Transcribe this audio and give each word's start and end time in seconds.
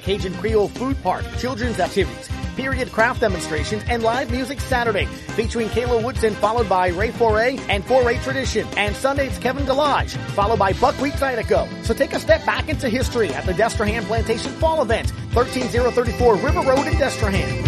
Cajun 0.00 0.34
Creole 0.34 0.68
Food 0.68 1.00
Park, 1.02 1.24
children's 1.38 1.78
activities, 1.78 2.28
period 2.56 2.90
craft 2.92 3.20
demonstrations, 3.20 3.82
and 3.88 4.02
live 4.02 4.30
music 4.30 4.60
Saturday, 4.60 5.06
featuring 5.36 5.68
Kayla 5.68 6.02
Woodson, 6.02 6.34
followed 6.34 6.68
by 6.68 6.88
Ray 6.88 7.10
Foray 7.10 7.58
and 7.68 7.84
Foray 7.84 8.18
Tradition, 8.18 8.66
and 8.76 8.94
Sunday's 8.96 9.38
Kevin 9.38 9.64
Delage, 9.64 10.16
followed 10.32 10.58
by 10.58 10.72
Buckwheat 10.74 11.14
Zydeco. 11.14 11.68
So 11.84 11.94
take 11.94 12.12
a 12.12 12.20
step 12.20 12.44
back 12.44 12.68
into 12.68 12.88
history 12.88 13.32
at 13.34 13.46
the 13.46 13.52
Destrehan 13.52 14.02
Plantation 14.02 14.52
Fall 14.52 14.82
Event, 14.82 15.08
13034 15.32 16.36
River 16.36 16.60
Road 16.60 16.86
in 16.86 16.94
Destrehan. 16.94 17.66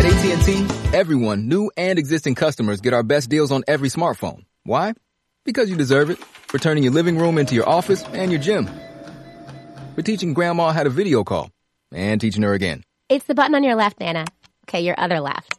At 0.00 0.04
AT&T, 0.04 0.96
everyone, 0.96 1.48
new 1.48 1.70
and 1.76 1.98
existing 1.98 2.34
customers 2.34 2.80
get 2.80 2.94
our 2.94 3.02
best 3.02 3.28
deals 3.28 3.52
on 3.52 3.64
every 3.68 3.90
smartphone. 3.90 4.44
Why? 4.64 4.94
Because 5.44 5.68
you 5.68 5.76
deserve 5.76 6.10
it. 6.10 6.18
For 6.18 6.58
turning 6.58 6.82
your 6.82 6.92
living 6.92 7.16
room 7.16 7.38
into 7.38 7.54
your 7.54 7.68
office 7.68 8.02
and 8.04 8.32
your 8.32 8.40
gym. 8.40 8.68
For 10.00 10.04
teaching 10.04 10.32
grandma 10.32 10.72
how 10.72 10.82
to 10.82 10.88
video 10.88 11.24
call 11.24 11.50
and 11.92 12.18
teaching 12.18 12.42
her 12.42 12.54
again. 12.54 12.84
It's 13.10 13.26
the 13.26 13.34
button 13.34 13.54
on 13.54 13.62
your 13.62 13.74
left, 13.74 14.00
Nana. 14.00 14.24
Okay, 14.66 14.80
your 14.80 14.94
other 14.96 15.20
left. 15.20 15.58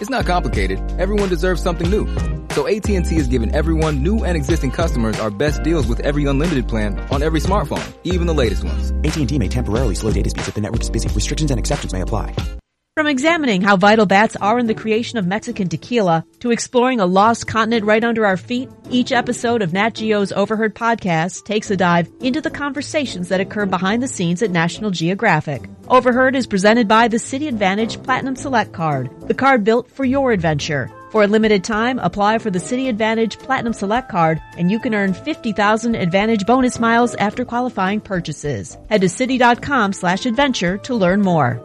It's 0.00 0.08
not 0.08 0.24
complicated. 0.24 0.78
Everyone 0.92 1.28
deserves 1.28 1.62
something 1.62 1.90
new. 1.90 2.06
So 2.52 2.66
AT&T 2.66 3.14
is 3.14 3.28
giving 3.28 3.54
everyone, 3.54 4.02
new 4.02 4.24
and 4.24 4.34
existing 4.34 4.70
customers, 4.70 5.20
our 5.20 5.28
best 5.28 5.62
deals 5.62 5.86
with 5.86 6.00
every 6.00 6.24
unlimited 6.24 6.68
plan 6.68 6.98
on 7.12 7.22
every 7.22 7.40
smartphone, 7.40 7.86
even 8.02 8.26
the 8.26 8.32
latest 8.32 8.64
ones. 8.64 8.92
AT&T 9.04 9.38
may 9.38 9.48
temporarily 9.48 9.94
slow 9.94 10.10
data 10.10 10.30
speeds 10.30 10.48
if 10.48 10.54
the 10.54 10.62
network 10.62 10.80
is 10.80 10.88
busy. 10.88 11.12
Restrictions 11.14 11.50
and 11.50 11.60
exceptions 11.60 11.92
may 11.92 12.00
apply. 12.00 12.57
From 12.98 13.06
examining 13.06 13.62
how 13.62 13.76
vital 13.76 14.06
bats 14.06 14.34
are 14.34 14.58
in 14.58 14.66
the 14.66 14.74
creation 14.74 15.20
of 15.20 15.26
Mexican 15.28 15.68
tequila 15.68 16.26
to 16.40 16.50
exploring 16.50 16.98
a 16.98 17.06
lost 17.06 17.46
continent 17.46 17.84
right 17.84 18.02
under 18.02 18.26
our 18.26 18.36
feet, 18.36 18.68
each 18.90 19.12
episode 19.12 19.62
of 19.62 19.72
Nat 19.72 19.94
Geo's 19.94 20.32
Overheard 20.32 20.74
podcast 20.74 21.44
takes 21.44 21.70
a 21.70 21.76
dive 21.76 22.10
into 22.20 22.40
the 22.40 22.50
conversations 22.50 23.28
that 23.28 23.40
occur 23.40 23.66
behind 23.66 24.02
the 24.02 24.08
scenes 24.08 24.42
at 24.42 24.50
National 24.50 24.90
Geographic. 24.90 25.68
Overheard 25.86 26.34
is 26.34 26.48
presented 26.48 26.88
by 26.88 27.06
the 27.06 27.18
Citi 27.18 27.52
AAdvantage 27.52 28.02
Platinum 28.02 28.34
Select 28.34 28.72
card, 28.72 29.08
the 29.28 29.32
card 29.32 29.62
built 29.62 29.88
for 29.88 30.04
your 30.04 30.32
adventure. 30.32 30.90
For 31.12 31.22
a 31.22 31.28
limited 31.28 31.62
time, 31.62 32.00
apply 32.00 32.38
for 32.38 32.50
the 32.50 32.58
Citi 32.58 32.92
AAdvantage 32.92 33.38
Platinum 33.38 33.74
Select 33.74 34.08
card 34.08 34.42
and 34.56 34.72
you 34.72 34.80
can 34.80 34.92
earn 34.92 35.14
50,000 35.14 35.94
Advantage 35.94 36.44
bonus 36.46 36.80
miles 36.80 37.14
after 37.14 37.44
qualifying 37.44 38.00
purchases. 38.00 38.76
Head 38.90 39.02
to 39.02 39.06
citi.com 39.06 39.92
slash 39.92 40.26
adventure 40.26 40.78
to 40.78 40.96
learn 40.96 41.22
more. 41.22 41.64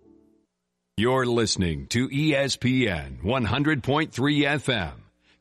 You're 1.01 1.25
listening 1.25 1.87
to 1.87 2.09
ESPN 2.09 3.23
100.3 3.23 4.11
FM, 4.11 4.91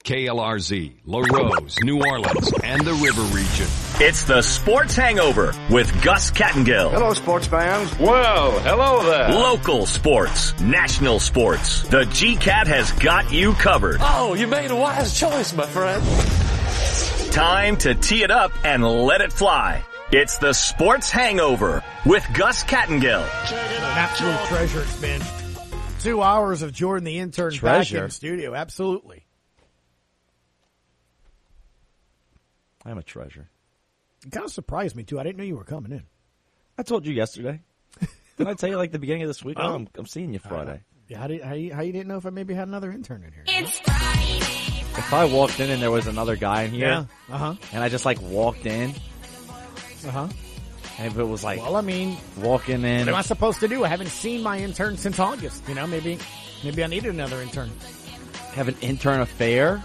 KLRZ, 0.02 0.92
La 1.04 1.18
Rose, 1.18 1.76
New 1.82 2.02
Orleans, 2.02 2.50
and 2.64 2.80
the 2.80 2.94
River 2.94 3.20
Region. 3.24 3.66
It's 4.00 4.24
the 4.24 4.40
Sports 4.40 4.96
Hangover 4.96 5.52
with 5.68 6.02
Gus 6.02 6.30
Kattengell. 6.30 6.92
Hello, 6.92 7.12
sports 7.12 7.46
fans. 7.46 7.94
Well, 7.98 8.58
hello 8.60 9.04
there. 9.04 9.28
Local 9.38 9.84
sports, 9.84 10.58
national 10.62 11.20
sports. 11.20 11.82
The 11.82 12.04
GCAT 12.04 12.66
has 12.66 12.90
got 12.92 13.30
you 13.30 13.52
covered. 13.52 13.98
Oh, 14.00 14.32
you 14.32 14.46
made 14.46 14.70
a 14.70 14.76
wise 14.76 15.12
choice, 15.14 15.52
my 15.52 15.66
friend. 15.66 16.02
Time 17.34 17.76
to 17.76 17.94
tee 17.94 18.22
it 18.22 18.30
up 18.30 18.52
and 18.64 18.82
let 18.82 19.20
it 19.20 19.30
fly. 19.30 19.84
It's 20.10 20.38
the 20.38 20.54
Sports 20.54 21.10
Hangover 21.10 21.84
with 22.06 22.26
Gus 22.32 22.64
Kattengell. 22.64 23.20
An 23.22 23.98
absolute 23.98 24.40
treasure 24.46 24.80
it's 24.80 24.96
been. 24.98 25.20
Two 26.00 26.22
hours 26.22 26.62
of 26.62 26.72
Jordan 26.72 27.04
the 27.04 27.18
intern 27.18 27.52
Treasure. 27.52 27.96
back 27.98 28.04
in 28.04 28.10
studio. 28.10 28.54
Absolutely. 28.54 29.26
I'm 32.84 32.98
a 32.98 33.02
treasure. 33.02 33.48
It 34.24 34.32
kind 34.32 34.44
of 34.46 34.52
surprised 34.52 34.96
me 34.96 35.02
too. 35.04 35.20
I 35.20 35.22
didn't 35.22 35.36
know 35.38 35.44
you 35.44 35.56
were 35.56 35.64
coming 35.64 35.92
in. 35.92 36.02
I 36.78 36.82
told 36.82 37.06
you 37.06 37.12
yesterday. 37.12 37.60
Didn't 38.38 38.48
I 38.50 38.54
tell 38.54 38.70
you 38.70 38.76
like 38.78 38.92
the 38.92 38.98
beginning 38.98 39.22
of 39.24 39.28
this 39.28 39.44
week? 39.44 39.58
Oh. 39.60 39.62
Oh, 39.72 39.74
I'm, 39.74 39.88
I'm 39.98 40.06
seeing 40.06 40.32
you 40.32 40.38
Friday. 40.38 40.80
Yeah, 41.08 41.18
how, 41.18 41.26
did, 41.26 41.42
how, 41.42 41.52
you, 41.54 41.74
how 41.74 41.82
you 41.82 41.92
didn't 41.92 42.08
know 42.08 42.16
if 42.16 42.24
I 42.24 42.30
maybe 42.30 42.54
had 42.54 42.68
another 42.68 42.90
intern 42.92 43.22
in 43.24 43.32
here? 43.32 43.44
If 43.46 45.12
I 45.12 45.24
walked 45.26 45.60
in 45.60 45.68
and 45.70 45.82
there 45.82 45.90
was 45.90 46.06
another 46.06 46.36
guy 46.36 46.62
in 46.62 46.70
here, 46.70 46.86
Yeah. 47.28 47.34
Uh 47.34 47.38
huh. 47.38 47.54
and 47.72 47.82
I 47.82 47.88
just 47.90 48.04
like 48.06 48.20
walked 48.22 48.64
in, 48.64 48.94
Uh 50.06 50.10
huh. 50.10 50.28
If 51.06 51.18
it 51.18 51.24
was 51.24 51.44
like 51.44 51.60
Well, 51.60 51.76
I 51.76 51.80
mean, 51.80 52.16
walking 52.38 52.84
in, 52.84 53.00
what 53.00 53.08
am 53.08 53.14
I 53.14 53.22
supposed 53.22 53.60
to 53.60 53.68
do? 53.68 53.84
I 53.84 53.88
haven't 53.88 54.08
seen 54.08 54.42
my 54.42 54.58
intern 54.58 54.96
since 54.96 55.18
August. 55.18 55.68
You 55.68 55.74
know, 55.74 55.86
maybe 55.86 56.18
maybe 56.64 56.84
I 56.84 56.86
needed 56.86 57.12
another 57.14 57.40
intern. 57.42 57.70
have 58.54 58.68
an 58.68 58.76
intern 58.80 59.20
affair. 59.20 59.82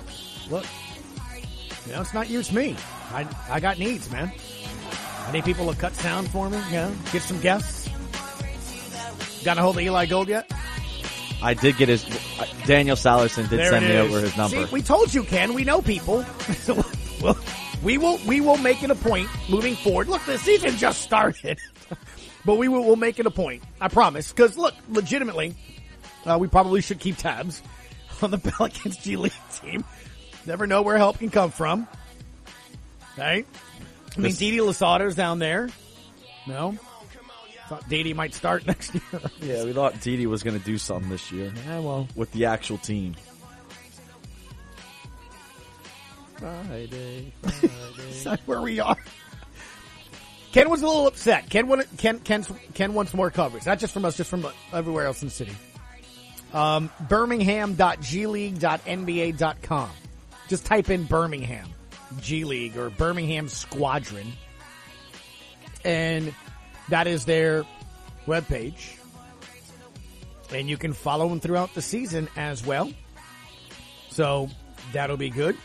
Look, 0.50 0.66
you 1.86 1.94
know, 1.94 2.02
it's 2.02 2.14
not 2.14 2.30
you, 2.30 2.40
it's 2.40 2.52
me. 2.52 2.76
I 3.12 3.28
I 3.50 3.59
got 3.59 3.80
needs, 3.80 4.12
man. 4.12 4.31
I 5.28 5.31
need 5.31 5.46
people 5.46 5.72
to 5.72 5.80
cut 5.80 5.94
sound 5.96 6.30
for 6.30 6.50
me. 6.50 6.58
You 6.68 6.74
know, 6.74 6.96
get 7.12 7.22
some 7.22 7.40
guests. 7.40 7.90
Got 9.44 9.58
a 9.58 9.62
hold 9.62 9.78
of 9.78 9.84
Eli 9.84 10.08
Gold 10.08 10.28
yet? 10.28 10.52
I 11.42 11.53
did 11.53 11.78
get 11.78 11.90
his. 11.90 12.03
Daniel 12.66 12.96
Salerson 12.96 13.47
did 13.50 13.59
There 13.59 13.70
send 13.70 13.88
me 13.88 13.97
over 13.97 14.20
his 14.20 14.36
number. 14.36 14.66
See, 14.66 14.74
we 14.74 14.82
told 14.82 15.14
you, 15.14 15.24
Ken. 15.24 15.53
We 15.53 15.64
know 15.64 15.82
people. 15.82 16.26
well, 17.22 17.38
we 17.85 18.00
will 18.00 18.19
we 18.28 18.41
will 18.41 18.57
make 18.57 18.84
it 18.84 18.90
a 18.90 18.96
point 18.96 19.29
moving 19.47 19.75
forward. 19.75 20.09
Look, 20.09 20.25
the 20.25 20.38
season 20.40 20.75
just 20.75 21.01
started, 21.01 21.59
but 22.46 22.56
we 22.56 22.68
will 22.68 22.84
we'll 22.84 22.96
make 22.96 23.19
it 23.19 23.28
a 23.28 23.31
point. 23.31 23.63
I 23.79 23.88
promise. 23.88 24.31
Because 24.31 24.57
look, 24.57 24.73
legitimately, 24.90 25.53
uh, 26.25 26.38
we 26.40 26.47
probably 26.47 26.81
should 26.81 27.00
keep 27.00 27.16
tabs 27.16 27.62
on 28.22 28.31
the 28.31 28.40
Pelicans 28.40 28.97
G 28.97 29.16
League 29.16 29.31
team. 29.62 29.85
Never 30.46 30.68
know 30.68 30.81
where 30.81 30.97
help 30.97 31.19
can 31.19 31.29
come 31.29 31.51
from. 31.51 31.88
Right? 33.18 33.46
I 34.17 34.19
mean, 34.19 34.34
Didi 34.34 34.57
Louzada's 34.57 35.16
down 35.16 35.40
there. 35.40 35.69
No. 36.47 36.78
Thought 37.67 37.88
Didi 37.90 38.13
might 38.13 38.34
start 38.34 38.66
next 38.67 38.94
year. 38.94 39.22
yeah, 39.41 39.63
we 39.63 39.73
thought 39.73 40.00
Didi 40.02 40.28
was 40.28 40.44
going 40.44 40.57
to 40.57 40.63
do 40.63 40.78
something 40.78 41.09
this 41.09 41.31
year. 41.31 41.52
Yeah, 41.67 41.79
well, 41.79 42.07
with 42.16 42.31
the 42.31 42.46
actual 42.46 42.78
team. 42.78 43.16
Friday, 46.38 47.34
Friday. 47.41 48.23
That's 48.23 48.47
where 48.47 48.62
we 48.62 48.79
are. 48.79 48.97
Ken 50.51 50.69
was 50.69 50.81
a 50.81 50.88
little 50.88 51.07
upset. 51.07 51.50
Ken 51.50 51.68
wanted, 51.68 51.88
Ken, 51.97 52.19
Ken, 52.19 52.46
Ken 52.73 52.94
wants 52.94 53.13
more 53.13 53.29
coverage. 53.29 53.66
Not 53.66 53.79
just 53.79 53.94
from 53.94 54.06
us, 54.06 54.16
just 54.16 54.29
from 54.29 54.47
everywhere 54.72 55.06
else 55.06 55.22
in 55.22 55.28
the 55.28 55.34
city. 55.34 55.51
Um, 56.53 56.90
Birmingham.gleague.nba.com. 57.09 59.90
Just 60.47 60.66
type 60.66 60.90
in 60.90 61.03
Birmingham 61.03 61.68
G 62.22 62.46
League 62.46 62.78
or 62.78 62.90
Birmingham 62.90 63.50
Squadron. 63.50 64.31
And 65.84 66.34
that 66.90 67.07
is 67.07 67.25
their 67.25 67.66
webpage. 68.25 68.96
And 70.53 70.69
you 70.69 70.78
can 70.78 70.94
follow 70.94 71.28
them 71.28 71.41
throughout 71.41 71.73
the 71.73 71.81
season 71.81 72.29
as 72.38 72.66
well. 72.66 72.90
So 74.09 74.50
that'll 74.94 75.17
be 75.17 75.29
good. 75.29 75.57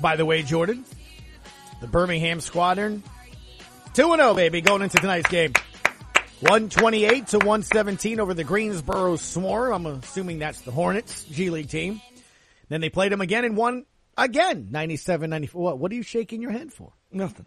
By 0.00 0.16
the 0.16 0.24
way, 0.24 0.42
Jordan, 0.42 0.84
the 1.80 1.86
Birmingham 1.86 2.40
Squadron, 2.40 3.02
2-0, 3.94 4.36
baby, 4.36 4.60
going 4.60 4.82
into 4.82 4.98
tonight's 4.98 5.28
game. 5.28 5.52
128 6.40 7.28
to 7.28 7.38
117 7.38 8.20
over 8.20 8.34
the 8.34 8.44
Greensboro 8.44 9.16
Swarm. 9.16 9.72
I'm 9.72 9.86
assuming 9.86 10.40
that's 10.40 10.60
the 10.62 10.72
Hornets 10.72 11.24
G 11.24 11.48
League 11.48 11.68
team. 11.68 12.02
Then 12.68 12.80
they 12.80 12.90
played 12.90 13.12
them 13.12 13.20
again 13.20 13.44
and 13.44 13.56
won 13.56 13.86
again, 14.18 14.68
97-94. 14.70 15.54
What, 15.54 15.78
what 15.78 15.92
are 15.92 15.94
you 15.94 16.02
shaking 16.02 16.42
your 16.42 16.50
head 16.50 16.72
for? 16.72 16.92
Nothing. 17.12 17.46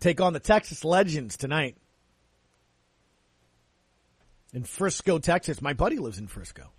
Take 0.00 0.20
on 0.20 0.32
the 0.32 0.40
Texas 0.40 0.84
Legends 0.84 1.36
tonight. 1.36 1.76
In 4.52 4.64
Frisco, 4.64 5.18
Texas. 5.18 5.60
My 5.60 5.74
buddy 5.74 5.98
lives 5.98 6.18
in 6.18 6.26
Frisco. 6.26 6.70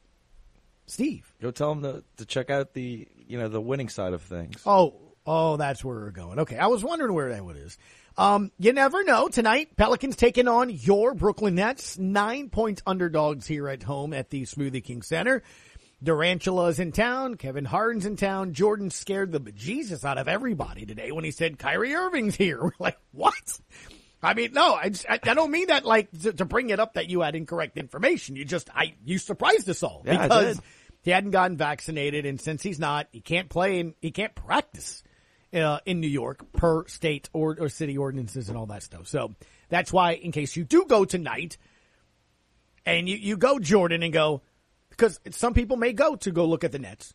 Steve. 0.88 1.32
Go 1.42 1.52
tell 1.52 1.72
him 1.72 1.82
to, 1.84 2.04
to 2.18 2.26
check 2.26 2.50
out 2.50 2.74
the 2.74 3.08
you 3.28 3.38
know 3.38 3.48
the 3.48 3.62
winning 3.62 3.90
side 3.90 4.14
of 4.14 4.22
things. 4.22 4.62
Oh, 4.66 4.94
oh, 5.26 5.58
that's 5.58 5.84
where 5.84 5.96
we're 5.96 6.12
going. 6.12 6.40
Okay, 6.40 6.58
I 6.58 6.68
was 6.68 6.84
wondering 6.84 7.14
where 7.14 7.30
that 7.30 7.44
one 7.44 7.58
is. 7.58 7.78
Um, 8.18 8.52
you 8.58 8.72
never 8.72 9.04
know. 9.04 9.28
Tonight, 9.28 9.76
Pelicans 9.76 10.16
taking 10.16 10.48
on 10.48 10.70
your 10.70 11.14
Brooklyn 11.14 11.56
Nets. 11.56 11.98
Nine 11.98 12.50
point 12.50 12.82
underdogs 12.86 13.46
here 13.46 13.68
at 13.68 13.84
home 13.84 14.14
at 14.14 14.30
the 14.30 14.44
Smoothie 14.44 14.84
King 14.84 15.02
Center. 15.02 15.44
Durantula's 16.04 16.80
in 16.80 16.92
town. 16.92 17.36
Kevin 17.36 17.66
Harden's 17.66 18.06
in 18.06 18.16
town. 18.16 18.54
Jordan 18.54 18.90
scared 18.90 19.32
the 19.32 19.40
bejesus 19.40 20.04
out 20.04 20.18
of 20.18 20.28
everybody 20.28 20.86
today 20.86 21.12
when 21.12 21.24
he 21.24 21.32
said 21.32 21.58
Kyrie 21.58 21.96
Irving's 21.96 22.36
here. 22.36 22.62
We're 22.62 22.72
like, 22.80 22.98
what? 23.12 23.60
I 24.22 24.34
mean, 24.34 24.54
no, 24.54 24.74
I, 24.74 24.90
just, 24.90 25.06
I, 25.10 25.20
I 25.24 25.34
don't 25.34 25.52
mean 25.52 25.68
that 25.68 25.86
like 25.86 26.10
to, 26.22 26.34
to 26.34 26.46
bring 26.46 26.70
it 26.70 26.80
up 26.80 26.94
that 26.94 27.10
you 27.10 27.22
had 27.22 27.36
incorrect 27.36 27.78
information. 27.78 28.36
You 28.36 28.46
just, 28.46 28.70
I, 28.74 28.96
you 29.04 29.18
surprised 29.18 29.70
us 29.70 29.84
all 29.84 30.04
Yeah, 30.06 30.24
because. 30.24 30.62
He 31.06 31.12
hadn't 31.12 31.32
gotten 31.32 31.56
vaccinated, 31.56 32.26
and 32.26 32.42
since 32.42 32.64
he's 32.64 32.80
not, 32.80 33.08
he 33.12 33.22
can't 33.22 33.48
play 33.48 33.80
and 33.80 33.94
he 34.02 34.10
can't 34.10 34.34
practice 34.34 35.04
uh, 35.54 35.78
in 35.86 36.02
New 36.02 36.08
York 36.08 36.52
per 36.52 36.88
state 36.88 37.30
or, 37.32 37.56
or 37.60 37.70
city 37.70 37.96
ordinances 37.96 38.50
and 38.50 38.58
all 38.58 38.66
that 38.66 38.82
stuff. 38.82 39.08
So 39.08 39.36
that's 39.70 39.94
why, 39.94 40.14
in 40.14 40.32
case 40.32 40.56
you 40.56 40.64
do 40.64 40.84
go 40.86 41.06
tonight, 41.06 41.60
and 42.88 43.08
you, 43.08 43.18
you 43.18 43.38
go 43.38 43.60
Jordan 43.60 44.02
and 44.02 44.12
go 44.12 44.42
because 44.90 45.20
some 45.30 45.54
people 45.54 45.78
may 45.78 45.94
go 45.94 46.16
to 46.16 46.32
go 46.32 46.46
look 46.46 46.64
at 46.64 46.72
the 46.72 46.80
Nets, 46.80 47.14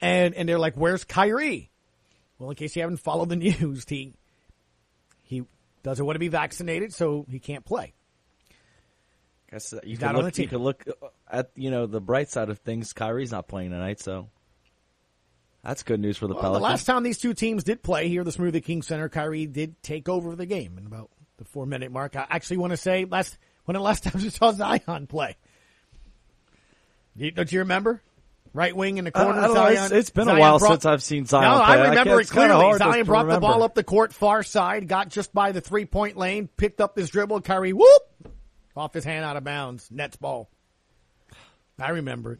and 0.00 0.32
and 0.34 0.48
they're 0.48 0.58
like, 0.60 0.76
"Where's 0.76 1.02
Kyrie?" 1.02 1.68
Well, 2.38 2.50
in 2.50 2.56
case 2.56 2.76
you 2.76 2.82
haven't 2.82 2.98
followed 2.98 3.28
the 3.28 3.36
news, 3.60 3.84
he 3.88 4.14
he 5.24 5.42
doesn't 5.82 6.06
want 6.06 6.14
to 6.14 6.20
be 6.20 6.28
vaccinated, 6.28 6.94
so 6.94 7.26
he 7.28 7.40
can't 7.40 7.64
play. 7.64 7.92
Guess 9.50 9.72
uh, 9.72 9.80
you 9.82 9.90
He's 9.90 9.98
could 9.98 10.08
on 10.08 10.16
look. 10.16 10.32
the 10.34 10.42
You 10.42 10.48
could 10.48 10.60
look 10.60 10.84
uh, 11.02 11.06
at 11.30 11.50
you 11.56 11.70
know 11.70 11.86
the 11.86 12.00
bright 12.00 12.28
side 12.30 12.50
of 12.50 12.58
things. 12.60 12.92
Kyrie's 12.92 13.32
not 13.32 13.48
playing 13.48 13.70
tonight, 13.70 13.98
so 14.00 14.28
that's 15.64 15.82
good 15.82 15.98
news 16.00 16.16
for 16.16 16.26
the 16.28 16.34
Well, 16.34 16.42
the 16.42 16.48
Pelicans. 16.58 16.62
last 16.62 16.84
time 16.84 17.02
these 17.02 17.18
two 17.18 17.34
teams 17.34 17.64
did 17.64 17.82
play 17.82 18.08
here, 18.08 18.22
the 18.24 18.30
Smoothie 18.30 18.62
King 18.64 18.82
Center, 18.82 19.08
Kyrie 19.08 19.46
did 19.46 19.82
take 19.82 20.08
over 20.08 20.36
the 20.36 20.46
game 20.46 20.78
in 20.78 20.86
about 20.86 21.10
the 21.38 21.44
four 21.44 21.66
minute 21.66 21.90
mark. 21.90 22.14
I 22.16 22.26
actually 22.30 22.58
want 22.58 22.70
to 22.72 22.76
say 22.76 23.04
last 23.06 23.38
when 23.64 23.74
the 23.74 23.80
last 23.80 24.04
time 24.04 24.14
we 24.22 24.30
saw 24.30 24.52
Zion 24.52 25.06
play. 25.08 25.36
Don't 27.34 27.50
you 27.52 27.60
remember? 27.60 28.00
Right 28.52 28.74
wing 28.74 28.98
in 28.98 29.04
the 29.04 29.12
corner. 29.12 29.38
I 29.40 29.46
know. 29.46 29.54
Zion, 29.54 29.72
It's- 29.74 29.92
it's 29.92 30.10
been 30.10 30.28
a 30.28 30.38
while 30.38 30.58
brought- 30.58 30.70
since 30.72 30.86
I've 30.86 31.02
seen 31.02 31.24
Zion 31.26 31.44
No, 31.44 31.56
play. 31.56 31.64
I 31.66 31.72
I 31.84 31.88
remember 31.90 32.16
can't- 32.16 32.20
it 32.20 32.32
clearly. 32.32 32.78
Zion 32.78 33.06
brought 33.06 33.28
the 33.28 33.38
ball 33.40 33.62
up 33.62 33.74
the 33.74 33.84
court 33.84 34.12
far 34.12 34.42
side, 34.42 34.88
got 34.88 35.08
just 35.08 35.32
by 35.32 35.52
the 35.52 35.60
three 35.60 35.84
point 35.84 36.16
lane, 36.16 36.48
picked 36.56 36.80
up 36.80 36.96
his 36.96 37.10
dribble. 37.10 37.42
Kyrie, 37.42 37.72
whoop, 37.72 38.02
off 38.80 38.94
his 38.94 39.04
hand 39.04 39.24
out 39.24 39.36
of 39.36 39.44
bounds. 39.44 39.88
Nets 39.90 40.16
ball. 40.16 40.48
I 41.78 41.90
remember 41.90 42.38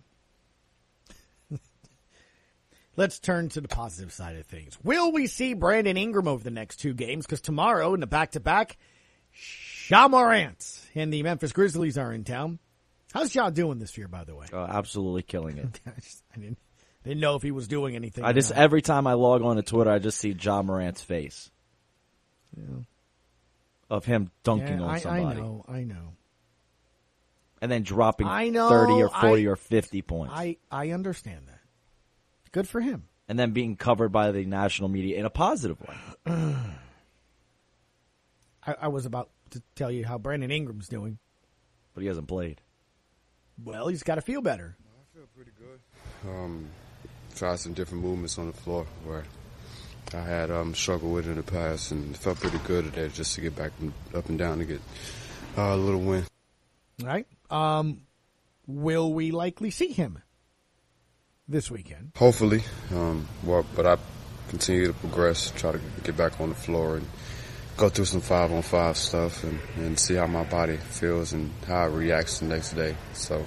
it. 1.51 1.61
Let's 2.97 3.19
turn 3.19 3.49
to 3.51 3.61
the 3.61 3.69
positive 3.69 4.13
side 4.13 4.37
of 4.37 4.47
things. 4.47 4.77
Will 4.83 5.13
we 5.13 5.27
see 5.27 5.55
Brandon 5.55 5.97
Ingram 5.97 6.29
over 6.29 6.43
the 6.43 6.51
next 6.51 6.77
two 6.79 6.93
games? 6.95 7.25
Because 7.27 7.41
tomorrow 7.41 7.95
in 7.95 8.01
the 8.01 8.07
back 8.07 8.33
to 8.33 8.41
back, 8.41 8.77
Ja 9.89 10.09
Morant 10.09 10.81
and 10.95 11.13
the 11.13 11.23
Memphis 11.23 11.53
Grizzlies 11.53 11.97
are 11.99 12.13
in 12.13 12.25
town. 12.25 12.59
How's 13.13 13.35
Ja 13.35 13.51
doing 13.51 13.79
this 13.79 13.97
year, 13.99 14.09
by 14.09 14.25
the 14.25 14.35
way? 14.35 14.47
Uh, 14.53 14.59
absolutely 14.69 15.23
killing 15.23 15.59
it. 15.59 15.81
I, 15.87 16.01
just, 16.01 16.23
I 16.35 16.39
didn't, 16.39 16.59
didn't 17.05 17.21
know 17.21 17.35
if 17.37 17.43
he 17.43 17.51
was 17.51 17.67
doing 17.69 17.97
anything. 17.97 18.25
I 18.25 18.33
just 18.33 18.51
not. 18.51 18.59
every 18.59 18.83
time 18.83 19.07
I 19.07 19.15
log 19.15 19.43
on 19.43 19.57
to 19.57 19.63
Twitter, 19.63 19.91
I 19.91 19.99
just 19.99 20.19
see 20.19 20.31
Ja 20.39 20.63
Morant's 20.63 21.01
face 21.01 21.51
Yeah. 22.57 22.65
of 23.89 24.05
him 24.05 24.31
dunking 24.45 24.79
Yeah, 24.79 24.85
on 24.85 24.91
I, 24.91 24.99
somebody, 24.99 25.25
I 25.25 25.41
know, 25.43 25.65
I 25.69 25.83
know. 25.85 26.13
And 27.61 27.71
then 27.71 27.83
dropping 27.83 28.27
I 28.27 28.49
know, 28.49 28.69
thirty 28.69 28.95
or 28.95 29.09
forty 29.09 29.47
I- 29.47 29.51
or 29.51 29.57
fifty 29.57 30.03
points, 30.03 30.33
I, 30.37 30.57
I 30.71 30.91
understand 30.91 31.47
that. 31.49 31.61
Good 32.53 32.69
for 32.69 32.81
him. 32.81 33.05
and 33.29 33.39
then 33.39 33.53
being 33.53 33.77
covered 33.77 34.11
by 34.11 34.33
the 34.33 34.45
national 34.45 34.89
media 34.89 35.19
in 35.19 35.25
a 35.27 35.31
positive 35.31 35.79
way. 35.81 35.95
I, 38.67 38.75
I 38.83 38.89
was 38.89 39.07
about 39.07 39.31
to 39.51 39.63
tell 39.75 39.91
you 39.91 40.05
how 40.05 40.19
Brandon 40.19 40.51
Ingram's 40.51 40.89
doing. 40.89 41.19
But 41.95 42.03
he 42.03 42.07
hasn't 42.07 42.29
played. 42.29 42.61
Well, 43.65 43.89
he's 43.89 44.03
got 44.05 44.15
to 44.15 44.21
feel 44.21 44.41
better. 44.43 44.77
I 44.81 45.17
feel 45.17 45.27
pretty 45.35 45.51
good. 45.59 46.31
Um, 46.31 46.69
try 47.35 47.57
some 47.57 47.73
different 47.73 48.05
movements 48.05 48.39
on 48.39 48.47
the 48.47 48.53
floor 48.53 48.87
where 49.05 49.25
I 50.15 50.21
had 50.21 50.51
um, 50.51 50.75
struggled 50.75 51.13
with 51.13 51.27
in 51.27 51.35
the 51.35 51.43
past, 51.43 51.91
and 51.91 52.17
felt 52.17 52.39
pretty 52.41 52.59
good 52.67 52.85
today 52.85 53.09
just 53.09 53.35
to 53.35 53.41
get 53.41 53.57
back 53.57 53.73
and 53.81 53.93
up 54.15 54.29
and 54.29 54.39
down 54.39 54.59
to 54.59 54.65
get 54.65 54.81
uh, 55.59 55.63
a 55.63 55.77
little 55.77 56.01
win. 56.01 56.25
Right. 57.03 57.27
Um, 57.51 58.03
will 58.67 59.13
we 59.13 59.31
likely 59.31 59.71
see 59.71 59.89
him 59.93 60.19
this 61.49 61.71
weekend? 61.71 62.13
Hopefully, 62.17 62.63
um, 62.93 63.27
well, 63.45 63.65
but 63.75 63.87
I 63.87 63.97
continue 64.49 64.89
to 64.89 64.93
progress, 64.93 65.53
try 65.57 65.73
to 65.73 65.81
get 66.05 66.17
back 66.17 66.41
on 66.41 66.51
the 66.51 66.55
floor 66.55 66.97
and 66.97 67.07
go 67.77 67.89
through 67.89 68.05
some 68.05 68.21
five 68.21 68.53
on 68.53 68.63
five 68.63 68.97
stuff 68.97 69.43
and, 69.45 69.59
and 69.77 69.99
see 69.99 70.15
how 70.15 70.27
my 70.27 70.45
body 70.45 70.77
feels 70.77 71.33
and 71.33 71.51
how 71.67 71.87
it 71.87 71.91
reacts 71.91 72.41
the 72.41 72.47
next 72.47 72.73
day. 72.73 72.97
So 73.15 73.45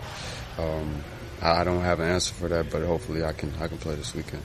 um, 0.57 1.03
I, 1.41 1.61
I 1.61 1.63
don't 1.63 1.81
have 1.81 2.00
an 2.00 2.09
answer 2.09 2.33
for 2.33 2.47
that, 2.50 2.69
but 2.71 2.83
hopefully 2.83 3.23
I 3.23 3.33
can 3.33 3.53
I 3.59 3.67
can 3.67 3.77
play 3.77 3.95
this 3.95 4.15
weekend. 4.15 4.41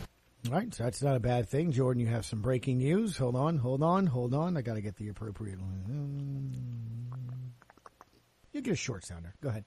All 0.46 0.54
right, 0.54 0.72
so 0.72 0.84
that's 0.84 1.02
not 1.02 1.16
a 1.16 1.20
bad 1.20 1.48
thing. 1.48 1.72
Jordan, 1.72 2.00
you 2.00 2.06
have 2.06 2.24
some 2.24 2.40
breaking 2.40 2.78
news. 2.78 3.16
Hold 3.16 3.34
on, 3.34 3.58
hold 3.58 3.82
on, 3.82 4.06
hold 4.06 4.34
on. 4.34 4.56
I 4.56 4.62
got 4.62 4.74
to 4.74 4.80
get 4.80 4.96
the 4.96 5.08
appropriate 5.08 5.60
one. 5.60 6.52
You 8.52 8.60
get 8.60 8.72
a 8.72 8.76
short 8.76 9.04
sounder. 9.04 9.34
Go 9.42 9.50
ahead. 9.50 9.64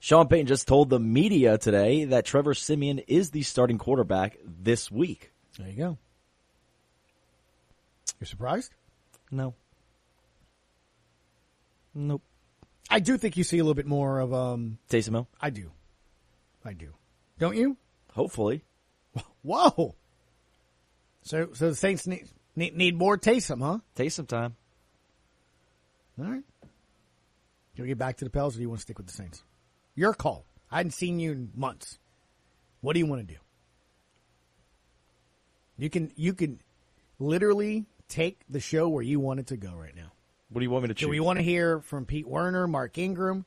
Sean 0.00 0.28
Payton 0.28 0.46
just 0.46 0.68
told 0.68 0.90
the 0.90 1.00
media 1.00 1.56
today 1.56 2.04
that 2.06 2.26
Trevor 2.26 2.52
Siemian 2.52 2.98
is 2.98 3.30
the 3.30 3.42
starting 3.42 3.78
quarterback 3.78 4.36
this 4.44 4.90
week. 4.90 5.32
There 5.58 5.66
you 5.66 5.76
go. 5.76 5.98
You're 8.20 8.26
surprised? 8.26 8.74
No. 9.30 9.54
Nope. 11.94 12.22
I 12.90 13.00
do 13.00 13.16
think 13.16 13.36
you 13.36 13.44
see 13.44 13.58
a 13.58 13.62
little 13.62 13.74
bit 13.74 13.86
more 13.86 14.18
of 14.18 14.34
um. 14.34 14.78
Taysom 14.90 15.12
Hill? 15.12 15.28
I 15.40 15.50
do. 15.50 15.70
I 16.64 16.74
do. 16.74 16.92
Don't 17.38 17.56
you? 17.56 17.76
Hopefully. 18.12 18.62
Whoa. 19.42 19.94
So 21.22 21.48
so 21.54 21.70
the 21.70 21.74
Saints 21.74 22.06
need 22.06 22.28
need, 22.56 22.76
need 22.76 22.96
more 22.96 23.18
Taysom, 23.18 23.60
huh? 23.60 23.78
Taysom 23.96 24.26
time. 24.26 24.56
All 26.18 26.26
right. 26.26 26.42
You 27.76 27.86
get 27.86 27.98
back 27.98 28.18
to 28.18 28.24
the 28.24 28.30
Pels, 28.30 28.54
or 28.54 28.58
do 28.58 28.62
you 28.62 28.68
want 28.68 28.78
to 28.78 28.82
stick 28.82 28.98
with 28.98 29.08
the 29.08 29.12
Saints? 29.12 29.42
Your 29.94 30.14
call. 30.14 30.44
I 30.70 30.78
hadn't 30.78 30.92
seen 30.92 31.18
you 31.18 31.32
in 31.32 31.50
months. 31.54 31.98
What 32.80 32.92
do 32.92 32.98
you 33.00 33.06
want 33.06 33.26
to 33.26 33.34
do? 33.34 33.40
You 35.76 35.90
can 35.90 36.12
you 36.14 36.34
can 36.34 36.60
literally 37.18 37.86
take 38.08 38.40
the 38.48 38.60
show 38.60 38.88
where 38.88 39.02
you 39.02 39.18
want 39.18 39.40
it 39.40 39.48
to 39.48 39.56
go 39.56 39.72
right 39.72 39.94
now. 39.94 40.12
What 40.50 40.60
do 40.60 40.64
you 40.64 40.70
want 40.70 40.84
me 40.84 40.88
to 40.88 40.94
Do 40.94 41.08
we 41.08 41.18
want 41.18 41.38
to 41.38 41.42
hear 41.42 41.80
from 41.80 42.06
Pete 42.06 42.28
Werner, 42.28 42.68
Mark 42.68 42.96
Ingram, 42.96 43.44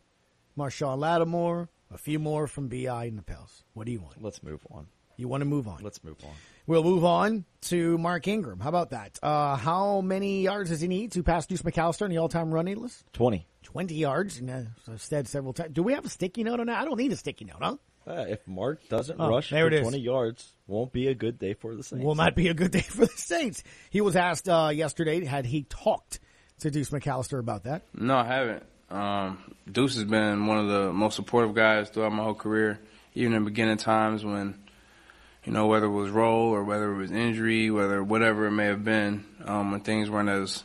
Marshon 0.57 0.97
Lattimore, 0.97 1.69
a 1.93 1.97
few 1.97 2.19
more 2.19 2.47
from 2.47 2.67
BI 2.67 3.05
and 3.05 3.17
the 3.17 3.21
Pels? 3.21 3.63
What 3.73 3.85
do 3.85 3.93
you 3.93 4.01
want? 4.01 4.21
Let's 4.21 4.43
move 4.43 4.65
on. 4.71 4.87
You 5.15 5.27
want 5.27 5.41
to 5.41 5.45
move 5.45 5.67
on? 5.67 5.79
Let's 5.81 6.03
move 6.03 6.17
on. 6.23 6.33
We'll 6.65 6.83
move 6.83 7.05
on 7.05 7.45
to 7.69 7.97
Mark 7.97 8.27
Ingram. 8.27 8.59
How 8.59 8.69
about 8.69 8.91
that? 8.91 9.17
Uh, 9.21 9.55
how 9.55 10.01
many 10.01 10.41
yards 10.43 10.69
does 10.69 10.81
he 10.81 10.87
need 10.87 11.11
to 11.13 11.23
pass 11.23 11.45
Deuce 11.45 11.61
McAllister 11.61 12.03
in 12.05 12.11
the 12.11 12.17
all-time 12.17 12.51
running 12.53 12.77
list? 12.81 13.03
20. 13.13 13.45
20 13.63 13.95
yards, 13.95 14.39
and 14.39 14.49
uh, 14.49 14.61
so 14.85 14.95
said 14.97 15.27
several 15.27 15.53
times. 15.53 15.71
Do 15.73 15.83
we 15.83 15.93
have 15.93 16.05
a 16.05 16.09
sticky 16.09 16.43
note 16.43 16.59
on 16.59 16.67
that? 16.67 16.81
I 16.81 16.85
don't 16.85 16.97
need 16.97 17.11
a 17.11 17.17
sticky 17.17 17.45
note, 17.45 17.57
huh? 17.61 17.75
Uh, 18.07 18.25
if 18.29 18.47
Mark 18.47 18.87
doesn't 18.87 19.19
Oh, 19.19 19.29
rush 19.29 19.49
there 19.49 19.63
for 19.63 19.67
it 19.67 19.73
is. 19.73 19.81
20 19.81 19.99
yards, 19.99 20.53
won't 20.67 20.93
be 20.93 21.07
a 21.07 21.13
good 21.13 21.37
day 21.37 21.53
for 21.53 21.75
the 21.75 21.83
Saints. 21.83 22.05
Will 22.05 22.15
not 22.15 22.35
be 22.35 22.47
a 22.47 22.53
good 22.53 22.71
day 22.71 22.79
for 22.81 23.05
the 23.05 23.11
Saints. 23.17 23.63
He 23.89 23.99
was 23.99 24.15
asked 24.15 24.47
uh, 24.47 24.69
yesterday, 24.73 25.25
had 25.25 25.45
he 25.45 25.63
talked 25.63 26.19
to 26.59 26.71
Deuce 26.71 26.89
McAllister 26.91 27.37
about 27.39 27.65
that? 27.65 27.81
No, 27.93 28.15
I 28.15 28.25
haven't. 28.25 28.63
Um, 28.89 29.53
Deuce 29.69 29.95
has 29.95 30.05
been 30.05 30.47
one 30.47 30.57
of 30.59 30.67
the 30.69 30.93
most 30.93 31.15
supportive 31.15 31.53
guys 31.53 31.89
throughout 31.89 32.13
my 32.13 32.23
whole 32.23 32.33
career, 32.33 32.79
even 33.15 33.33
in 33.33 33.43
beginning 33.43 33.75
times 33.77 34.23
when, 34.23 34.55
you 35.47 35.53
know, 35.53 35.67
whether 35.67 35.85
it 35.85 35.91
was 35.91 36.09
role 36.09 36.49
or 36.49 36.65
whether 36.65 36.91
it 36.91 36.97
was 36.97 37.09
injury, 37.09 37.71
whether 37.71 38.03
whatever 38.03 38.47
it 38.47 38.51
may 38.51 38.65
have 38.65 38.83
been, 38.83 39.23
um, 39.45 39.71
when 39.71 39.79
things 39.79 40.09
weren't 40.09 40.27
as, 40.27 40.61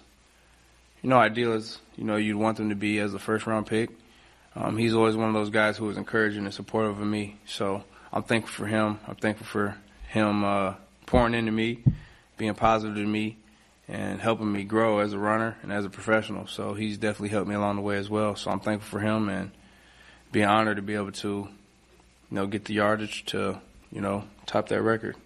you 1.03 1.09
know, 1.09 1.19
ideal 1.19 1.53
as, 1.53 1.79
you 1.95 2.03
know, 2.03 2.17
you'd 2.17 2.37
want 2.37 2.57
them 2.57 2.71
to 2.71 2.75
be 2.75 2.99
as 2.99 3.15
a 3.15 3.21
first 3.21 3.47
round 3.47 3.69
pick. 3.69 3.91
Um, 4.57 4.77
he's 4.77 4.93
always 4.93 5.15
one 5.15 5.29
of 5.29 5.35
those 5.35 5.51
guys 5.51 5.77
who 5.77 5.85
was 5.85 5.97
encouraging 5.97 6.47
and 6.47 6.53
supportive 6.53 6.99
of 6.99 7.07
me. 7.07 7.39
So 7.47 7.85
I'm 8.13 8.25
thankful 8.25 8.65
for 8.65 8.67
him. 8.67 8.99
I'm 9.07 9.15
thankful 9.15 9.47
for 9.47 9.77
him, 10.09 10.43
uh, 10.43 10.75
pouring 11.07 11.35
into 11.35 11.53
me, 11.53 11.79
being 12.37 12.55
positive 12.55 12.97
to 12.97 13.07
me, 13.07 13.37
and 13.87 14.21
helping 14.21 14.51
me 14.51 14.65
grow 14.65 14.99
as 14.99 15.13
a 15.13 15.19
runner 15.19 15.57
and 15.63 15.73
as 15.73 15.85
a 15.85 15.91
professional. 15.91 16.49
So 16.49 16.75
he's 16.75 16.99
definitely 16.99 17.29
helped 17.29 17.49
me 17.49 17.55
along 17.55 17.77
the 17.77 17.83
way 17.83 17.99
as 17.99 18.11
well. 18.11 18.35
So 18.35 18.51
I'm 18.51 18.59
thankful 18.59 18.99
for 18.99 19.01
him 19.01 19.29
and 19.29 19.53
being 20.33 20.47
honored 20.47 20.75
to 20.75 20.83
be 20.83 20.97
able 20.97 21.13
to, 21.13 21.29
you 21.29 21.49
know, 22.33 22.49
get 22.49 22.65
the 22.65 22.75
yardage 22.75 23.27
to, 23.27 23.61
you 23.93 24.01
know, 24.01 24.25
top 24.47 24.69
that 24.69 24.83
record. 24.83 25.17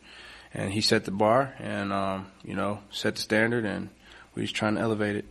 And 0.53 0.73
he 0.73 0.81
set 0.81 1.05
the 1.05 1.11
bar 1.11 1.55
and, 1.59 1.93
um, 1.93 2.27
you 2.45 2.55
know, 2.55 2.81
set 2.91 3.17
the 3.17 3.21
standard 3.21 3.65
and 3.65 3.89
we're 4.35 4.43
just 4.43 4.55
trying 4.55 4.75
to 4.75 4.81
elevate 4.81 5.17
it. 5.17 5.25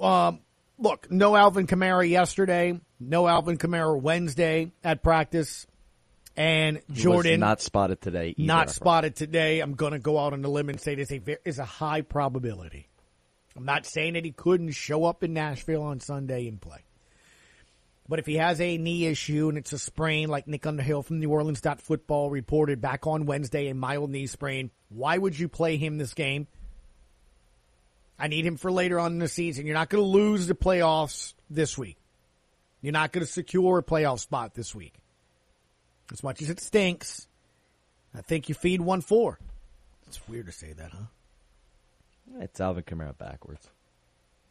Um, 0.00 0.40
look, 0.78 1.10
no 1.10 1.36
Alvin 1.36 1.66
Kamara 1.66 2.08
yesterday, 2.08 2.80
no 2.98 3.28
Alvin 3.28 3.58
Kamara 3.58 4.00
Wednesday 4.00 4.72
at 4.82 5.02
practice, 5.02 5.66
and 6.36 6.78
He 6.86 6.92
was 6.92 7.02
Jordan 7.02 7.40
not 7.40 7.60
spotted 7.60 8.00
today. 8.00 8.34
Either. 8.36 8.46
not 8.46 8.70
spotted 8.70 9.14
today. 9.16 9.60
I'm 9.60 9.74
going 9.74 9.92
to 9.92 9.98
go 9.98 10.18
out 10.18 10.32
on 10.32 10.44
a 10.44 10.48
limb 10.48 10.70
and 10.70 10.80
say 10.80 10.94
this 10.94 11.10
a, 11.12 11.20
is 11.46 11.58
a 11.58 11.64
high 11.64 12.00
probability. 12.00 12.88
I'm 13.56 13.64
not 13.66 13.84
saying 13.84 14.14
that 14.14 14.24
he 14.24 14.32
couldn't 14.32 14.70
show 14.70 15.04
up 15.04 15.22
in 15.22 15.34
Nashville 15.34 15.82
on 15.82 16.00
Sunday 16.00 16.48
and 16.48 16.60
play. 16.60 16.84
But 18.12 18.18
if 18.18 18.26
he 18.26 18.34
has 18.34 18.60
a 18.60 18.76
knee 18.76 19.06
issue 19.06 19.48
and 19.48 19.56
it's 19.56 19.72
a 19.72 19.78
sprain, 19.78 20.28
like 20.28 20.46
Nick 20.46 20.66
Underhill 20.66 21.02
from 21.02 21.18
New 21.18 21.30
Orleans 21.30 21.62
Football 21.78 22.28
reported 22.28 22.78
back 22.78 23.06
on 23.06 23.24
Wednesday, 23.24 23.68
a 23.68 23.74
mild 23.74 24.10
knee 24.10 24.26
sprain, 24.26 24.70
why 24.90 25.16
would 25.16 25.38
you 25.38 25.48
play 25.48 25.78
him 25.78 25.96
this 25.96 26.12
game? 26.12 26.46
I 28.18 28.28
need 28.28 28.44
him 28.44 28.58
for 28.58 28.70
later 28.70 29.00
on 29.00 29.12
in 29.12 29.18
the 29.18 29.28
season. 29.28 29.64
You're 29.64 29.76
not 29.76 29.88
going 29.88 30.04
to 30.04 30.06
lose 30.06 30.46
the 30.46 30.54
playoffs 30.54 31.32
this 31.48 31.78
week. 31.78 31.96
You're 32.82 32.92
not 32.92 33.12
going 33.12 33.24
to 33.24 33.32
secure 33.32 33.78
a 33.78 33.82
playoff 33.82 34.18
spot 34.18 34.52
this 34.52 34.74
week. 34.74 34.92
As 36.12 36.22
much 36.22 36.42
as 36.42 36.50
it 36.50 36.60
stinks, 36.60 37.26
I 38.14 38.20
think 38.20 38.50
you 38.50 38.54
feed 38.54 38.82
one 38.82 39.00
four. 39.00 39.38
It's 40.06 40.20
weird 40.28 40.44
to 40.44 40.52
say 40.52 40.74
that, 40.74 40.90
huh? 40.92 42.40
It's 42.40 42.60
Alvin 42.60 42.84
Kamara 42.84 43.16
backwards. 43.16 43.66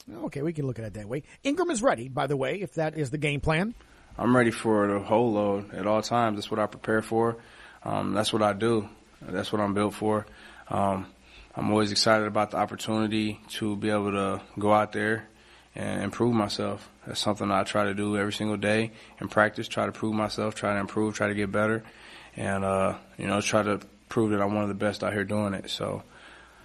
Okay, 0.09 0.41
we 0.41 0.53
can 0.53 0.65
look 0.67 0.79
at 0.79 0.85
it 0.85 0.93
that 0.95 1.07
way. 1.07 1.23
Ingram 1.43 1.69
is 1.69 1.81
ready, 1.81 2.07
by 2.07 2.27
the 2.27 2.37
way, 2.37 2.61
if 2.61 2.73
that 2.75 2.97
is 2.97 3.11
the 3.11 3.17
game 3.17 3.39
plan. 3.39 3.73
I'm 4.17 4.35
ready 4.35 4.51
for 4.51 4.87
the 4.87 4.99
whole 4.99 5.33
load 5.33 5.73
at 5.73 5.87
all 5.87 6.01
times. 6.01 6.37
That's 6.37 6.51
what 6.51 6.59
I 6.59 6.65
prepare 6.65 7.01
for. 7.01 7.37
Um, 7.83 8.13
that's 8.13 8.33
what 8.33 8.41
I 8.41 8.53
do. 8.53 8.89
That's 9.21 9.51
what 9.51 9.61
I'm 9.61 9.73
built 9.73 9.93
for. 9.93 10.25
Um, 10.67 11.07
I'm 11.55 11.69
always 11.69 11.91
excited 11.91 12.27
about 12.27 12.51
the 12.51 12.57
opportunity 12.57 13.39
to 13.51 13.75
be 13.75 13.89
able 13.89 14.11
to 14.11 14.41
go 14.57 14.73
out 14.73 14.91
there 14.91 15.27
and 15.75 16.03
improve 16.03 16.33
myself. 16.33 16.89
That's 17.05 17.19
something 17.19 17.49
I 17.51 17.63
try 17.63 17.85
to 17.85 17.93
do 17.93 18.17
every 18.17 18.33
single 18.33 18.57
day 18.57 18.91
in 19.19 19.27
practice. 19.27 19.67
Try 19.67 19.85
to 19.85 19.91
prove 19.91 20.13
myself. 20.13 20.55
Try 20.55 20.73
to 20.73 20.79
improve. 20.79 21.15
Try 21.15 21.27
to 21.27 21.33
get 21.33 21.51
better, 21.51 21.83
and 22.35 22.63
uh, 22.63 22.97
you 23.17 23.27
know, 23.27 23.41
try 23.41 23.63
to 23.63 23.79
prove 24.09 24.31
that 24.31 24.41
I'm 24.41 24.53
one 24.53 24.63
of 24.63 24.69
the 24.69 24.75
best 24.75 25.03
out 25.03 25.13
here 25.13 25.23
doing 25.23 25.53
it. 25.53 25.69
So. 25.69 26.03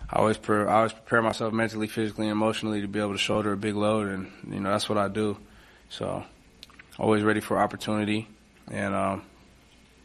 I 0.08 0.18
always 0.20 0.36
pre- 0.36 0.66
I 0.66 0.76
always 0.76 0.92
prepare 0.92 1.22
myself 1.22 1.52
mentally, 1.52 1.88
physically, 1.88 2.26
and 2.26 2.32
emotionally 2.32 2.80
to 2.80 2.88
be 2.88 3.00
able 3.00 3.12
to 3.12 3.18
shoulder 3.18 3.52
a 3.52 3.56
big 3.56 3.74
load, 3.74 4.08
and 4.08 4.30
you 4.48 4.60
know 4.60 4.70
that's 4.70 4.88
what 4.88 4.98
I 4.98 5.08
do. 5.08 5.36
So, 5.88 6.24
always 6.98 7.22
ready 7.22 7.40
for 7.40 7.58
opportunity, 7.58 8.28
and 8.70 8.94
um, 8.94 9.22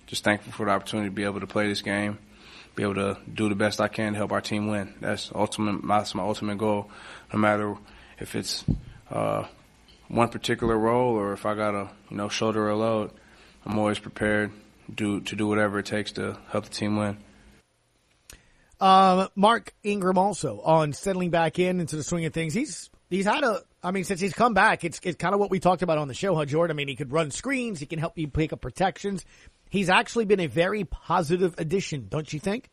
just 0.08 0.24
thankful 0.24 0.54
for 0.54 0.66
the 0.66 0.72
opportunity 0.72 1.10
to 1.10 1.16
be 1.16 1.24
able 1.24 1.40
to 1.40 1.48
play 1.48 1.68
this 1.68 1.84
game, 1.84 2.18
be 2.76 2.84
able 2.84 2.96
to 2.96 3.18
do 3.32 3.48
the 3.48 3.56
best 3.56 3.80
I 3.80 3.88
can 3.90 4.14
to 4.14 4.18
help 4.18 4.32
our 4.32 4.42
team 4.42 4.68
win. 4.68 4.94
That's 5.02 5.32
ultimate. 5.36 5.88
That's 5.88 6.16
my 6.16 6.24
ultimate 6.24 6.58
goal. 6.58 6.90
No 7.32 7.40
matter 7.40 7.76
if 8.20 8.36
it's 8.36 8.66
uh, 9.12 9.46
one 10.08 10.30
particular 10.30 10.78
role 10.78 11.16
or 11.16 11.34
if 11.34 11.46
I 11.46 11.54
got 11.54 11.72
to 11.72 11.90
you 12.10 12.18
know 12.18 12.28
shoulder 12.28 12.70
a 12.70 12.76
load, 12.76 13.12
I'm 13.66 13.78
always 13.78 14.00
prepared 14.00 14.52
do 14.94 15.22
to 15.22 15.36
do 15.36 15.48
whatever 15.48 15.80
it 15.80 15.86
takes 15.86 16.12
to 16.14 16.38
help 16.50 16.66
the 16.66 16.72
team 16.72 16.98
win. 16.98 17.18
Um, 18.82 19.30
Mark 19.36 19.74
Ingram 19.84 20.18
also 20.18 20.60
on 20.62 20.92
settling 20.94 21.30
back 21.30 21.60
in 21.60 21.80
into 21.80 21.96
the 21.96 22.04
swing 22.04 22.26
of 22.26 22.34
things. 22.34 22.54
He's 22.54 22.90
he's 23.10 23.26
had 23.26 23.44
a. 23.44 23.62
I 23.84 23.92
mean, 23.92 24.04
since 24.04 24.20
he's 24.20 24.34
come 24.34 24.54
back, 24.54 24.84
it's 24.84 25.00
it's 25.04 25.18
kind 25.18 25.34
of 25.34 25.40
what 25.40 25.52
we 25.52 25.60
talked 25.60 25.84
about 25.84 26.00
on 26.00 26.08
the 26.08 26.14
show, 26.16 26.36
huh, 26.36 26.46
Jordan? 26.46 26.76
I 26.76 26.76
mean, 26.76 26.88
he 26.88 26.96
could 26.96 27.12
run 27.12 27.30
screens, 27.32 27.80
he 27.80 27.86
can 27.86 28.00
help 28.00 28.18
you 28.18 28.28
pick 28.28 28.54
up 28.54 28.62
protections. 28.62 29.24
He's 29.70 29.90
actually 29.90 30.26
been 30.26 30.42
a 30.42 30.48
very 30.48 30.84
positive 30.84 31.56
addition, 31.58 32.08
don't 32.10 32.32
you 32.34 32.40
think? 32.40 32.70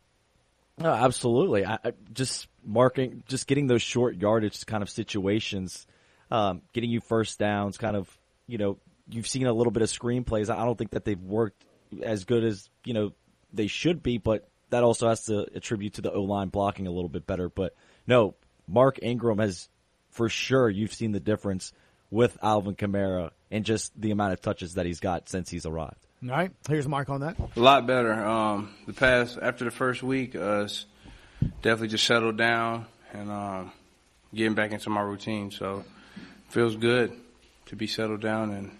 No, 0.79 0.91
absolutely. 0.91 1.65
I, 1.65 1.75
I 1.75 1.93
just 2.11 2.47
marking, 2.65 3.23
just 3.27 3.47
getting 3.47 3.67
those 3.67 3.81
short 3.81 4.17
yardage 4.17 4.65
kind 4.65 4.81
of 4.81 4.89
situations, 4.89 5.87
um, 6.31 6.61
getting 6.73 6.89
you 6.89 6.99
first 7.01 7.39
downs, 7.39 7.77
kind 7.77 7.95
of, 7.95 8.09
you 8.47 8.57
know, 8.57 8.79
you've 9.09 9.27
seen 9.27 9.45
a 9.45 9.53
little 9.53 9.71
bit 9.71 9.81
of 9.83 9.89
screenplays. 9.89 10.49
I 10.49 10.65
don't 10.65 10.77
think 10.77 10.91
that 10.91 11.05
they've 11.05 11.21
worked 11.21 11.63
as 12.03 12.25
good 12.25 12.43
as 12.43 12.69
you 12.85 12.93
know 12.93 13.13
they 13.53 13.67
should 13.67 14.03
be, 14.03 14.17
but 14.17 14.47
that 14.69 14.83
also 14.83 15.09
has 15.09 15.25
to 15.25 15.47
attribute 15.55 15.95
to 15.95 16.01
the 16.01 16.11
O 16.11 16.21
line 16.21 16.49
blocking 16.49 16.87
a 16.87 16.91
little 16.91 17.09
bit 17.09 17.25
better. 17.25 17.49
But 17.49 17.75
no, 18.07 18.35
Mark 18.67 18.99
Ingram 19.01 19.39
has 19.39 19.69
for 20.11 20.29
sure. 20.29 20.69
You've 20.69 20.93
seen 20.93 21.11
the 21.11 21.19
difference 21.19 21.73
with 22.11 22.37
Alvin 22.41 22.75
Kamara 22.75 23.31
and 23.51 23.65
just 23.65 23.99
the 23.99 24.11
amount 24.11 24.33
of 24.33 24.41
touches 24.41 24.75
that 24.75 24.85
he's 24.85 24.99
got 24.99 25.29
since 25.29 25.49
he's 25.49 25.65
arrived. 25.65 25.97
All 26.23 26.29
right, 26.29 26.51
here's 26.67 26.87
Mark 26.87 27.09
on 27.09 27.21
that. 27.21 27.37
A 27.55 27.59
lot 27.59 27.87
better. 27.87 28.13
Um, 28.13 28.73
the 28.85 28.93
past 28.93 29.37
after 29.41 29.63
the 29.63 29.71
first 29.71 30.03
week, 30.03 30.35
uh, 30.35 30.67
definitely 31.61 31.87
just 31.87 32.05
settled 32.05 32.37
down 32.37 32.87
and 33.13 33.31
um, 33.31 33.71
getting 34.33 34.53
back 34.53 34.71
into 34.71 34.89
my 34.89 35.01
routine. 35.01 35.51
So 35.51 35.85
feels 36.49 36.75
good 36.75 37.13
to 37.67 37.75
be 37.75 37.87
settled 37.87 38.21
down 38.21 38.51
and 38.51 38.71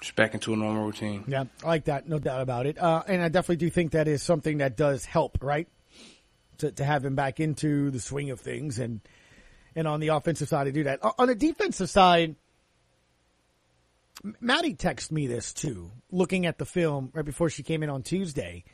just 0.00 0.16
back 0.16 0.34
into 0.34 0.52
a 0.52 0.56
normal 0.56 0.86
routine. 0.86 1.24
Yeah, 1.26 1.44
I 1.62 1.66
like 1.66 1.84
that, 1.84 2.08
no 2.08 2.18
doubt 2.18 2.40
about 2.40 2.66
it. 2.66 2.78
Uh, 2.78 3.02
and 3.06 3.22
I 3.22 3.28
definitely 3.28 3.56
do 3.56 3.70
think 3.70 3.92
that 3.92 4.08
is 4.08 4.22
something 4.22 4.58
that 4.58 4.76
does 4.76 5.04
help, 5.04 5.38
right? 5.42 5.68
To, 6.58 6.70
to 6.72 6.84
have 6.84 7.04
him 7.04 7.14
back 7.14 7.40
into 7.40 7.90
the 7.90 8.00
swing 8.00 8.30
of 8.30 8.40
things 8.40 8.78
and 8.78 9.00
and 9.76 9.86
on 9.86 10.00
the 10.00 10.08
offensive 10.08 10.48
side 10.48 10.64
to 10.64 10.72
do 10.72 10.84
that. 10.84 11.00
On 11.18 11.26
the 11.28 11.34
defensive 11.34 11.88
side, 11.88 12.34
Maddie 14.40 14.74
texted 14.74 15.12
me 15.12 15.26
this 15.26 15.52
too, 15.52 15.90
looking 16.10 16.44
at 16.44 16.58
the 16.58 16.66
film 16.66 17.10
right 17.14 17.24
before 17.24 17.48
she 17.48 17.62
came 17.62 17.82
in 17.82 17.88
on 17.88 18.02
Tuesday. 18.02 18.64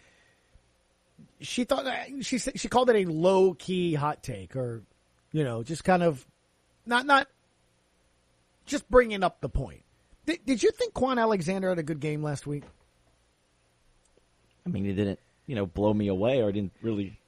She 1.40 1.64
thought 1.64 1.86
she 2.22 2.38
she 2.38 2.68
called 2.68 2.90
it 2.90 2.96
a 2.96 3.10
low 3.10 3.54
key 3.54 3.94
hot 3.94 4.22
take, 4.22 4.56
or 4.56 4.82
you 5.32 5.44
know, 5.44 5.62
just 5.62 5.84
kind 5.84 6.02
of 6.02 6.26
not 6.86 7.06
not 7.06 7.28
just 8.64 8.88
bringing 8.90 9.22
up 9.22 9.40
the 9.40 9.48
point. 9.48 9.82
Did, 10.26 10.44
did 10.44 10.62
you 10.62 10.70
think 10.72 10.92
Kwon 10.92 11.20
Alexander 11.20 11.68
had 11.68 11.78
a 11.78 11.82
good 11.82 12.00
game 12.00 12.22
last 12.22 12.46
week? 12.46 12.64
I 14.66 14.68
mean, 14.68 14.84
he 14.84 14.92
didn't, 14.92 15.20
you 15.46 15.54
know, 15.54 15.66
blow 15.66 15.94
me 15.94 16.08
away, 16.08 16.42
or 16.42 16.50
didn't 16.50 16.72
really. 16.82 17.18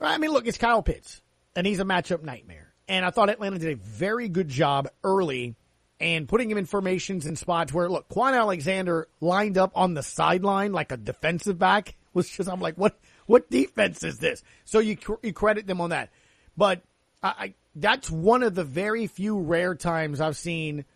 I 0.00 0.18
mean, 0.18 0.30
look, 0.30 0.46
it's 0.46 0.58
Kyle 0.58 0.82
Pitts, 0.82 1.20
and 1.56 1.66
he's 1.66 1.80
a 1.80 1.84
matchup 1.84 2.22
nightmare. 2.22 2.72
And 2.88 3.04
I 3.04 3.10
thought 3.10 3.28
Atlanta 3.28 3.58
did 3.58 3.72
a 3.72 3.76
very 3.76 4.28
good 4.28 4.48
job 4.48 4.88
early 5.02 5.56
and 5.98 6.28
putting 6.28 6.50
him 6.50 6.58
in 6.58 6.66
formations 6.66 7.26
and 7.26 7.36
spots 7.36 7.72
where, 7.72 7.88
look, 7.88 8.08
Kwon 8.08 8.34
Alexander 8.34 9.08
lined 9.20 9.58
up 9.58 9.72
on 9.74 9.94
the 9.94 10.02
sideline 10.02 10.72
like 10.72 10.92
a 10.92 10.96
defensive 10.96 11.58
back 11.58 11.96
was 12.12 12.28
just, 12.28 12.48
I'm 12.48 12.60
like, 12.60 12.76
what, 12.76 12.98
what 13.26 13.50
defense 13.50 14.04
is 14.04 14.18
this? 14.18 14.42
So 14.64 14.78
you, 14.78 14.96
you 15.22 15.32
credit 15.32 15.66
them 15.66 15.80
on 15.80 15.90
that. 15.90 16.10
But 16.56 16.82
I, 17.22 17.28
I 17.28 17.54
that's 17.74 18.10
one 18.10 18.42
of 18.42 18.54
the 18.54 18.64
very 18.64 19.06
few 19.06 19.38
rare 19.38 19.74
times 19.74 20.20
I've 20.20 20.36
seen 20.36 20.86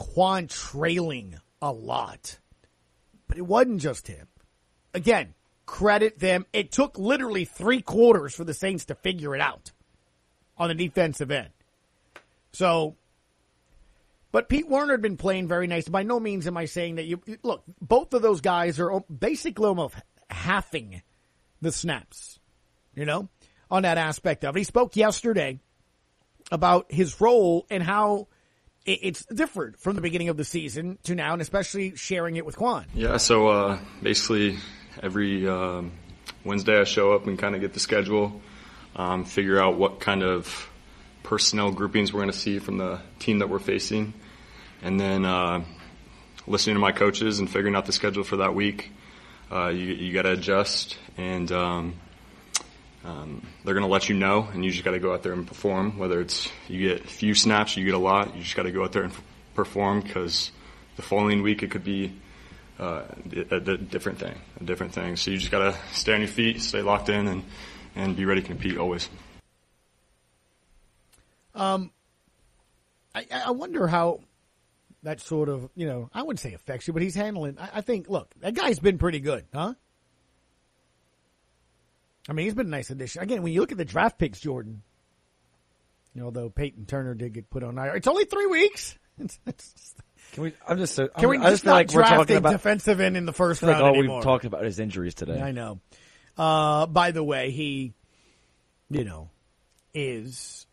Kwon 0.00 0.48
trailing 0.48 1.38
a 1.60 1.70
lot. 1.70 2.38
But 3.28 3.36
it 3.36 3.46
wasn't 3.46 3.80
just 3.80 4.08
him. 4.08 4.26
Again, 4.94 5.34
credit 5.66 6.18
them. 6.18 6.46
It 6.52 6.72
took 6.72 6.98
literally 6.98 7.44
three 7.44 7.82
quarters 7.82 8.34
for 8.34 8.44
the 8.44 8.54
Saints 8.54 8.86
to 8.86 8.94
figure 8.94 9.34
it 9.34 9.40
out 9.40 9.72
on 10.56 10.68
the 10.68 10.74
defensive 10.74 11.30
end. 11.30 11.50
So, 12.52 12.96
but 14.32 14.48
Pete 14.48 14.68
Werner 14.68 14.94
had 14.94 15.02
been 15.02 15.16
playing 15.16 15.48
very 15.48 15.66
nice. 15.66 15.88
By 15.88 16.02
no 16.02 16.18
means 16.18 16.46
am 16.46 16.56
I 16.56 16.64
saying 16.64 16.96
that 16.96 17.04
you 17.04 17.20
look. 17.42 17.62
Both 17.80 18.14
of 18.14 18.22
those 18.22 18.40
guys 18.40 18.80
are 18.80 19.00
basically 19.00 19.66
almost 19.66 19.94
halving 20.28 21.02
the 21.60 21.70
snaps. 21.70 22.40
You 22.94 23.04
know, 23.04 23.28
on 23.70 23.84
that 23.84 23.98
aspect 23.98 24.44
of 24.44 24.56
it. 24.56 24.60
He 24.60 24.64
spoke 24.64 24.96
yesterday 24.96 25.60
about 26.50 26.90
his 26.90 27.20
role 27.20 27.66
and 27.70 27.82
how 27.82 28.26
it's 28.92 29.24
different 29.26 29.78
from 29.78 29.96
the 29.96 30.02
beginning 30.02 30.28
of 30.28 30.36
the 30.36 30.44
season 30.44 30.98
to 31.04 31.14
now, 31.14 31.32
and 31.32 31.42
especially 31.42 31.96
sharing 31.96 32.36
it 32.36 32.46
with 32.46 32.56
Kwon. 32.56 32.84
Yeah, 32.94 33.16
so 33.16 33.48
uh, 33.48 33.78
basically 34.02 34.58
every 35.02 35.48
um, 35.48 35.92
Wednesday 36.44 36.80
I 36.80 36.84
show 36.84 37.12
up 37.12 37.26
and 37.26 37.38
kind 37.38 37.54
of 37.54 37.60
get 37.60 37.72
the 37.72 37.80
schedule, 37.80 38.40
um, 38.96 39.24
figure 39.24 39.60
out 39.60 39.76
what 39.76 40.00
kind 40.00 40.22
of 40.22 40.70
personnel 41.22 41.70
groupings 41.70 42.12
we're 42.12 42.20
going 42.20 42.32
to 42.32 42.38
see 42.38 42.58
from 42.58 42.78
the 42.78 43.00
team 43.18 43.38
that 43.40 43.48
we're 43.48 43.58
facing, 43.58 44.14
and 44.82 44.98
then 44.98 45.24
uh, 45.24 45.64
listening 46.46 46.76
to 46.76 46.80
my 46.80 46.92
coaches 46.92 47.38
and 47.38 47.50
figuring 47.50 47.74
out 47.74 47.86
the 47.86 47.92
schedule 47.92 48.24
for 48.24 48.38
that 48.38 48.54
week. 48.54 48.90
Uh, 49.50 49.68
you 49.68 49.86
you 49.86 50.12
got 50.12 50.22
to 50.22 50.32
adjust 50.32 50.96
and. 51.16 51.50
Um, 51.52 51.94
um, 53.04 53.46
they're 53.64 53.74
going 53.74 53.86
to 53.86 53.90
let 53.90 54.08
you 54.08 54.14
know, 54.14 54.48
and 54.52 54.64
you 54.64 54.70
just 54.70 54.84
got 54.84 54.90
to 54.90 54.98
go 54.98 55.12
out 55.14 55.22
there 55.22 55.32
and 55.32 55.46
perform. 55.46 55.98
Whether 55.98 56.20
it's 56.20 56.48
you 56.68 56.88
get 56.88 57.04
a 57.04 57.08
few 57.08 57.34
snaps, 57.34 57.76
you 57.76 57.84
get 57.84 57.94
a 57.94 57.98
lot, 57.98 58.34
you 58.36 58.42
just 58.42 58.56
got 58.56 58.64
to 58.64 58.72
go 58.72 58.84
out 58.84 58.92
there 58.92 59.02
and 59.02 59.12
f- 59.12 59.22
perform 59.54 60.00
because 60.00 60.50
the 60.96 61.02
following 61.02 61.42
week 61.42 61.62
it 61.62 61.70
could 61.70 61.84
be 61.84 62.12
uh, 62.78 63.04
a, 63.50 63.56
a, 63.56 63.76
different 63.78 64.18
thing, 64.18 64.34
a 64.60 64.64
different 64.64 64.92
thing. 64.92 65.16
So 65.16 65.30
you 65.30 65.38
just 65.38 65.50
got 65.50 65.70
to 65.72 65.78
stay 65.92 66.14
on 66.14 66.20
your 66.20 66.28
feet, 66.28 66.60
stay 66.60 66.82
locked 66.82 67.08
in, 67.08 67.26
and 67.26 67.44
and 67.96 68.16
be 68.16 68.24
ready 68.24 68.42
to 68.42 68.46
compete 68.46 68.76
always. 68.76 69.08
Um, 71.54 71.90
I, 73.14 73.26
I 73.46 73.50
wonder 73.50 73.86
how 73.86 74.20
that 75.02 75.20
sort 75.20 75.48
of 75.48 75.70
you 75.74 75.86
know 75.86 76.10
I 76.12 76.22
wouldn't 76.22 76.40
say 76.40 76.52
affects 76.52 76.86
you, 76.86 76.92
but 76.92 77.02
he's 77.02 77.14
handling. 77.14 77.58
I, 77.58 77.70
I 77.76 77.80
think 77.80 78.08
look, 78.08 78.34
that 78.40 78.54
guy's 78.54 78.78
been 78.78 78.98
pretty 78.98 79.20
good, 79.20 79.46
huh? 79.54 79.74
I 82.28 82.32
mean, 82.32 82.44
he's 82.46 82.54
been 82.54 82.66
a 82.66 82.70
nice 82.70 82.90
addition. 82.90 83.22
Again, 83.22 83.42
when 83.42 83.52
you 83.52 83.60
look 83.60 83.72
at 83.72 83.78
the 83.78 83.84
draft 83.84 84.18
picks, 84.18 84.40
Jordan, 84.40 84.82
you 86.14 86.20
know, 86.20 86.26
although 86.26 86.50
Peyton 86.50 86.86
Turner 86.86 87.14
did 87.14 87.32
get 87.32 87.50
put 87.50 87.62
on 87.62 87.78
IR, 87.78 87.96
it's 87.96 88.06
only 88.08 88.24
three 88.24 88.46
weeks. 88.46 88.96
It's, 89.22 89.38
it's, 89.44 89.94
can 90.32 90.44
we? 90.44 90.54
I'm 90.66 90.78
just. 90.78 90.94
So, 90.94 91.08
can 91.08 91.28
we 91.28 91.36
I 91.36 91.50
just, 91.50 91.66
not 91.66 91.72
like 91.74 91.88
draft 91.88 92.10
we're 92.10 92.16
talking 92.16 92.36
about, 92.36 92.52
defensive 92.52 93.00
end 93.00 93.18
in 93.18 93.26
the 93.26 93.34
first 93.34 93.62
like 93.62 93.72
round 93.72 93.82
all 93.84 93.94
anymore? 93.94 94.16
we've 94.16 94.24
talked 94.24 94.46
about 94.46 94.64
his 94.64 94.80
injuries 94.80 95.14
today. 95.14 95.38
I 95.38 95.52
know. 95.52 95.78
Uh, 96.38 96.86
by 96.86 97.10
the 97.10 97.22
way, 97.22 97.50
he, 97.50 97.92
you 98.88 99.04
know, 99.04 99.28
is 99.92 100.66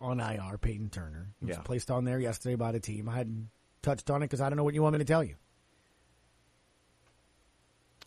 on 0.00 0.18
IR, 0.20 0.58
Peyton 0.58 0.90
Turner. 0.90 1.28
He 1.40 1.46
was 1.46 1.56
Yeah. 1.56 1.62
placed 1.62 1.88
on 1.88 2.04
there 2.04 2.18
yesterday 2.18 2.56
by 2.56 2.72
the 2.72 2.80
team. 2.80 3.08
I 3.08 3.16
hadn't 3.16 3.50
touched 3.82 4.10
on 4.10 4.22
it 4.22 4.26
because 4.26 4.40
I 4.40 4.48
don't 4.48 4.56
know 4.56 4.64
what 4.64 4.74
you 4.74 4.82
want 4.82 4.94
me 4.94 4.98
to 4.98 5.04
tell 5.04 5.22
you. 5.22 5.36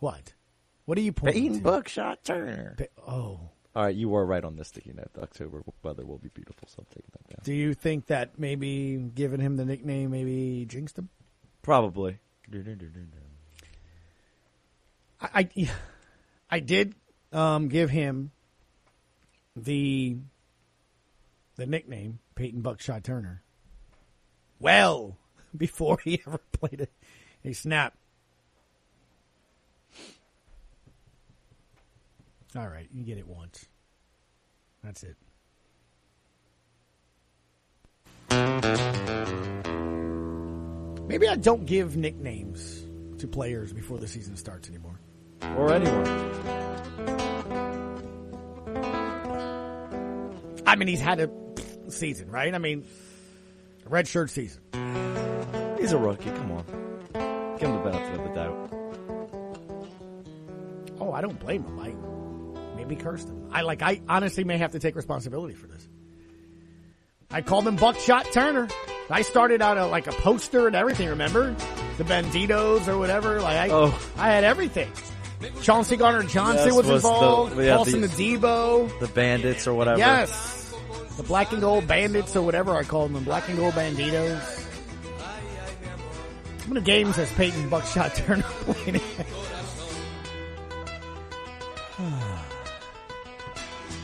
What? 0.01 0.33
What 0.85 0.97
are 0.97 1.01
you 1.01 1.13
pointing 1.13 1.43
Peyton 1.43 1.57
to? 1.59 1.63
Buckshot 1.63 2.23
Turner. 2.23 2.73
Pe- 2.75 2.87
oh. 3.07 3.39
All 3.73 3.83
right, 3.83 3.95
you 3.95 4.09
were 4.09 4.25
right 4.25 4.43
on 4.43 4.55
this 4.55 4.69
sticky 4.69 4.93
note. 4.93 5.13
The 5.13 5.21
October 5.21 5.61
weather 5.83 6.05
will 6.05 6.17
be 6.17 6.29
beautiful, 6.29 6.67
so 6.67 6.77
I'm 6.79 6.85
taking 6.89 7.11
that 7.13 7.29
down. 7.29 7.39
Do 7.43 7.53
you 7.53 7.75
think 7.75 8.07
that 8.07 8.37
maybe 8.37 8.97
giving 8.97 9.39
him 9.39 9.57
the 9.57 9.63
nickname 9.63 10.09
maybe 10.09 10.65
jinxed 10.67 10.97
him? 10.97 11.09
Probably. 11.61 12.17
I 15.21 15.29
I, 15.33 15.69
I 16.49 16.59
did 16.59 16.95
um, 17.31 17.69
give 17.69 17.91
him 17.91 18.31
the 19.55 20.17
the 21.57 21.67
nickname 21.67 22.19
Peyton 22.33 22.61
Buckshot 22.61 23.03
Turner. 23.03 23.43
Well, 24.59 25.15
before 25.55 25.99
he 26.03 26.21
ever 26.25 26.39
played 26.51 26.81
a, 27.45 27.47
a 27.47 27.53
snap. 27.53 27.95
All 32.55 32.67
right, 32.67 32.87
you 32.91 33.03
get 33.03 33.17
it 33.17 33.27
once. 33.27 33.65
That's 34.83 35.03
it. 35.03 35.15
Maybe 41.07 41.27
I 41.27 41.35
don't 41.35 41.65
give 41.65 41.95
nicknames 41.95 42.85
to 43.19 43.27
players 43.27 43.71
before 43.71 43.99
the 43.99 44.07
season 44.07 44.35
starts 44.35 44.67
anymore. 44.69 44.99
Or 45.57 45.73
anyone. 45.73 46.07
I 50.65 50.75
mean, 50.75 50.87
he's 50.87 51.01
had 51.01 51.19
a 51.19 51.29
season, 51.89 52.29
right? 52.31 52.53
I 52.53 52.57
mean, 52.57 52.85
red 53.85 54.07
shirt 54.07 54.29
season. 54.29 54.61
He's 55.79 55.91
a 55.91 55.97
rookie. 55.97 56.29
Come 56.31 56.51
on. 56.51 56.65
Give 57.59 57.69
him 57.69 57.77
the 57.77 57.89
benefit 57.89 58.19
of 58.19 58.23
the 58.23 58.33
doubt. 58.33 58.69
Oh, 60.99 61.11
I 61.11 61.21
don't 61.21 61.39
blame 61.39 61.63
him. 61.63 61.79
I 61.79 61.93
maybe 62.87 62.95
cursed 63.01 63.29
him. 63.29 63.49
I 63.51 63.61
like. 63.61 63.81
I 63.81 64.01
honestly 64.09 64.43
may 64.43 64.57
have 64.57 64.71
to 64.71 64.79
take 64.79 64.95
responsibility 64.95 65.53
for 65.53 65.67
this. 65.67 65.87
I 67.29 67.41
called 67.41 67.67
him 67.67 67.75
Buckshot 67.75 68.25
Turner. 68.31 68.67
I 69.09 69.21
started 69.21 69.61
out 69.61 69.77
a, 69.77 69.85
like 69.85 70.07
a 70.07 70.11
poster 70.11 70.67
and 70.67 70.75
everything. 70.75 71.09
Remember 71.09 71.55
the 71.97 72.03
Banditos 72.03 72.87
or 72.87 72.97
whatever? 72.97 73.39
Like 73.41 73.57
I, 73.57 73.69
Oh. 73.69 73.99
I 74.17 74.31
had 74.31 74.43
everything. 74.43 74.91
Chauncey 75.61 75.95
Gardner-Johnson 75.97 76.67
Yes, 76.67 76.75
was, 76.75 76.85
was 76.87 77.01
the- 77.03 77.09
involved. 77.09 77.57
yeah, 77.59 77.75
Paulson 77.75 78.01
the- 78.01 78.07
Adebo. 78.07 78.99
The 78.99 79.07
Bandits 79.07 79.65
or 79.67 79.73
whatever. 79.73 79.97
Yes. 79.97 80.73
The 81.17 81.23
black 81.23 81.51
and 81.51 81.61
gold 81.61 81.87
bandits 81.87 82.35
or 82.35 82.41
whatever 82.43 82.75
I 82.75 82.83
called 82.83 83.13
them, 83.13 83.23
black 83.23 83.47
and 83.49 83.57
gold 83.57 83.73
banditos. 83.73 84.39
How 86.61 86.67
many 86.73 86.81
games 86.85 87.15
has 87.17 87.31
Peyton 87.33 87.69
Buckshot 87.69 88.13
Turner 88.15 88.43
played? 88.43 89.01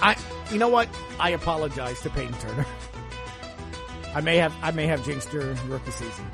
I, 0.01 0.15
you 0.51 0.57
know 0.59 0.67
what? 0.69 0.87
I 1.19 1.31
apologize 1.31 2.01
to 2.01 2.09
Peyton 2.09 2.33
Turner. 2.39 2.65
I 4.15 4.21
may 4.21 4.37
have, 4.37 4.53
I 4.61 4.71
may 4.71 4.87
have 4.87 5.03
jinxed 5.05 5.31
your 5.33 5.53
rookie 5.67 5.91
season. 5.91 6.25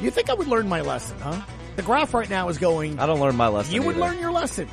You 0.00 0.10
think 0.10 0.28
I 0.30 0.34
would 0.34 0.48
learn 0.48 0.68
my 0.68 0.80
lesson, 0.80 1.18
huh? 1.20 1.40
The 1.76 1.82
graph 1.82 2.12
right 2.12 2.28
now 2.28 2.48
is 2.48 2.58
going. 2.58 2.98
I 2.98 3.06
don't 3.06 3.20
learn 3.20 3.36
my 3.36 3.48
lesson. 3.48 3.72
You 3.74 3.82
would 3.82 3.96
either. 3.96 4.00
learn 4.06 4.18
your 4.18 4.32
lesson. 4.32 4.68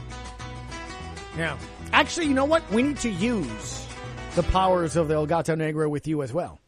Yeah. 1.37 1.57
Actually, 1.93 2.25
you 2.27 2.33
know 2.33 2.45
what? 2.45 2.69
We 2.71 2.83
need 2.83 2.97
to 2.99 3.09
use 3.09 3.87
the 4.35 4.43
powers 4.43 4.95
of 4.95 5.07
the 5.07 5.13
El 5.15 5.25
Gato 5.27 5.55
Negro 5.55 5.89
with 5.89 6.07
you 6.07 6.23
as 6.23 6.33
well. 6.33 6.59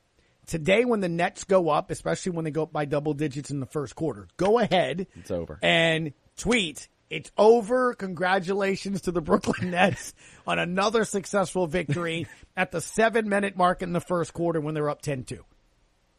Today, 0.45 0.85
when 0.85 0.99
the 0.99 1.09
Nets 1.09 1.43
go 1.43 1.69
up, 1.69 1.91
especially 1.91 2.33
when 2.33 2.45
they 2.45 2.51
go 2.51 2.63
up 2.63 2.71
by 2.73 2.85
double 2.85 3.13
digits 3.13 3.51
in 3.51 3.59
the 3.59 3.65
first 3.65 3.95
quarter, 3.95 4.27
go 4.37 4.59
ahead 4.59 5.07
It's 5.15 5.31
over. 5.31 5.59
and 5.61 6.13
tweet. 6.37 6.87
It's 7.11 7.29
over. 7.37 7.93
Congratulations 7.93 9.01
to 9.01 9.11
the 9.11 9.19
Brooklyn 9.21 9.71
Nets 9.71 10.13
on 10.47 10.57
another 10.59 11.03
successful 11.03 11.67
victory 11.67 12.25
at 12.55 12.71
the 12.71 12.79
seven 12.81 13.27
minute 13.27 13.57
mark 13.57 13.81
in 13.81 13.91
the 13.91 13.99
first 13.99 14.33
quarter 14.33 14.61
when 14.61 14.73
they're 14.73 14.89
up 14.89 15.01
10 15.01 15.25
2. 15.25 15.43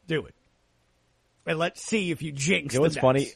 Do 0.06 0.26
it. 0.26 0.34
And 1.46 1.58
let's 1.58 1.82
see 1.82 2.10
if 2.10 2.20
you 2.22 2.30
jinx 2.30 2.74
You 2.74 2.78
know 2.80 2.82
what's 2.82 2.96
funny? 2.98 3.28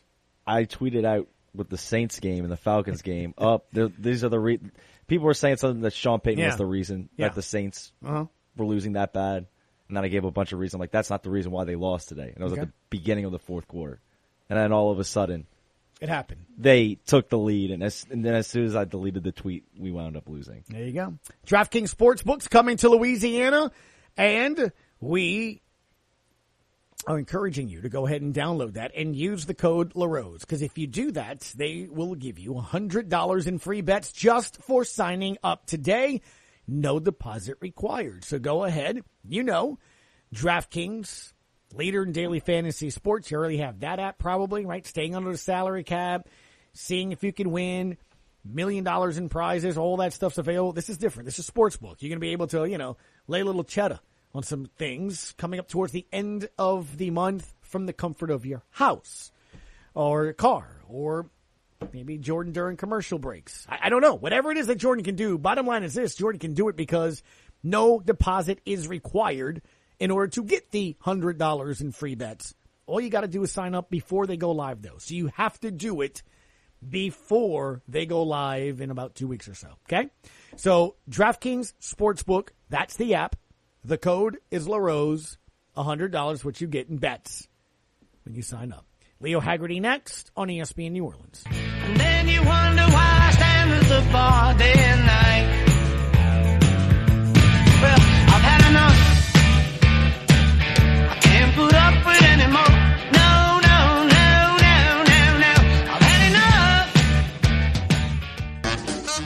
I 0.47 0.65
tweeted 0.65 1.05
out 1.07 1.29
with 1.55 1.71
the 1.71 1.79
Saints 1.79 2.21
game 2.21 2.45
and 2.45 2.53
the 2.53 2.57
Falcons 2.59 3.01
game 3.03 3.33
up. 3.39 3.67
these 3.73 4.23
are 4.23 4.29
the 4.29 4.39
re- 4.39 4.61
people 5.07 5.25
were 5.25 5.33
saying 5.35 5.57
something 5.57 5.81
that 5.81 5.95
Sean 5.95 6.21
Payton 6.21 6.41
Yeah. 6.41 6.49
was 6.49 6.57
the 6.59 6.67
reason 6.67 7.09
Yeah. 7.17 7.29
that 7.29 7.35
the 7.35 7.43
Saints 7.43 7.91
Uh-huh. 8.05 8.27
were 8.57 8.67
losing 8.67 8.93
that 8.93 9.13
bad. 9.15 9.47
And 9.89 9.97
then 9.97 10.05
I 10.05 10.09
gave 10.09 10.25
a 10.25 10.31
bunch 10.31 10.53
of 10.53 10.59
reasons. 10.59 10.81
Like 10.81 10.91
that's 10.91 11.09
not 11.09 11.23
the 11.23 11.31
reason 11.31 11.53
why 11.53 11.65
they 11.65 11.75
lost 11.77 12.11
today. 12.11 12.31
And 12.35 12.39
it 12.39 12.45
was 12.45 12.53
Okay. 12.53 12.61
at 12.63 12.69
the 12.69 12.75
beginning 12.91 13.25
of 13.25 13.33
the 13.33 13.39
fourth 13.39 13.67
quarter. 13.67 14.01
And 14.51 14.59
then 14.59 14.73
all 14.73 14.91
of 14.93 14.99
a 14.99 15.05
sudden, 15.05 15.47
It 16.01 16.09
happened. 16.11 16.45
they 16.59 16.99
took 17.07 17.31
the 17.31 17.39
lead. 17.39 17.71
And, 17.71 17.83
as, 17.83 18.05
and 18.11 18.25
then 18.25 18.35
as 18.35 18.47
soon 18.47 18.67
as 18.67 18.77
I 18.77 18.85
deleted 18.85 19.25
the 19.25 19.33
tweet, 19.33 19.65
we 19.79 19.91
wound 19.91 20.17
up 20.17 20.29
losing. 20.29 20.63
There 20.69 20.85
you 20.85 20.93
go. 20.93 21.15
DraftKings 21.47 21.95
Sportsbooks 21.95 22.51
coming 22.51 22.77
to 22.79 22.91
Louisiana, 22.91 23.71
and 24.17 24.73
we 25.01 25.63
are 27.07 27.19
encouraging 27.19 27.69
you 27.69 27.81
to 27.83 27.89
go 27.89 28.07
ahead 28.07 28.21
and 28.21 28.35
download 28.35 28.75
that 28.75 28.93
and 28.95 29.15
use 29.15 29.47
the 29.47 29.55
code 29.55 29.93
LaRose. 29.95 30.41
Because 30.41 30.61
if 30.61 30.77
you 30.77 30.87
do 30.87 31.13
that, 31.13 31.41
they 31.57 31.89
will 31.91 32.15
give 32.15 32.39
you 32.39 32.53
$100 32.53 33.47
in 33.47 33.59
free 33.59 33.81
bets 33.81 34.13
just 34.13 34.61
for 34.63 34.85
signing 34.85 35.39
up 35.43 35.67
today. 35.67 36.21
No 36.67 36.99
deposit 36.99 37.59
required. 37.61 38.25
So 38.25 38.39
go 38.39 38.65
ahead. 38.65 39.03
You 39.27 39.45
know, 39.45 39.79
DraftKings, 40.35 41.33
leader 41.77 42.03
in 42.03 42.13
daily 42.13 42.41
fantasy 42.41 42.91
sports. 42.91 43.31
You 43.31 43.39
already 43.39 43.59
have 43.59 43.81
that 43.81 43.99
app 43.99 44.19
probably, 44.19 44.65
right? 44.65 44.87
Staying 44.87 45.15
under 45.15 45.31
the 45.31 45.39
salary 45.39 45.85
cap, 45.85 46.29
seeing 46.73 47.13
if 47.13 47.23
you 47.23 47.33
can 47.33 47.51
win 47.51 47.97
million 48.45 48.85
dollars 48.85 49.19
in 49.19 49.29
prizes, 49.29 49.77
all 49.77 49.97
that 49.99 50.13
stuff's 50.13 50.39
available. 50.39 50.73
This 50.73 50.89
is 50.89 50.99
different. 50.99 51.27
This 51.27 51.39
is 51.39 51.49
sportsbook. 51.49 51.97
You're 52.01 52.11
going 52.11 52.17
to 52.17 52.21
be 52.21 52.33
able 52.33 52.47
to, 52.49 52.65
you 52.65 52.79
know, 52.79 52.97
lay 53.27 53.41
a 53.41 53.45
little 53.45 53.65
cheddar 53.65 54.01
on 54.35 54.43
some 54.43 54.67
things 54.77 55.35
coming 55.37 55.59
up 55.59 55.69
towards 55.69 55.93
the 55.93 56.07
end 56.13 56.49
of 56.59 56.97
the 56.99 57.11
month 57.11 57.53
from 57.63 57.87
the 57.87 57.93
comfort 57.93 58.31
of 58.31 58.47
your 58.47 58.63
house 58.71 59.33
or 59.95 60.33
car 60.33 60.69
or 60.89 61.27
maybe 61.93 62.19
Jordan 62.19 62.53
during 62.53 62.77
commercial 62.77 63.19
breaks. 63.19 63.67
I, 63.69 63.79
I 63.85 63.89
don't 63.89 64.03
know. 64.03 64.15
Whatever 64.15 64.51
it 64.51 64.59
is 64.59 64.67
that 64.69 64.77
Jordan 64.77 65.05
can 65.05 65.17
do, 65.17 65.39
bottom 65.39 65.67
line 65.67 65.83
is 65.83 65.95
this 65.95 66.15
Jordan 66.15 66.39
can 66.39 66.55
do 66.55 66.69
it 66.69 66.77
because 66.77 67.23
no 67.63 68.01
deposit 68.01 68.61
is 68.65 68.89
required 68.89 69.63
in 69.99 70.11
order 70.11 70.29
to 70.29 70.43
get 70.43 70.71
the 70.71 70.97
$100 71.05 71.81
in 71.81 71.93
free 71.93 72.15
bets. 72.15 72.55
All 72.87 73.01
you 73.01 73.11
got 73.11 73.23
to 73.23 73.29
do 73.29 73.43
is 73.43 73.53
sign 73.53 73.75
up 73.75 73.91
before 73.91 74.27
they 74.27 74.37
go 74.37 74.53
live, 74.53 74.83
though. 74.83 74.99
So 74.99 75.15
you 75.15 75.29
have 75.35 75.59
to 75.61 75.71
do 75.71 76.01
it 76.03 76.23
before 76.87 77.83
they 77.89 78.07
go 78.07 78.23
live 78.23 78.81
in 78.81 78.91
about 78.91 79.15
two 79.15 79.27
weeks 79.27 79.49
or 79.49 79.55
so. 79.55 79.69
Okay? 79.89 80.11
So 80.57 80.97
DraftKings 81.11 81.73
Sportsbook, 81.81 82.51
that's 82.69 82.97
the 82.97 83.15
app. 83.15 83.37
The 83.85 83.99
code 83.99 84.39
is 84.51 84.69
LaRose, 84.69 85.39
$100, 85.77 86.45
what 86.45 86.61
you 86.61 86.67
get 86.67 86.89
in 86.89 86.99
bets 86.99 87.49
when 88.25 88.35
you 88.35 88.43
sign 88.43 88.73
up. 88.73 88.85
Leo 89.21 89.41
Haggerty 89.41 89.81
next 89.81 90.31
on 90.37 90.49
ESPN 90.49 90.93
New 90.93 91.05
Orleans. 91.05 91.45
And 91.47 91.97
then 91.99 92.29
you 92.29 92.43
wonder 92.45 92.83
why 92.83 93.29
I 93.29 93.31
stand 93.33 93.73
at 93.73 93.83
the 93.89 94.13
bar 94.13 94.55
day 94.55 94.75
and 94.75 95.07
night. 95.07 95.67
Well, 97.81 98.01
I've 98.01 98.43
had 98.43 98.71
enough. 98.71 99.06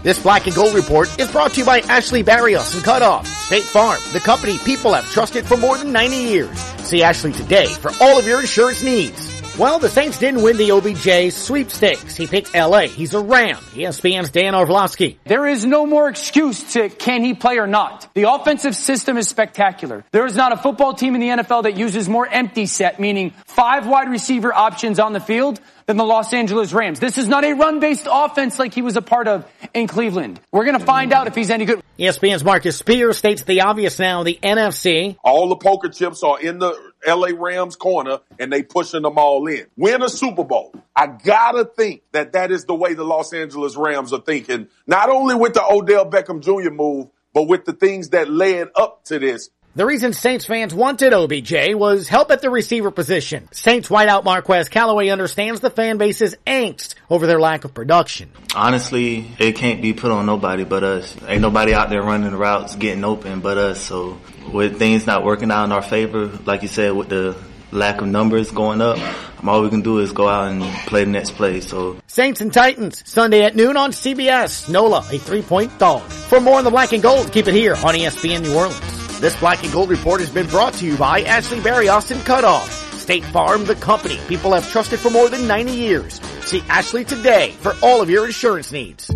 This 0.03 0.23
Black 0.23 0.47
and 0.47 0.57
Gold 0.57 0.75
report 0.75 1.21
is 1.21 1.31
brought 1.31 1.53
to 1.53 1.61
you 1.61 1.67
by 1.67 1.81
Ashley 1.81 2.23
Barrios 2.23 2.73
and 2.73 2.83
Cutoff, 2.83 3.27
State 3.27 3.65
Farm, 3.65 4.01
the 4.13 4.21
company 4.21 4.57
people 4.65 4.95
have 4.95 5.05
trusted 5.11 5.45
for 5.45 5.59
more 5.59 5.77
than 5.77 5.93
90 5.93 6.17
years. 6.17 6.59
See 6.85 7.03
Ashley 7.03 7.33
today 7.33 7.67
for 7.67 7.91
all 8.01 8.19
of 8.19 8.27
your 8.27 8.41
insurance 8.41 8.83
needs. 8.83 9.30
Well, 9.61 9.79
the 9.79 9.91
Saints 9.91 10.19
didn't 10.19 10.41
win 10.41 10.57
the 10.57 10.71
OBJ 10.71 11.35
sweepstakes. 11.35 12.17
He 12.17 12.27
picked 12.27 12.55
LA. 12.55 12.87
He's 12.87 13.13
a 13.13 13.21
Ram. 13.21 13.59
ESPN's 13.75 14.31
Dan 14.31 14.55
Orlovsky. 14.55 15.21
There 15.27 15.47
is 15.47 15.67
no 15.67 15.85
more 15.85 16.09
excuse 16.09 16.73
to 16.73 16.89
can 16.89 17.23
he 17.23 17.35
play 17.35 17.59
or 17.59 17.67
not. 17.67 18.09
The 18.15 18.33
offensive 18.33 18.75
system 18.75 19.19
is 19.19 19.29
spectacular. 19.29 20.03
There 20.13 20.25
is 20.25 20.35
not 20.35 20.53
a 20.53 20.57
football 20.57 20.95
team 20.95 21.15
in 21.15 21.21
the 21.21 21.43
NFL 21.43 21.65
that 21.65 21.77
uses 21.77 22.09
more 22.09 22.27
empty 22.27 22.65
set, 22.65 22.99
meaning 22.99 23.35
five 23.45 23.87
wide 23.87 24.09
receiver 24.09 24.51
options 24.51 24.99
on 24.99 25.13
the 25.13 25.21
field 25.21 25.61
than 25.85 25.99
the 25.99 26.05
Los 26.05 26.33
Angeles 26.33 26.73
Rams. 26.73 26.99
This 26.99 27.19
is 27.19 27.29
not 27.29 27.45
a 27.45 27.53
run-based 27.53 28.09
offense 28.11 28.59
like 28.59 28.73
he 28.73 28.81
was 28.81 28.97
a 28.97 29.03
part 29.03 29.29
of 29.29 29.45
in 29.75 29.89
Cleveland. 29.89 30.41
We're 30.53 30.65
going 30.65 30.79
to 30.79 30.87
find 30.87 31.13
out 31.13 31.27
if 31.27 31.35
he's 31.35 31.51
any 31.51 31.67
good. 31.67 31.83
ESPN's 31.99 32.43
Marcus 32.43 32.79
Spears 32.79 33.19
states 33.19 33.43
the 33.43 33.61
obvious 33.61 33.99
now, 33.99 34.23
the 34.23 34.39
NFC. 34.43 35.19
All 35.23 35.51
the 35.51 35.57
poker 35.57 35.91
chips 35.91 36.23
are 36.23 36.41
in 36.41 36.61
the 36.61 36.90
LA 37.07 37.29
Rams 37.37 37.77
corner 37.77 38.21
and 38.39 38.53
they 38.53 38.63
pushing 38.63 39.03
them 39.03 39.19
all 39.19 39.47
in. 39.47 39.67
Win 39.77 40.03
a 40.03 40.09
Super 40.09 40.45
Bowl. 40.45 40.75
I 40.95 41.07
gotta 41.07 41.65
think 41.65 42.03
that 42.13 42.33
that 42.33 42.51
is 42.51 42.65
the 42.65 42.75
way 42.75 42.95
the 42.95 43.05
Los 43.05 43.33
Angeles 43.33 43.77
Rams 43.77 44.13
are 44.13 44.21
thinking. 44.21 44.69
Not 44.87 45.09
only 45.09 45.35
with 45.35 45.55
the 45.55 45.65
Odell 45.65 46.09
Beckham 46.11 46.41
Jr. 46.41 46.71
move, 46.71 47.09
but 47.33 47.45
with 47.45 47.65
the 47.65 47.73
things 47.73 48.11
that 48.11 48.31
led 48.31 48.69
up 48.75 49.05
to 49.05 49.19
this. 49.19 49.51
The 49.77 49.87
reason 49.87 50.13
Saints 50.13 50.47
fans 50.47 50.75
wanted 50.75 51.13
OBJ 51.13 51.75
was 51.75 52.09
help 52.09 52.33
at 52.33 52.43
the 52.43 52.51
receiver 52.51 52.91
position. 52.91 53.49
Saints 53.53 53.89
wideout 53.89 54.25
Marquez 54.25 54.69
Callaway 54.69 55.11
understands 55.11 55.61
the 55.61 55.71
fan 55.71 55.97
base's 55.97 56.35
angst 56.45 56.97
over 57.09 57.29
their 57.29 57.39
lack 57.39 57.65
of 57.65 57.73
production. 57.73 58.31
Honestly, 58.53 59.31
it 59.39 59.53
can't 59.53 59.81
be 59.81 59.93
put 59.93 60.11
on 60.11 60.27
nobody 60.27 60.65
but 60.65 60.83
us. 60.83 61.15
Ain't 61.29 61.41
nobody 61.41 61.73
out 61.73 61.89
there 61.89 62.03
running 62.03 62.33
the 62.33 62.37
routes, 62.37 62.75
getting 62.75 63.05
open 63.05 63.39
but 63.39 63.59
us. 63.59 63.81
So 63.81 64.19
with 64.53 64.79
things 64.79 65.07
not 65.07 65.25
working 65.25 65.51
out 65.51 65.65
in 65.65 65.73
our 65.73 65.83
favor, 65.83 66.27
like 66.45 66.63
you 66.63 66.69
said, 66.69 66.93
with 66.93 67.09
the 67.09 67.37
lack 67.73 68.01
of 68.01 68.09
numbers 68.09 68.51
going 68.51 68.81
up, 68.81 68.99
all 69.47 69.63
we 69.63 69.71
can 69.71 69.83
do 69.83 69.99
is 69.99 70.13
go 70.13 70.29
out 70.29 70.51
and 70.51 70.63
play 70.87 71.05
the 71.05 71.11
next 71.11 71.33
play. 71.33 71.61
So 71.61 72.01
Saints 72.07 72.41
and 72.41 72.53
Titans, 72.53 73.03
Sunday 73.09 73.43
at 73.43 73.57
noon 73.57 73.77
on 73.77 73.93
CBS. 73.93 74.69
NOLA, 74.69 74.99
a 74.99 75.19
three-point 75.19 75.79
dog. 75.79 76.03
For 76.03 76.41
more 76.41 76.59
on 76.59 76.65
the 76.65 76.71
black 76.71 76.93
and 76.93 77.03
gold, 77.03 77.33
keep 77.33 77.47
it 77.47 77.55
here 77.55 77.75
on 77.77 77.95
ESPN 77.95 78.43
New 78.43 78.55
Orleans. 78.55 79.21
This 79.21 79.39
black 79.39 79.63
and 79.63 79.73
gold 79.73 79.91
report 79.91 80.21
has 80.21 80.31
been 80.31 80.47
brought 80.47 80.75
to 80.75 80.87
you 80.87 80.97
by 80.97 81.23
Ashley 81.23 81.61
Barrios 81.61 82.11
in 82.11 82.21
Cutoff. 82.21 82.71
State 82.99 83.25
Farm, 83.25 83.65
the 83.65 83.75
company 83.75 84.19
people 84.29 84.53
have 84.53 84.69
trusted 84.71 85.01
for 85.01 85.11
more 85.11 85.29
than 85.29 85.47
90 85.47 85.73
years. 85.73 86.21
See 86.45 86.63
Ashley 86.69 87.05
today 87.05 87.53
for 87.61 87.75
all 87.83 88.01
of 88.01 88.11
your 88.11 88.27
insurance 88.27 88.73
needs. 88.73 89.11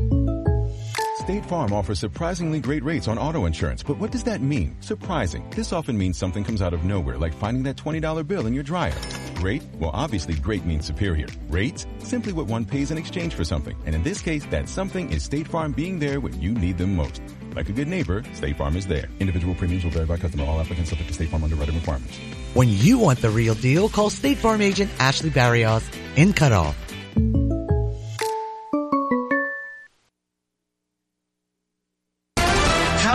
State 1.25 1.47
Farm 1.47 1.73
offers 1.73 1.99
surprisingly 1.99 2.61
great 2.61 2.85
rates 2.85 3.09
on 3.09 3.17
auto 3.17 3.47
insurance, 3.47 3.83
but 3.83 3.97
what 3.97 4.11
does 4.11 4.25
that 4.25 4.43
mean? 4.43 4.77
Surprising. 4.81 5.49
This 5.57 5.73
often 5.73 5.97
means 5.97 6.19
something 6.19 6.45
comes 6.45 6.61
out 6.61 6.75
of 6.75 6.85
nowhere, 6.85 7.17
like 7.17 7.33
finding 7.33 7.63
that 7.63 7.77
$20 7.77 8.27
bill 8.27 8.47
in 8.47 8.53
your 8.53 8.63
dryer. 8.63 8.93
Great? 9.37 9.63
Well, 9.81 9.91
obviously 9.95 10.35
great 10.35 10.67
means 10.67 10.85
superior. 10.85 11.27
Rates? 11.49 11.87
Simply 12.01 12.35
what 12.35 12.47
one 12.47 12.67
pays 12.67 12.91
in 12.91 12.99
exchange 12.99 13.33
for 13.33 13.43
something. 13.43 13.75
And 13.87 13.95
in 13.95 14.03
this 14.03 14.21
case, 14.21 14.45
that 14.51 14.69
something 14.69 15.11
is 15.15 15.23
State 15.23 15.49
Farm 15.49 15.73
being 15.73 15.99
there 15.99 16.21
when 16.21 16.39
you 16.43 16.53
need 16.53 16.77
them 16.77 16.95
most. 16.95 17.23
Like 17.57 17.71
a 17.71 17.73
good 17.73 17.89
neighbor, 17.89 18.23
State 18.35 18.59
Farm 18.59 18.77
is 18.77 18.87
there. 18.87 19.09
Individual 19.19 19.55
premiums 19.55 19.85
will 19.85 19.93
vary 19.93 20.05
by 20.05 20.19
customer. 20.19 20.45
All 20.45 20.61
applicants 20.61 20.91
subject 20.91 21.09
to 21.09 21.15
State 21.15 21.31
Farm 21.31 21.43
underwriting 21.43 21.77
requirements. 21.77 22.19
When 22.53 22.69
you 22.69 22.99
want 22.99 23.23
the 23.23 23.31
real 23.31 23.55
deal, 23.55 23.89
call 23.89 24.11
State 24.11 24.37
Farm 24.37 24.61
agent 24.61 24.91
Ashley 24.99 25.31
Barrios 25.31 25.89
in 26.17 26.35
Cutoff. 26.35 26.77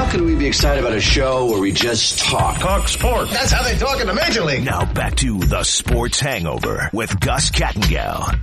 How 0.10 0.16
can 0.16 0.26
we 0.26 0.34
be 0.34 0.48
excited 0.48 0.84
about 0.84 0.98
a 0.98 1.00
show 1.00 1.46
where 1.46 1.60
we 1.60 1.72
just 1.72 2.18
talk? 2.18 2.58
Talk 2.58 2.88
sports. 2.88 3.32
That's 3.32 3.52
how 3.52 3.62
they 3.62 3.78
talk 3.78 4.02
in 4.02 4.08
the 4.08 4.14
major 4.16 4.44
league. 4.44 4.64
Now 4.64 4.92
back 4.92 5.16
to 5.18 5.38
the 5.38 5.62
Sports 5.62 6.20
Hangover 6.20 6.90
with 6.92 7.20
Gus 7.20 7.52
Kattengell. 7.52 8.40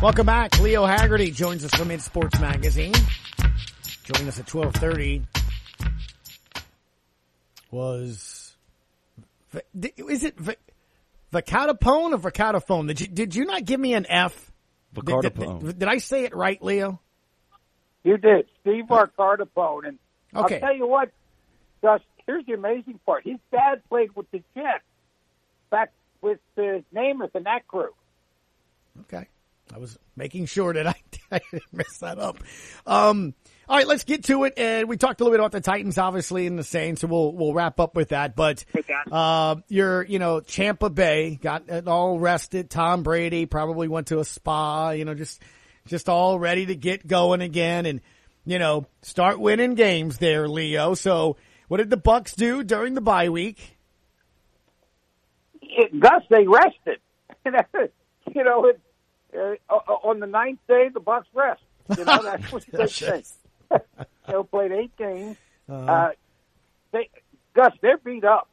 Welcome 0.00 0.26
back. 0.26 0.60
Leo 0.60 0.86
Haggerty 0.86 1.32
joins 1.32 1.64
us 1.64 1.74
from 1.74 1.88
Mid 1.88 2.02
Sports 2.02 2.38
Magazine. 2.38 2.94
Joining 4.04 4.28
us 4.28 4.38
at 4.38 4.54
1230 4.54 5.24
was, 7.72 8.54
is 9.74 10.22
it 10.22 10.36
Vacatapone 11.32 12.12
or 12.12 12.18
Vacatafone? 12.18 12.86
Did 12.86 13.00
you, 13.00 13.08
did 13.08 13.34
you 13.34 13.44
not 13.44 13.64
give 13.64 13.80
me 13.80 13.94
an 13.94 14.06
F? 14.08 14.52
Did, 14.94 15.20
did, 15.20 15.34
did, 15.34 15.78
did 15.80 15.88
I 15.88 15.98
say 15.98 16.26
it 16.26 16.36
right, 16.36 16.62
Leo? 16.62 17.00
You 18.04 18.18
did. 18.18 18.46
Steve 18.60 18.84
Arcardapone. 18.84 19.88
And 19.88 19.98
Okay. 20.34 20.54
I'll 20.56 20.60
tell 20.60 20.76
you 20.76 20.86
what, 20.86 21.10
Gus, 21.82 22.00
here's 22.26 22.44
the 22.46 22.52
amazing 22.52 23.00
part. 23.06 23.24
His 23.24 23.38
dad 23.50 23.82
played 23.88 24.14
with 24.14 24.30
the 24.30 24.42
Jets 24.54 24.84
back 25.70 25.92
with 26.20 26.38
uh, 26.56 26.82
Namath 26.94 27.34
and 27.34 27.46
that 27.46 27.66
crew. 27.66 27.90
Okay. 29.00 29.26
I 29.74 29.78
was 29.78 29.98
making 30.16 30.46
sure 30.46 30.72
that 30.72 30.86
I, 30.86 30.94
I 31.32 31.40
didn't 31.50 31.72
mess 31.72 31.98
that 31.98 32.18
up. 32.18 32.38
Um, 32.86 33.34
all 33.68 33.76
right, 33.76 33.86
let's 33.86 34.04
get 34.04 34.24
to 34.24 34.44
it. 34.44 34.54
And 34.56 34.88
we 34.88 34.96
talked 34.96 35.20
a 35.20 35.24
little 35.24 35.34
bit 35.36 35.40
about 35.40 35.52
the 35.52 35.60
Titans, 35.60 35.98
obviously, 35.98 36.46
and 36.46 36.58
the 36.58 36.64
Saints, 36.64 37.02
so 37.02 37.06
we'll 37.06 37.32
we'll 37.32 37.52
wrap 37.52 37.78
up 37.80 37.94
with 37.94 38.08
that. 38.10 38.34
But 38.34 38.64
uh, 39.12 39.56
your, 39.68 40.04
you 40.04 40.18
know, 40.18 40.40
Champa 40.40 40.88
Bay 40.88 41.38
got 41.40 41.68
it 41.68 41.86
all 41.86 42.18
rested. 42.18 42.70
Tom 42.70 43.02
Brady 43.02 43.44
probably 43.44 43.88
went 43.88 44.06
to 44.08 44.20
a 44.20 44.24
spa. 44.24 44.90
You 44.90 45.04
know, 45.04 45.14
just 45.14 45.42
just 45.86 46.08
all 46.08 46.38
ready 46.38 46.66
to 46.66 46.76
get 46.76 47.06
going 47.06 47.42
again, 47.42 47.84
and 47.84 48.00
you 48.48 48.58
know, 48.58 48.86
start 49.02 49.38
winning 49.38 49.74
games 49.74 50.16
there, 50.16 50.48
Leo. 50.48 50.94
So, 50.94 51.36
what 51.68 51.76
did 51.76 51.90
the 51.90 51.98
Bucs 51.98 52.34
do 52.34 52.64
during 52.64 52.94
the 52.94 53.02
bye 53.02 53.28
week? 53.28 53.76
It, 55.60 56.00
Gus, 56.00 56.22
they 56.30 56.46
rested. 56.46 56.98
you 57.44 58.44
know, 58.44 58.64
it, 58.64 58.80
uh, 59.68 59.74
on 59.74 60.20
the 60.20 60.26
ninth 60.26 60.60
day, 60.66 60.88
the 60.88 61.00
Bucs 61.00 61.26
rest. 61.34 61.60
You 61.94 62.06
know, 62.06 62.22
that's 62.22 62.50
what 62.50 62.64
they 62.72 62.86
say. 62.86 63.22
they 63.70 64.42
played 64.50 64.72
eight 64.72 64.96
games. 64.96 65.36
Uh-huh. 65.68 65.92
Uh, 65.92 66.10
they, 66.92 67.10
Gus, 67.52 67.74
they're 67.82 67.98
beat 67.98 68.24
up. 68.24 68.48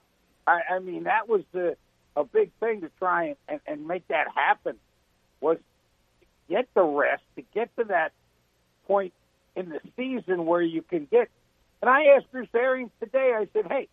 I, 0.46 0.60
I 0.72 0.80
mean, 0.80 1.06
that 1.06 1.30
was 1.30 1.44
the, 1.54 1.78
a 2.18 2.26
big 2.26 2.52
thing 2.60 2.82
to 2.82 2.92
try 3.00 3.28
and, 3.28 3.36
and, 3.48 3.60
and 3.66 3.88
make 3.88 4.06
that 4.10 4.28
happen. 4.36 4.76
Was 5.40 5.58
get 6.50 6.68
the 6.74 6.84
rest 6.84 7.24
to 7.38 7.44
get 7.54 7.74
to 7.78 7.86
that 7.86 8.12
point 8.88 9.14
in 9.56 9.70
the 9.70 9.80
season 9.96 10.46
where 10.46 10.62
you 10.62 10.82
can 10.82 11.08
get. 11.10 11.30
And 11.82 11.90
I 11.90 12.16
asked 12.16 12.32
Bruce 12.32 12.48
Arians 12.54 12.92
today. 13.00 13.34
I 13.36 13.48
said, 13.54 13.68
"Hey, 13.68 13.88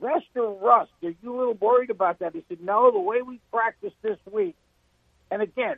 rest 0.00 0.26
or 0.36 0.52
rust? 0.60 0.90
Are 1.02 1.14
you 1.22 1.34
a 1.34 1.36
little 1.36 1.54
worried 1.54 1.90
about 1.90 2.18
that?" 2.20 2.34
He 2.34 2.44
said, 2.48 2.60
"No. 2.60 2.90
The 2.90 2.98
way 2.98 3.22
we 3.22 3.40
practiced 3.52 3.96
this 4.02 4.18
week, 4.30 4.56
and 5.30 5.42
again, 5.42 5.76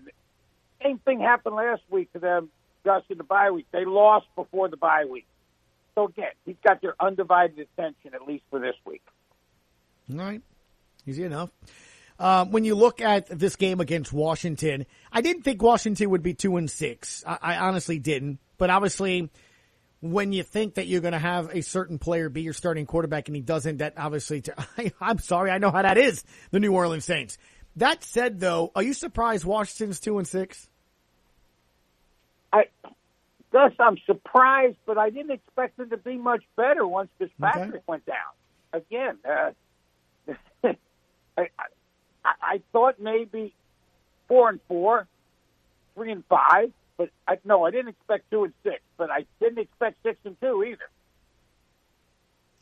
same 0.82 0.98
thing 0.98 1.20
happened 1.20 1.56
last 1.56 1.82
week 1.90 2.12
to 2.12 2.18
them, 2.18 2.50
Gus, 2.84 3.02
in 3.08 3.18
the 3.18 3.24
bye 3.24 3.50
week. 3.50 3.66
They 3.72 3.84
lost 3.84 4.26
before 4.34 4.68
the 4.68 4.76
bye 4.76 5.04
week. 5.04 5.26
So 5.94 6.06
again, 6.06 6.32
he's 6.44 6.56
got 6.62 6.82
their 6.82 6.94
undivided 7.00 7.58
attention 7.58 8.14
at 8.14 8.26
least 8.26 8.44
for 8.50 8.58
this 8.58 8.76
week. 8.84 9.02
All 10.12 10.18
right. 10.18 10.42
Easy 11.06 11.24
enough. 11.24 11.50
Um, 12.18 12.50
when 12.50 12.64
you 12.64 12.74
look 12.74 13.00
at 13.00 13.26
this 13.26 13.56
game 13.56 13.80
against 13.80 14.12
Washington, 14.12 14.86
I 15.12 15.20
didn't 15.20 15.42
think 15.42 15.62
Washington 15.62 16.10
would 16.10 16.22
be 16.22 16.34
two 16.34 16.56
and 16.56 16.70
six. 16.70 17.22
I, 17.26 17.38
I 17.42 17.56
honestly 17.56 17.98
didn't. 17.98 18.38
But 18.58 18.70
obviously, 18.70 19.30
when 20.00 20.32
you 20.32 20.42
think 20.42 20.74
that 20.74 20.86
you're 20.86 21.00
going 21.00 21.12
to 21.12 21.18
have 21.18 21.54
a 21.54 21.62
certain 21.62 21.98
player 21.98 22.28
be 22.28 22.42
your 22.42 22.52
starting 22.52 22.86
quarterback 22.86 23.28
and 23.28 23.36
he 23.36 23.42
doesn't, 23.42 23.78
that 23.78 23.94
obviously, 23.96 24.40
to, 24.42 24.54
I, 24.78 24.92
I'm 25.00 25.18
sorry, 25.18 25.50
I 25.50 25.58
know 25.58 25.70
how 25.70 25.82
that 25.82 25.98
is. 25.98 26.24
The 26.50 26.60
New 26.60 26.72
Orleans 26.72 27.04
Saints. 27.04 27.38
That 27.76 28.02
said, 28.02 28.40
though, 28.40 28.72
are 28.74 28.82
you 28.82 28.94
surprised 28.94 29.44
Washington's 29.44 30.00
two 30.00 30.18
and 30.18 30.26
six? 30.26 30.68
I, 32.52 32.64
Gus, 33.52 33.72
I'm 33.78 33.98
surprised, 34.06 34.76
but 34.86 34.96
I 34.98 35.10
didn't 35.10 35.32
expect 35.32 35.76
them 35.76 35.90
to 35.90 35.96
be 35.96 36.16
much 36.16 36.42
better 36.56 36.86
once 36.86 37.10
Fitzpatrick 37.18 37.68
Okay. 37.68 37.82
went 37.86 38.06
down. 38.06 38.16
Again, 38.72 39.18
uh, 39.28 39.50
I, 41.36 41.48
I, 41.48 41.48
I 42.24 42.62
thought 42.72 42.98
maybe 42.98 43.54
four 44.28 44.48
and 44.48 44.60
four, 44.68 45.06
three 45.94 46.12
and 46.12 46.24
five, 46.26 46.72
but 46.96 47.10
I, 47.26 47.38
no, 47.44 47.64
I 47.64 47.70
didn't 47.70 47.88
expect 47.88 48.30
two 48.30 48.44
and 48.44 48.52
six, 48.62 48.80
but 48.96 49.10
I 49.10 49.26
didn't 49.40 49.58
expect 49.58 50.02
six 50.02 50.18
and 50.24 50.40
two 50.40 50.64
either. 50.64 50.88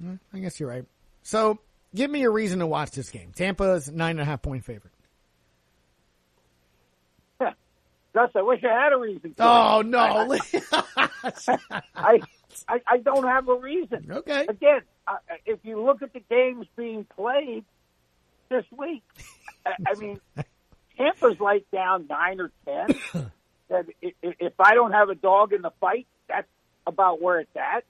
Mm, 0.03 0.19
I 0.33 0.39
guess 0.39 0.59
you're 0.59 0.69
right. 0.69 0.85
So, 1.23 1.59
give 1.95 2.11
me 2.11 2.25
a 2.25 2.31
reason 2.31 2.59
to 2.59 2.67
watch 2.67 2.91
this 2.91 3.11
game. 3.11 3.33
Tampa's 3.35 3.91
nine 3.91 4.13
and 4.13 4.21
a 4.21 4.25
half 4.25 4.43
point 4.43 4.65
favorite. 4.65 4.95
Gus, 8.15 8.31
I 8.37 8.43
wish 8.43 8.63
I 8.63 8.69
had 8.73 8.93
a 8.93 8.97
reason. 8.97 9.35
Oh 9.41 9.81
it. 9.81 9.87
no! 9.87 9.99
I, 11.97 12.21
I 12.69 12.81
I 12.87 12.99
don't 13.03 13.25
have 13.27 13.49
a 13.49 13.57
reason. 13.57 14.07
Okay. 14.09 14.47
Again, 14.49 14.83
uh, 15.09 15.17
if 15.45 15.59
you 15.65 15.85
look 15.85 16.01
at 16.01 16.13
the 16.13 16.23
games 16.31 16.67
being 16.77 17.05
played 17.17 17.65
this 18.51 18.65
week, 18.71 19.03
I, 19.67 19.73
I 19.89 19.95
mean, 19.99 20.21
Tampa's 20.97 21.41
like 21.41 21.65
down 21.73 22.07
nine 22.09 22.41
or 22.41 22.53
ten. 22.65 22.95
i- 24.03 24.15
if 24.23 24.53
I 24.59 24.75
don't 24.75 24.93
have 24.93 25.09
a 25.11 25.15
dog 25.15 25.53
in 25.53 25.63
the 25.63 25.71
fight, 25.81 26.07
that's 26.29 26.49
about 26.87 27.21
where 27.21 27.41
it's 27.41 27.57
at. 27.57 27.85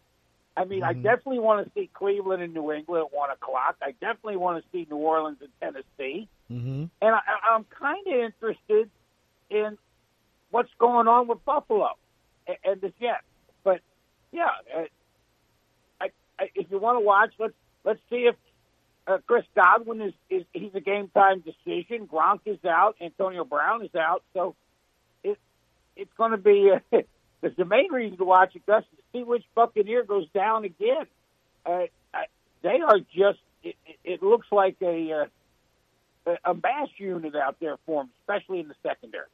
I 0.57 0.65
mean, 0.65 0.83
I 0.85 0.93
definitely 0.93 1.41
want 1.41 1.67
to 1.67 1.73
see 1.75 1.91
Cleveland 1.93 2.41
and 2.43 2.55
New 2.55 2.71
England 2.71 3.07
at 3.07 3.13
one 3.17 3.31
o'clock. 3.31 3.77
I 3.83 3.91
definitely 3.93 4.37
want 4.37 4.63
to 4.63 4.71
see 4.71 4.87
New 4.89 4.97
Orleans 4.99 5.39
and 5.41 5.51
Tennessee, 5.61 6.29
Mm-hmm. 6.51 6.85
and 7.03 7.15
I, 7.15 7.21
I'm 7.51 7.65
kind 7.65 8.07
of 8.07 8.13
interested 8.13 8.91
in 9.51 9.79
what's 10.51 10.71
going 10.79 11.09
on 11.09 11.27
with 11.27 11.45
Buffalo 11.45 11.91
and, 12.47 12.57
and 12.65 12.81
the 12.81 12.93
Jets. 13.01 13.25
But 13.65 13.81
yeah, 14.31 14.51
uh, 14.77 14.83
I, 16.01 16.11
I, 16.39 16.51
if 16.55 16.71
you 16.71 16.79
want 16.79 16.97
to 16.97 17.01
watch, 17.05 17.33
let's 17.39 17.55
let's 17.83 18.01
see 18.11 18.29
if 18.29 18.37
uh, 19.09 19.19
Chris 19.27 19.45
Godwin 19.57 20.01
is, 20.03 20.13
is 20.31 20.45
he's 20.53 20.75
a 20.75 20.81
game 20.81 21.09
time 21.15 21.41
decision. 21.41 22.07
Gronk 22.07 22.41
is 22.47 22.63
out. 22.65 22.95
Antonio 23.01 23.45
Brown 23.45 23.85
is 23.85 23.95
out. 23.97 24.23
So 24.35 24.55
it's 25.97 26.13
going 26.17 26.33
to 26.33 26.37
be 26.37 26.71
uh, 26.73 26.99
the, 27.41 27.65
main 27.65 27.93
reason 27.93 28.19
to 28.19 28.25
watch 28.25 28.55
it, 28.55 28.67
Gus, 28.67 28.83
is 28.83 28.99
to 28.99 29.19
see 29.19 29.25
which 29.25 29.45
Buccaneer 29.55 30.05
goes 30.05 30.29
down 30.35 30.65
again. 30.65 31.07
Uh, 31.65 31.87
I, 32.13 32.27
they 32.63 32.81
are 32.81 32.99
just 32.99 33.39
it, 33.63 33.77
it, 34.05 34.23
looks 34.23 34.47
like 34.53 34.77
a 34.83 35.27
uh, 36.27 36.31
a- 36.33 36.51
a 36.51 36.55
mass 36.55 36.89
unit 36.99 37.35
out 37.35 37.57
there 37.61 37.77
for 37.87 38.03
them, 38.03 38.11
especially 38.23 38.61
in 38.61 38.69
the 38.69 38.75
secondary. 38.83 39.27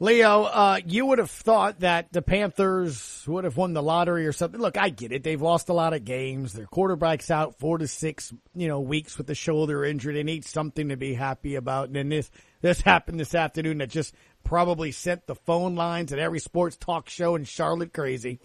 Leo, 0.00 0.42
uh, 0.42 0.80
you 0.84 1.06
would 1.06 1.18
have 1.18 1.30
thought 1.30 1.80
that 1.80 2.12
the 2.12 2.20
Panthers 2.20 3.24
would 3.28 3.44
have 3.44 3.56
won 3.56 3.74
the 3.74 3.82
lottery 3.82 4.26
or 4.26 4.32
something. 4.32 4.60
Look, 4.60 4.76
I 4.76 4.88
get 4.88 5.12
it. 5.12 5.22
They've 5.22 5.40
lost 5.40 5.68
a 5.68 5.72
lot 5.72 5.94
of 5.94 6.04
games. 6.04 6.52
Their 6.52 6.66
quarterback's 6.66 7.30
out 7.30 7.60
four 7.60 7.78
to 7.78 7.86
six, 7.86 8.32
you 8.56 8.66
know, 8.66 8.80
weeks 8.80 9.16
with 9.16 9.28
the 9.28 9.36
shoulder 9.36 9.84
injury. 9.84 10.14
They 10.14 10.24
need 10.24 10.44
something 10.44 10.88
to 10.88 10.96
be 10.96 11.14
happy 11.14 11.54
about. 11.54 11.86
And 11.86 11.96
then 11.96 12.08
this, 12.08 12.28
this 12.60 12.80
happened 12.80 13.20
this 13.20 13.36
afternoon 13.36 13.78
that 13.78 13.88
just 13.88 14.14
probably 14.44 14.92
sent 14.92 15.26
the 15.26 15.34
phone 15.34 15.74
lines 15.74 16.12
at 16.12 16.18
every 16.18 16.38
sports 16.38 16.76
talk 16.76 17.08
show 17.08 17.34
in 17.34 17.44
Charlotte 17.44 17.92
crazy. 17.92 18.38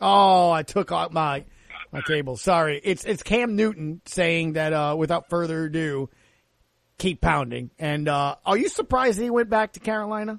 Oh, 0.00 0.50
I 0.50 0.62
took 0.62 0.92
out 0.92 1.12
my, 1.12 1.44
my 1.90 2.02
cable. 2.02 2.36
Sorry. 2.36 2.80
It's, 2.84 3.04
it's 3.04 3.22
Cam 3.22 3.56
Newton 3.56 4.00
saying 4.04 4.52
that, 4.52 4.72
uh, 4.72 4.94
without 4.96 5.28
further 5.28 5.64
ado, 5.64 6.08
keep 6.98 7.20
pounding. 7.20 7.70
And, 7.78 8.08
uh, 8.08 8.36
are 8.46 8.56
you 8.56 8.68
surprised 8.68 9.18
he 9.20 9.30
went 9.30 9.50
back 9.50 9.72
to 9.72 9.80
Carolina? 9.80 10.38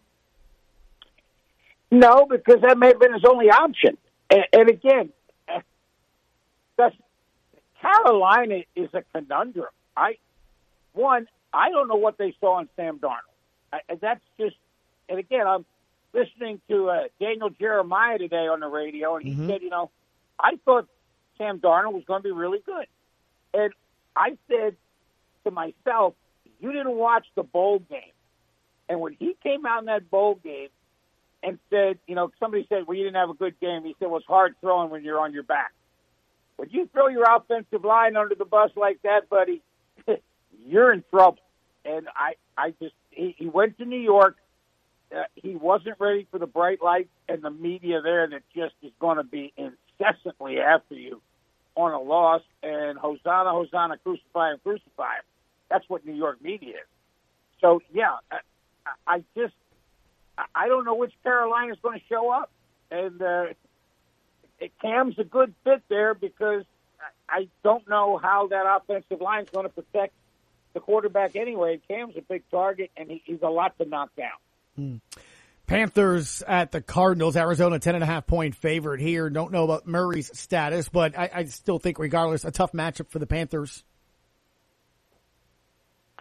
No, 1.92 2.28
because 2.30 2.62
that 2.62 2.78
may 2.78 2.88
have 2.88 3.00
been 3.00 3.14
his 3.14 3.26
only 3.28 3.50
option. 3.50 3.98
And, 4.30 4.46
and 4.54 4.70
again, 4.70 5.10
that's, 6.78 6.96
Carolina 7.82 8.64
is 8.76 8.90
a 8.94 9.04
conundrum. 9.14 9.68
I 9.96 10.18
one, 10.94 11.28
I 11.54 11.70
don't 11.70 11.88
know 11.88 11.96
what 11.96 12.18
they 12.18 12.36
saw 12.40 12.60
in 12.60 12.70
Sam 12.76 13.00
Darnold. 13.00 13.29
I, 13.72 13.80
that's 14.02 14.22
just, 14.40 14.56
and 15.08 15.20
again, 15.20 15.46
I'm 15.48 15.66
listening 16.14 16.62
to 16.70 16.90
uh, 16.90 17.04
Daniel 17.20 17.50
Jeremiah 17.50 18.18
today 18.18 18.48
on 18.48 18.60
the 18.60 18.68
radio, 18.68 19.16
and 19.16 19.26
he 19.26 19.34
Mm-hmm. 19.34 19.50
said, 19.50 19.62
you 19.62 19.70
know, 19.70 19.92
I 20.40 20.58
thought 20.66 20.88
Sam 21.38 21.60
Darnold 21.60 21.94
was 21.94 22.04
going 22.06 22.22
to 22.22 22.28
be 22.28 22.32
really 22.32 22.60
good, 22.66 22.86
and 23.54 23.74
I 24.16 24.38
said 24.50 24.76
to 25.46 25.52
myself, 25.52 26.14
you 26.62 26.72
didn't 26.72 26.96
watch 26.98 27.26
the 27.36 27.44
bowl 27.44 27.80
game, 27.80 28.14
and 28.90 29.00
when 29.00 29.14
he 29.14 29.36
came 29.44 29.66
out 29.66 29.80
in 29.80 29.86
that 29.86 30.10
bowl 30.10 30.36
game 30.44 30.70
and 31.42 31.58
said, 31.70 32.00
you 32.08 32.16
know, 32.16 32.32
somebody 32.40 32.66
said, 32.68 32.86
well, 32.88 32.98
you 32.98 33.04
didn't 33.04 33.16
have 33.16 33.30
a 33.30 33.34
good 33.34 33.58
game. 33.62 33.86
He 33.86 33.96
said, 34.00 34.10
well, 34.10 34.18
it's 34.18 34.28
hard 34.28 34.56
throwing 34.60 34.90
when 34.90 35.04
you're 35.06 35.20
on 35.22 35.32
your 35.34 35.44
back. 35.44 35.72
When 36.58 36.70
you 36.70 36.90
throw 36.92 37.08
your 37.08 37.24
offensive 37.34 37.86
line 37.86 38.18
under 38.18 38.36
the 38.36 38.44
bus 38.44 38.72
like 38.76 39.02
that, 39.04 39.30
buddy, 39.30 39.62
you're 40.68 40.92
in 40.92 41.02
trouble. 41.10 41.40
And 41.86 42.08
I, 42.14 42.34
I 42.58 42.72
just, 42.82 42.94
he, 43.12 43.36
he 43.38 43.48
went 43.48 43.78
to 43.78 43.86
New 43.86 44.00
York. 44.00 44.38
Uh, 45.16 45.24
he 45.36 45.56
wasn't 45.56 45.96
ready 46.00 46.28
for 46.30 46.38
the 46.38 46.46
bright 46.46 46.82
lights 46.82 47.10
and 47.28 47.42
the 47.42 47.50
media 47.50 48.02
there 48.02 48.28
that 48.28 48.42
just 48.56 48.76
is 48.84 48.92
going 49.00 49.18
to 49.18 49.24
be 49.24 49.52
incessantly 49.58 50.60
after 50.60 50.94
you 50.94 51.22
on 51.76 51.94
a 51.94 52.00
loss. 52.00 52.42
And 52.62 52.98
Hosanna, 52.98 53.52
Hosanna, 53.52 53.98
crucify 54.04 54.52
him, 54.52 54.60
crucify 54.64 55.16
him. 55.16 55.24
That's 55.70 55.88
what 55.88 56.06
New 56.06 56.14
York 56.14 56.42
media 56.42 56.76
is. 56.76 56.88
So 57.62 57.82
yeah, 57.94 58.18
I, 58.32 58.40
I 59.08 59.24
just 59.36 59.54
I 60.56 60.68
don't 60.68 60.86
know 60.86 60.96
which 60.96 61.14
Carolina's 61.24 61.78
going 61.82 62.00
to 62.00 62.06
show 62.08 62.32
up, 62.32 62.52
and 62.92 63.22
uh, 63.22 63.46
Cam's 64.82 65.18
a 65.20 65.24
good 65.24 65.54
fit 65.64 65.82
there 65.90 66.14
because 66.14 66.64
I 67.28 67.48
don't 67.64 67.88
know 67.88 68.18
how 68.18 68.48
that 68.48 68.66
offensive 68.66 69.22
line 69.22 69.44
is 69.44 69.50
going 69.50 69.66
to 69.66 69.74
protect 69.74 70.14
the 70.74 70.80
quarterback 70.80 71.36
anyway. 71.36 71.80
Cam's 71.88 72.16
a 72.18 72.22
big 72.22 72.44
target, 72.52 72.92
and 72.98 73.10
he, 73.10 73.22
he's 73.26 73.42
a 73.42 73.50
lot 73.50 73.78
to 73.80 73.86
knock 73.86 74.10
down. 74.16 74.30
Hmm. 74.76 74.96
Panthers 75.68 76.42
at 76.48 76.72
the 76.72 76.82
Cardinals. 76.82 77.36
Arizona 77.36 77.78
ten 77.78 77.96
and 77.96 78.04
a 78.04 78.08
half 78.08 78.26
point 78.26 78.56
favorite 78.56 79.00
here. 79.00 79.30
Don't 79.30 79.52
know 79.52 79.64
about 79.64 79.88
Murray's 79.88 80.36
status, 80.38 80.90
but 80.90 81.18
I, 81.18 81.30
I 81.34 81.44
still 81.46 81.78
think, 81.78 82.00
regardless, 82.00 82.44
a 82.44 82.52
tough 82.52 82.72
matchup 82.72 83.10
for 83.10 83.20
the 83.20 83.28
Panthers. 83.28 83.84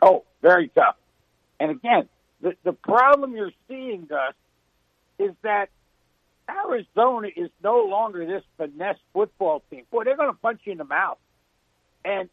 Oh, 0.02 0.24
very 0.42 0.68
tough. 0.68 0.96
And 1.58 1.70
again, 1.70 2.08
the 2.42 2.56
the 2.62 2.72
problem 2.72 3.34
you're 3.34 3.52
seeing, 3.68 4.04
Gus, 4.04 4.34
is 5.18 5.32
that 5.42 5.70
Arizona 6.48 7.28
is 7.34 7.50
no 7.62 7.84
longer 7.84 8.26
this 8.26 8.42
finesse 8.58 8.98
football 9.12 9.62
team. 9.70 9.84
Boy, 9.90 10.04
they're 10.04 10.16
going 10.16 10.30
to 10.30 10.38
punch 10.38 10.60
you 10.64 10.72
in 10.72 10.78
the 10.78 10.84
mouth, 10.84 11.18
and 12.04 12.28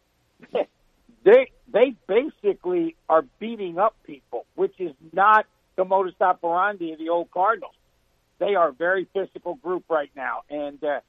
they 1.26 1.50
they 1.70 1.96
basically 2.06 2.94
are 3.08 3.22
beating 3.40 3.78
up 3.78 3.96
people, 4.06 4.46
which 4.54 4.74
is 4.78 4.92
not 5.12 5.44
the 5.74 5.84
modus 5.84 6.14
operandi 6.20 6.92
of 6.92 6.98
the 6.98 7.08
old 7.08 7.30
Cardinals. 7.32 7.74
They 8.38 8.54
are 8.54 8.68
a 8.68 8.72
very 8.72 9.08
physical 9.12 9.56
group 9.56 9.84
right 9.90 10.10
now, 10.14 10.42
and 10.48 10.82
uh, 10.84 11.00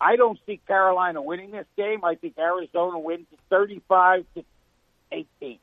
I 0.00 0.16
don't 0.16 0.38
see 0.44 0.60
Carolina 0.66 1.22
winning 1.22 1.52
this 1.52 1.66
game. 1.76 2.04
I 2.04 2.16
think 2.16 2.36
Arizona 2.36 2.98
wins 2.98 3.26
35 3.48 4.24
to 4.34 4.44
18. 5.12 5.58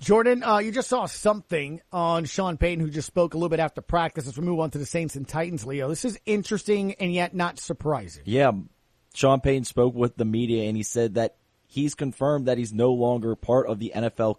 Jordan, 0.00 0.44
uh, 0.44 0.58
you 0.58 0.70
just 0.70 0.88
saw 0.88 1.06
something 1.06 1.80
on 1.92 2.24
Sean 2.24 2.56
Payton, 2.56 2.82
who 2.84 2.90
just 2.90 3.08
spoke 3.08 3.34
a 3.34 3.36
little 3.36 3.48
bit 3.48 3.58
after 3.58 3.80
practice. 3.80 4.28
As 4.28 4.38
we 4.38 4.46
move 4.46 4.60
on 4.60 4.70
to 4.70 4.78
the 4.78 4.86
Saints 4.86 5.16
and 5.16 5.26
Titans, 5.26 5.66
Leo, 5.66 5.88
this 5.88 6.04
is 6.04 6.18
interesting 6.24 6.94
and 6.94 7.12
yet 7.12 7.34
not 7.34 7.58
surprising. 7.58 8.22
Yeah, 8.24 8.52
Sean 9.18 9.40
Payton 9.40 9.64
spoke 9.64 9.96
with 9.96 10.16
the 10.16 10.24
media 10.24 10.68
and 10.68 10.76
he 10.76 10.84
said 10.84 11.14
that 11.14 11.34
he's 11.66 11.96
confirmed 11.96 12.46
that 12.46 12.56
he's 12.56 12.72
no 12.72 12.92
longer 12.92 13.34
part 13.34 13.66
of 13.66 13.80
the 13.80 13.90
NFL 13.92 14.36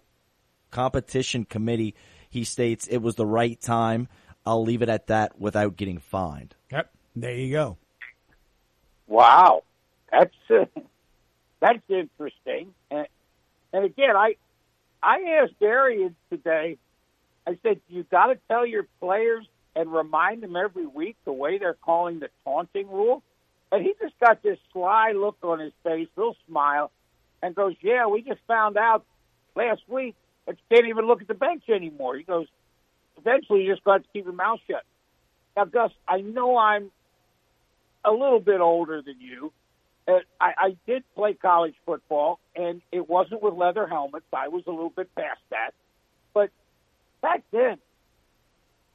competition 0.70 1.44
committee. 1.44 1.94
He 2.30 2.44
states 2.44 2.86
it 2.86 2.96
was 2.96 3.14
the 3.14 3.26
right 3.26 3.60
time. 3.60 4.08
I'll 4.46 4.64
leave 4.64 4.80
it 4.80 4.88
at 4.88 5.08
that 5.08 5.38
without 5.38 5.76
getting 5.76 5.98
fined. 5.98 6.54
Yep, 6.72 6.90
there 7.14 7.34
you 7.34 7.52
go. 7.52 7.76
Wow, 9.06 9.64
that's 10.10 10.34
uh, 10.48 10.64
that's 11.60 11.82
interesting. 11.90 12.72
And, 12.90 13.06
and 13.74 13.84
again, 13.84 14.16
I 14.16 14.36
I 15.02 15.42
asked 15.42 15.60
Arians 15.60 16.16
today. 16.30 16.78
I 17.46 17.58
said 17.62 17.82
you 17.90 18.04
got 18.04 18.28
to 18.28 18.38
tell 18.48 18.64
your 18.64 18.86
players 18.98 19.46
and 19.76 19.92
remind 19.92 20.42
them 20.42 20.56
every 20.56 20.86
week 20.86 21.18
the 21.26 21.34
way 21.34 21.58
they're 21.58 21.74
calling 21.74 22.20
the 22.20 22.30
taunting 22.44 22.88
rule. 22.88 23.22
And 23.72 23.82
he 23.84 23.94
just 24.00 24.18
got 24.18 24.42
this 24.42 24.58
sly 24.72 25.12
look 25.12 25.36
on 25.42 25.60
his 25.60 25.72
face, 25.84 26.08
little 26.16 26.36
smile, 26.48 26.90
and 27.42 27.54
goes, 27.54 27.74
"Yeah, 27.80 28.06
we 28.06 28.22
just 28.22 28.40
found 28.46 28.76
out 28.76 29.04
last 29.54 29.82
week 29.88 30.16
that 30.46 30.56
you 30.56 30.76
can't 30.76 30.88
even 30.88 31.06
look 31.06 31.22
at 31.22 31.28
the 31.28 31.34
bench 31.34 31.68
anymore." 31.68 32.16
He 32.16 32.24
goes, 32.24 32.48
"Eventually, 33.16 33.62
you 33.62 33.72
just 33.72 33.84
got 33.84 34.02
to 34.02 34.08
keep 34.12 34.24
your 34.24 34.34
mouth 34.34 34.60
shut." 34.68 34.84
Now, 35.56 35.64
Gus, 35.64 35.92
I 36.08 36.20
know 36.20 36.56
I'm 36.56 36.90
a 38.04 38.10
little 38.10 38.40
bit 38.40 38.60
older 38.60 39.02
than 39.02 39.20
you. 39.20 39.52
Uh, 40.08 40.20
I, 40.40 40.54
I 40.56 40.76
did 40.86 41.04
play 41.14 41.34
college 41.34 41.74
football, 41.84 42.40
and 42.56 42.82
it 42.90 43.08
wasn't 43.08 43.42
with 43.42 43.54
leather 43.54 43.86
helmets. 43.86 44.26
I 44.32 44.48
was 44.48 44.64
a 44.66 44.70
little 44.70 44.90
bit 44.90 45.14
past 45.14 45.40
that. 45.50 45.74
But 46.32 46.50
back 47.20 47.44
then, 47.52 47.78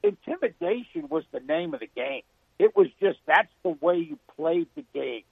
intimidation 0.02 1.08
was 1.08 1.24
the 1.32 1.40
name 1.40 1.72
of 1.74 1.80
the 1.80 1.86
game. 1.86 2.22
It 2.58 2.74
was 2.76 2.88
just 3.00 3.18
that's 3.26 3.52
the 3.62 3.76
way 3.80 3.96
you 3.96 4.18
played 4.36 4.68
the 4.74 4.84
game. 4.94 5.22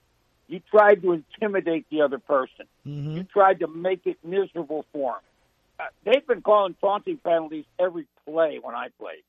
You 0.47 0.61
tried 0.69 1.01
to 1.01 1.13
intimidate 1.13 1.87
the 1.89 2.01
other 2.01 2.19
person. 2.19 2.65
You 3.17 3.23
tried 3.23 3.59
to 3.61 3.67
make 3.67 4.05
it 4.05 4.17
miserable 4.23 4.85
for 4.93 5.13
them. 5.13 5.21
Uh, 5.79 5.83
they've 6.05 6.25
been 6.25 6.41
calling 6.41 6.75
taunting 6.79 7.17
penalties 7.17 7.65
every 7.79 8.07
play 8.25 8.59
when 8.61 8.75
I 8.75 8.89
played, 8.99 9.23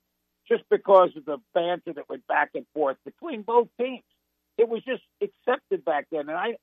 just 0.46 0.62
because 0.68 1.10
of 1.16 1.24
the 1.24 1.38
banter 1.54 1.92
that 1.94 2.08
went 2.08 2.26
back 2.26 2.50
and 2.54 2.66
forth 2.74 2.98
between 3.04 3.42
both 3.42 3.68
teams. 3.80 4.04
It 4.58 4.68
was 4.68 4.82
just 4.84 5.02
accepted 5.20 5.84
back 5.84 6.06
then, 6.10 6.28
and 6.28 6.38
I, 6.38 6.56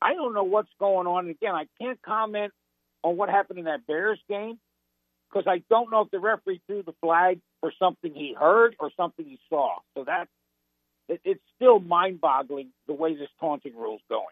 I 0.00 0.14
don't 0.14 0.34
know 0.34 0.44
what's 0.44 0.70
going 0.78 1.06
on. 1.06 1.28
Again, 1.28 1.54
I 1.54 1.66
can't 1.80 2.00
comment 2.02 2.52
on 3.02 3.16
what 3.16 3.28
happened 3.28 3.58
in 3.58 3.64
that 3.64 3.86
Bears 3.86 4.20
game 4.28 4.58
because 5.28 5.46
I 5.46 5.62
don't 5.68 5.90
know 5.90 6.02
if 6.02 6.10
the 6.10 6.20
referee 6.20 6.60
threw 6.66 6.82
the 6.82 6.94
flag 7.00 7.40
for 7.60 7.72
something 7.78 8.12
he 8.14 8.34
heard 8.38 8.76
or 8.78 8.90
something 8.96 9.24
he 9.24 9.38
saw. 9.48 9.76
So 9.94 10.04
that 10.04 10.28
it's 11.08 11.40
still 11.54 11.78
mind-boggling 11.78 12.70
the 12.86 12.94
way 12.94 13.14
this 13.14 13.28
taunting 13.40 13.76
rule 13.76 13.96
is 13.96 14.02
going. 14.08 14.26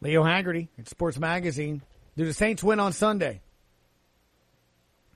Leo 0.00 0.22
Haggerty 0.22 0.68
at 0.78 0.88
Sports 0.88 1.18
Magazine. 1.18 1.82
Do 2.16 2.24
the 2.24 2.32
Saints 2.32 2.62
win 2.62 2.80
on 2.80 2.92
Sunday? 2.92 3.40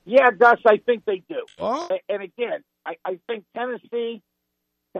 Yeah, 0.05 0.31
Gus, 0.31 0.59
I 0.67 0.79
think 0.79 1.05
they 1.05 1.23
do. 1.29 1.45
Oh. 1.59 1.89
And 2.09 2.23
again, 2.23 2.65
I, 2.85 2.97
I 3.05 3.19
think 3.27 3.45
Tennessee. 3.57 4.23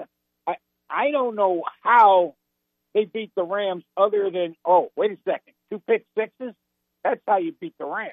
I 0.47 0.57
I 0.89 1.11
don't 1.11 1.35
know 1.35 1.65
how 1.83 2.35
they 2.95 3.05
beat 3.05 3.33
the 3.35 3.45
Rams 3.45 3.85
other 3.97 4.31
than 4.31 4.55
oh 4.65 4.91
wait 4.97 5.13
a 5.13 5.19
second 5.25 5.55
two 5.71 5.81
pick 5.87 6.05
sixes. 6.17 6.55
That's 7.03 7.21
how 7.27 7.39
you 7.39 7.53
beat 7.61 7.75
the 7.79 7.87
Rams. 7.87 8.13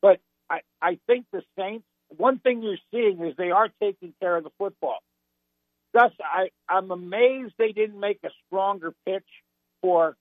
But 0.00 0.20
I 0.48 0.60
I 0.80 0.98
think 1.06 1.26
the 1.32 1.42
Saints. 1.58 1.84
One 2.16 2.38
thing 2.38 2.62
you're 2.62 2.78
seeing 2.90 3.22
is 3.26 3.36
they 3.36 3.50
are 3.50 3.68
taking 3.82 4.14
care 4.18 4.36
of 4.36 4.44
the 4.44 4.50
football. 4.58 5.00
Gus, 5.98 6.12
I 6.20 6.50
I'm 6.68 6.92
amazed 6.92 7.54
they 7.58 7.72
didn't 7.72 7.98
make 7.98 8.20
a 8.24 8.30
stronger 8.46 8.94
pitch 9.04 9.26
for 9.82 10.16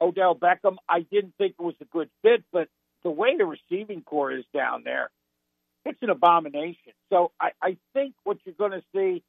Odell 0.00 0.34
Beckham. 0.34 0.76
I 0.88 1.00
didn't 1.00 1.34
think 1.38 1.54
it 1.58 1.62
was 1.62 1.76
a 1.80 1.84
good 1.84 2.10
fit, 2.22 2.42
but 2.52 2.68
the 3.04 3.10
way 3.10 3.36
the 3.36 3.44
receiving 3.44 4.02
corps 4.02 4.32
is 4.32 4.44
down 4.52 4.82
there, 4.84 5.10
it's 5.84 6.02
an 6.02 6.10
abomination. 6.10 6.94
So 7.10 7.30
I, 7.40 7.52
I 7.62 7.76
think 7.92 8.14
what 8.24 8.38
you're 8.44 8.56
going 8.56 8.72
to 8.72 8.82
see 8.94 9.22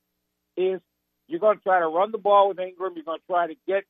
is 0.58 0.82
you're 1.28 1.40
going 1.40 1.58
to 1.58 1.64
try 1.64 1.80
to 1.80 1.88
run 1.88 2.12
the 2.12 2.18
ball 2.18 2.50
with 2.50 2.60
Ingram. 2.60 2.94
You're 2.96 3.06
going 3.06 3.20
to 3.20 3.26
try 3.28 3.48
to 3.48 3.56
get 3.68 3.84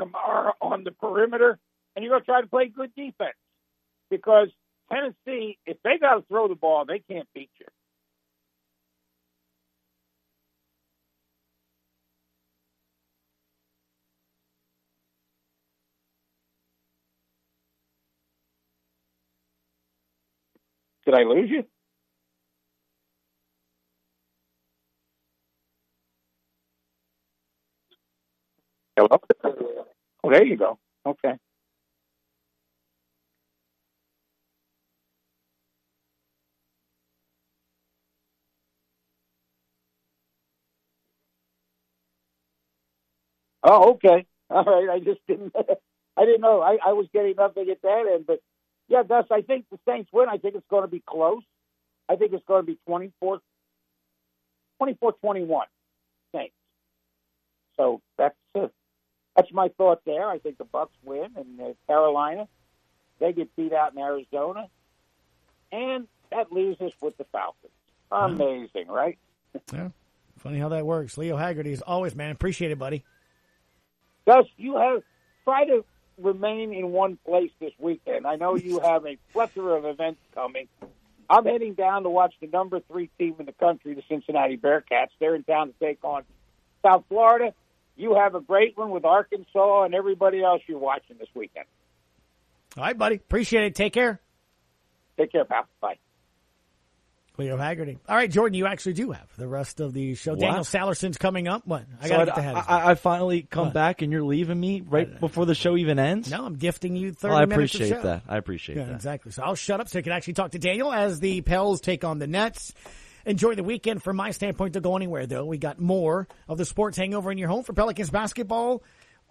Kamara 0.00 0.52
on 0.60 0.82
the 0.82 0.90
perimeter, 0.90 1.58
and 1.94 2.04
you're 2.04 2.12
going 2.12 2.22
to 2.22 2.26
try 2.26 2.40
to 2.40 2.48
play 2.48 2.66
good 2.66 2.92
defense 2.96 3.36
because 4.10 4.48
Tennessee, 4.92 5.56
if 5.66 5.76
they 5.84 5.98
got 5.98 6.14
to 6.16 6.22
throw 6.28 6.48
the 6.48 6.56
ball, 6.56 6.84
they 6.84 6.98
can't 6.98 7.28
beat 7.32 7.50
you. 7.60 7.66
Did 21.10 21.18
I 21.20 21.24
lose 21.24 21.50
you? 21.50 21.64
Hello? 28.96 29.20
Oh, 30.24 30.30
there 30.30 30.44
you 30.44 30.56
go. 30.56 30.78
Okay. 31.06 31.34
Oh, 43.64 43.92
okay. 43.94 44.26
All 44.50 44.64
right. 44.64 44.90
I 44.90 45.00
just 45.00 45.20
didn't. 45.28 45.54
I 46.16 46.24
didn't 46.26 46.42
know. 46.42 46.60
I, 46.62 46.78
I 46.86 46.92
was 46.92 47.06
getting 47.14 47.34
nothing 47.38 47.70
at 47.70 47.82
that 47.82 48.06
end, 48.14 48.26
but 48.26 48.40
yeah, 48.90 49.02
Gus. 49.04 49.24
I 49.30 49.40
think 49.40 49.64
the 49.70 49.78
Saints 49.88 50.10
win. 50.12 50.28
I 50.28 50.36
think 50.36 50.56
it's 50.56 50.66
going 50.68 50.82
to 50.82 50.88
be 50.88 51.02
close. 51.04 51.42
I 52.08 52.16
think 52.16 52.32
it's 52.34 52.44
going 52.46 52.62
to 52.62 52.66
be 52.66 52.78
24, 52.86 53.40
24-21 54.82 55.60
Saints. 56.34 56.52
So 57.76 58.02
that's 58.18 58.34
uh, 58.54 58.66
that's 59.34 59.50
my 59.52 59.68
thought 59.78 60.02
there. 60.04 60.28
I 60.28 60.38
think 60.38 60.58
the 60.58 60.64
Bucs 60.64 60.88
win, 61.04 61.30
and 61.36 61.60
uh, 61.60 61.72
Carolina 61.86 62.46
they 63.20 63.32
get 63.32 63.54
beat 63.54 63.72
out 63.72 63.92
in 63.92 63.98
Arizona, 64.00 64.68
and 65.70 66.08
that 66.30 66.50
leaves 66.52 66.80
us 66.80 66.92
with 67.00 67.16
the 67.16 67.24
Falcons. 67.24 67.72
Amazing, 68.10 68.88
right? 68.88 69.18
Yeah. 69.72 69.90
Funny 70.38 70.58
how 70.58 70.68
that 70.70 70.86
works. 70.86 71.18
Leo 71.18 71.36
Haggerty, 71.36 71.72
as 71.72 71.82
always, 71.82 72.14
man. 72.14 72.30
Appreciate 72.30 72.70
it, 72.70 72.78
buddy. 72.78 73.04
Gus, 74.26 74.46
you 74.56 74.76
have 74.78 75.02
try 75.44 75.66
to 75.66 75.84
remain 76.22 76.72
in 76.72 76.90
one 76.92 77.18
place 77.26 77.50
this 77.60 77.72
weekend. 77.78 78.26
I 78.26 78.36
know 78.36 78.56
you 78.56 78.80
have 78.80 79.06
a 79.06 79.16
plethora 79.32 79.74
of 79.74 79.84
events 79.84 80.20
coming. 80.34 80.68
I'm 81.28 81.44
heading 81.44 81.74
down 81.74 82.02
to 82.02 82.10
watch 82.10 82.34
the 82.40 82.48
number 82.48 82.80
three 82.80 83.08
team 83.18 83.36
in 83.38 83.46
the 83.46 83.52
country, 83.52 83.94
the 83.94 84.02
Cincinnati 84.08 84.56
Bearcats. 84.56 85.10
They're 85.20 85.36
in 85.36 85.44
town 85.44 85.68
to 85.68 85.74
take 85.78 86.04
on 86.04 86.24
South 86.82 87.04
Florida. 87.08 87.54
You 87.96 88.16
have 88.16 88.34
a 88.34 88.40
great 88.40 88.76
one 88.76 88.90
with 88.90 89.04
Arkansas 89.04 89.84
and 89.84 89.94
everybody 89.94 90.42
else 90.42 90.62
you're 90.66 90.78
watching 90.78 91.16
this 91.18 91.28
weekend. 91.34 91.66
All 92.76 92.84
right, 92.84 92.96
buddy. 92.96 93.16
Appreciate 93.16 93.64
it. 93.64 93.74
Take 93.74 93.92
care. 93.92 94.20
Take 95.16 95.32
care, 95.32 95.44
pal. 95.44 95.66
Bye. 95.80 95.98
Leo 97.38 97.56
Haggerty. 97.56 97.98
All 98.08 98.16
right, 98.16 98.30
Jordan, 98.30 98.54
you 98.54 98.66
actually 98.66 98.92
do 98.92 99.12
have 99.12 99.26
the 99.38 99.48
rest 99.48 99.80
of 99.80 99.94
the 99.94 100.14
show. 100.14 100.32
What? 100.32 100.40
Daniel 100.40 100.64
Sallerson's 100.64 101.16
coming 101.16 101.48
up. 101.48 101.66
What? 101.66 101.84
I 102.02 102.08
So 102.08 102.16
got 102.16 102.16
to 102.16 102.22
I, 102.22 102.24
get 102.26 102.34
the 102.34 102.42
head. 102.42 102.54
I, 102.56 102.90
I 102.90 102.94
finally 102.96 103.42
come 103.42 103.66
What? 103.66 103.74
back 103.74 104.02
and 104.02 104.12
you're 104.12 104.22
leaving 104.22 104.60
me 104.60 104.82
right 104.86 105.18
before 105.18 105.46
the 105.46 105.54
show 105.54 105.76
even 105.76 105.98
ends. 105.98 106.30
No, 106.30 106.44
I'm 106.44 106.56
gifting 106.56 106.96
you 106.96 107.12
30 107.12 107.30
Well, 107.32 107.38
I 107.42 107.46
minutes 107.46 107.74
of 107.74 107.80
appreciate 107.80 107.96
show. 107.96 108.02
that. 108.02 108.22
I 108.28 108.36
appreciate 108.36 108.76
Yeah, 108.76 108.84
that. 108.86 108.94
exactly. 108.94 109.32
So 109.32 109.42
I'll 109.42 109.54
shut 109.54 109.80
up 109.80 109.88
so 109.88 109.98
I 109.98 110.02
can 110.02 110.12
actually 110.12 110.34
talk 110.34 110.50
to 110.50 110.58
Daniel 110.58 110.92
as 110.92 111.18
the 111.20 111.40
Pels 111.40 111.80
take 111.80 112.04
on 112.04 112.18
the 112.18 112.26
Nets. 112.26 112.74
Enjoy 113.24 113.54
the 113.54 113.64
weekend. 113.64 114.02
From 114.02 114.16
my 114.16 114.32
standpoint, 114.32 114.74
don't 114.74 114.82
go 114.82 114.96
anywhere 114.96 115.26
though. 115.26 115.44
We 115.46 115.56
got 115.58 115.80
more 115.80 116.28
of 116.48 116.58
the 116.58 116.64
sports 116.66 116.96
hangover 116.98 117.30
in 117.32 117.38
your 117.38 117.48
home 117.48 117.62
for 117.64 117.72
Pelicans 117.72 118.10
basketball. 118.10 118.82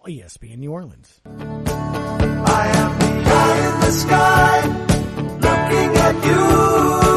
on 0.04 0.10
ESPN 0.10 0.58
New 0.58 0.72
Orleans. 0.72 1.20
High 1.26 2.70
in 3.74 3.80
the 3.80 3.90
sky, 3.90 4.66
looking 5.40 5.96
at 5.96 6.24
you. 6.24 7.09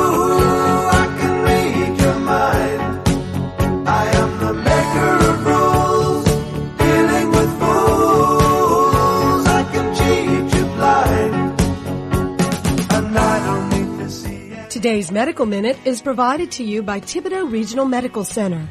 Today's 14.84 15.14
Medical 15.14 15.46
Minute 15.46 15.78
is 15.86 16.02
provided 16.02 16.52
to 16.52 16.64
you 16.66 16.84
by 16.84 17.00
Thibodaux 17.00 17.50
Regional 17.50 17.86
Medical 17.86 18.26
Center. 18.26 18.68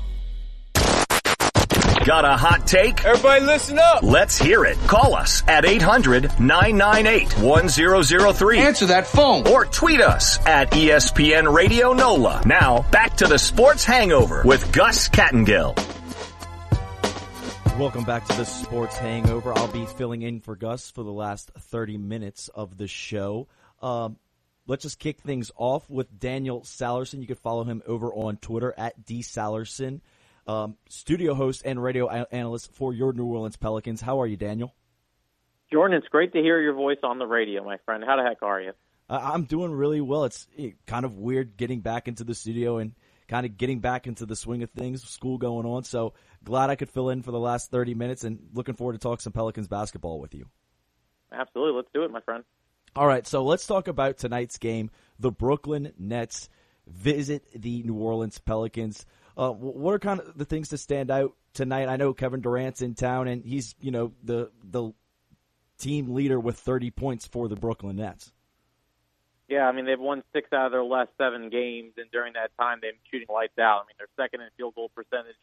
Got 2.04 2.24
a 2.26 2.36
hot 2.36 2.66
take? 2.66 3.02
Everybody 3.06 3.46
listen 3.46 3.78
up. 3.78 4.02
Let's 4.02 4.36
hear 4.36 4.66
it. 4.66 4.76
Call 4.80 5.14
us 5.14 5.42
at 5.48 5.64
800-998-1003. 5.64 8.58
Answer 8.58 8.84
that 8.86 9.06
phone. 9.06 9.48
Or 9.48 9.64
tweet 9.64 10.02
us 10.02 10.38
at 10.44 10.70
ESPN 10.72 11.50
Radio 11.50 11.94
NOLA. 11.94 12.42
Now, 12.44 12.82
back 12.90 13.16
to 13.16 13.26
the 13.26 13.38
Sports 13.38 13.86
Hangover 13.86 14.42
with 14.44 14.70
Gus 14.70 15.08
Kattengell. 15.08 15.74
Welcome 17.78 18.04
back 18.04 18.26
to 18.26 18.36
the 18.36 18.44
Sports 18.44 18.98
Hangover. 18.98 19.56
I'll 19.56 19.72
be 19.72 19.86
filling 19.86 20.20
in 20.20 20.40
for 20.40 20.56
Gus 20.56 20.90
for 20.90 21.04
the 21.04 21.10
last 21.10 21.52
30 21.58 21.96
minutes 21.96 22.48
of 22.48 22.76
the 22.76 22.86
show. 22.86 23.48
Um, 23.80 24.18
let's 24.66 24.82
just 24.82 24.98
kick 24.98 25.20
things 25.20 25.50
off 25.56 25.88
with 25.88 26.18
Daniel 26.18 26.60
Sallerson. 26.60 27.22
You 27.22 27.26
can 27.26 27.36
follow 27.36 27.64
him 27.64 27.82
over 27.86 28.12
on 28.12 28.36
Twitter 28.36 28.74
at 28.76 29.06
dsallerson. 29.06 30.02
Um, 30.46 30.76
studio 30.88 31.34
host 31.34 31.62
and 31.64 31.82
radio 31.82 32.08
analyst 32.08 32.72
for 32.74 32.92
your 32.92 33.12
New 33.12 33.24
Orleans 33.24 33.56
Pelicans. 33.56 34.00
How 34.00 34.20
are 34.20 34.26
you, 34.26 34.36
Daniel? 34.36 34.74
Jordan, 35.72 35.96
it's 35.96 36.08
great 36.08 36.32
to 36.34 36.40
hear 36.40 36.60
your 36.60 36.74
voice 36.74 36.98
on 37.02 37.18
the 37.18 37.26
radio, 37.26 37.64
my 37.64 37.78
friend. 37.84 38.04
How 38.04 38.16
the 38.16 38.22
heck 38.22 38.42
are 38.42 38.60
you? 38.60 38.72
Uh, 39.08 39.20
I'm 39.22 39.44
doing 39.44 39.72
really 39.72 40.00
well. 40.00 40.24
It's 40.24 40.46
eh, 40.58 40.70
kind 40.86 41.04
of 41.04 41.16
weird 41.16 41.56
getting 41.56 41.80
back 41.80 42.08
into 42.08 42.24
the 42.24 42.34
studio 42.34 42.78
and 42.78 42.92
kind 43.28 43.46
of 43.46 43.56
getting 43.56 43.80
back 43.80 44.06
into 44.06 44.26
the 44.26 44.36
swing 44.36 44.62
of 44.62 44.70
things, 44.70 45.02
school 45.02 45.38
going 45.38 45.66
on. 45.66 45.84
So 45.84 46.14
glad 46.42 46.70
I 46.70 46.76
could 46.76 46.90
fill 46.90 47.10
in 47.10 47.22
for 47.22 47.30
the 47.30 47.38
last 47.38 47.70
30 47.70 47.94
minutes 47.94 48.24
and 48.24 48.38
looking 48.52 48.74
forward 48.74 48.92
to 48.94 48.98
talk 48.98 49.20
some 49.20 49.32
Pelicans 49.32 49.68
basketball 49.68 50.20
with 50.20 50.34
you. 50.34 50.46
Absolutely. 51.32 51.74
Let's 51.74 51.88
do 51.92 52.04
it, 52.04 52.10
my 52.10 52.20
friend. 52.20 52.44
All 52.96 53.08
right, 53.08 53.26
so 53.26 53.42
let's 53.42 53.66
talk 53.66 53.88
about 53.88 54.18
tonight's 54.18 54.58
game. 54.58 54.88
The 55.18 55.32
Brooklyn 55.32 55.92
Nets 55.98 56.48
visit 56.86 57.44
the 57.52 57.82
New 57.82 57.94
Orleans 57.94 58.38
Pelicans. 58.38 59.04
Uh, 59.36 59.50
what 59.50 59.94
are 59.94 59.98
kind 59.98 60.20
of 60.20 60.38
the 60.38 60.44
things 60.44 60.68
to 60.68 60.78
stand 60.78 61.10
out 61.10 61.34
tonight? 61.54 61.88
I 61.88 61.96
know 61.96 62.14
Kevin 62.14 62.40
Durant's 62.40 62.82
in 62.82 62.94
town, 62.94 63.26
and 63.26 63.44
he's 63.44 63.74
you 63.80 63.90
know 63.90 64.12
the 64.22 64.50
the 64.62 64.92
team 65.78 66.14
leader 66.14 66.38
with 66.38 66.56
30 66.58 66.90
points 66.92 67.26
for 67.26 67.48
the 67.48 67.56
Brooklyn 67.56 67.96
Nets. 67.96 68.32
Yeah, 69.48 69.66
I 69.68 69.72
mean 69.72 69.84
they've 69.84 70.00
won 70.00 70.22
six 70.32 70.52
out 70.52 70.66
of 70.66 70.72
their 70.72 70.84
last 70.84 71.10
seven 71.18 71.50
games, 71.50 71.92
and 71.96 72.10
during 72.10 72.34
that 72.34 72.50
time 72.58 72.78
they've 72.80 72.92
been 72.92 73.10
shooting 73.10 73.28
lights 73.32 73.58
out. 73.58 73.82
I 73.82 73.86
mean 73.86 73.96
they're 73.98 74.24
second 74.24 74.40
in 74.40 74.48
field 74.56 74.74
goal 74.74 74.90
percentage, 74.94 75.36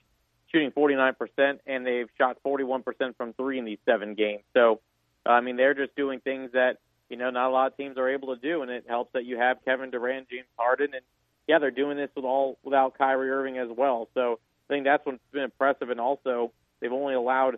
shooting 0.52 0.72
49%, 0.72 1.60
and 1.68 1.86
they've 1.86 2.08
shot 2.18 2.38
41% 2.46 2.84
from 3.16 3.34
three 3.34 3.60
in 3.60 3.66
these 3.66 3.78
seven 3.86 4.16
games. 4.16 4.44
So, 4.54 4.80
I 5.26 5.42
mean 5.42 5.56
they're 5.56 5.76
just 5.76 5.96
doing 5.96 6.20
things 6.20 6.52
that 6.54 6.78
you 7.10 7.18
know 7.18 7.30
not 7.30 7.50
a 7.50 7.54
lot 7.54 7.72
of 7.72 7.78
teams 7.78 7.98
are 7.98 8.10
able 8.10 8.34
to 8.36 8.42
do, 8.42 8.64
and 8.64 8.72
it 8.72 8.86
helps 8.88 9.14
that 9.14 9.26
you 9.26 9.38
have 9.38 9.58
Kevin 9.66 9.92
Durant, 9.92 10.30
James 10.30 10.48
Harden, 10.58 10.94
and 10.94 11.04
yeah, 11.52 11.60
they're 11.60 11.70
doing 11.70 11.98
this 11.98 12.10
with 12.16 12.24
all 12.24 12.58
without 12.64 12.98
Kyrie 12.98 13.30
Irving 13.30 13.58
as 13.58 13.68
well. 13.70 14.08
So 14.14 14.40
I 14.70 14.74
think 14.74 14.86
that's 14.86 15.06
what's 15.06 15.20
been 15.34 15.44
impressive, 15.44 15.90
and 15.90 16.00
also 16.00 16.54
they've 16.80 16.94
only 16.94 17.14
allowed 17.14 17.58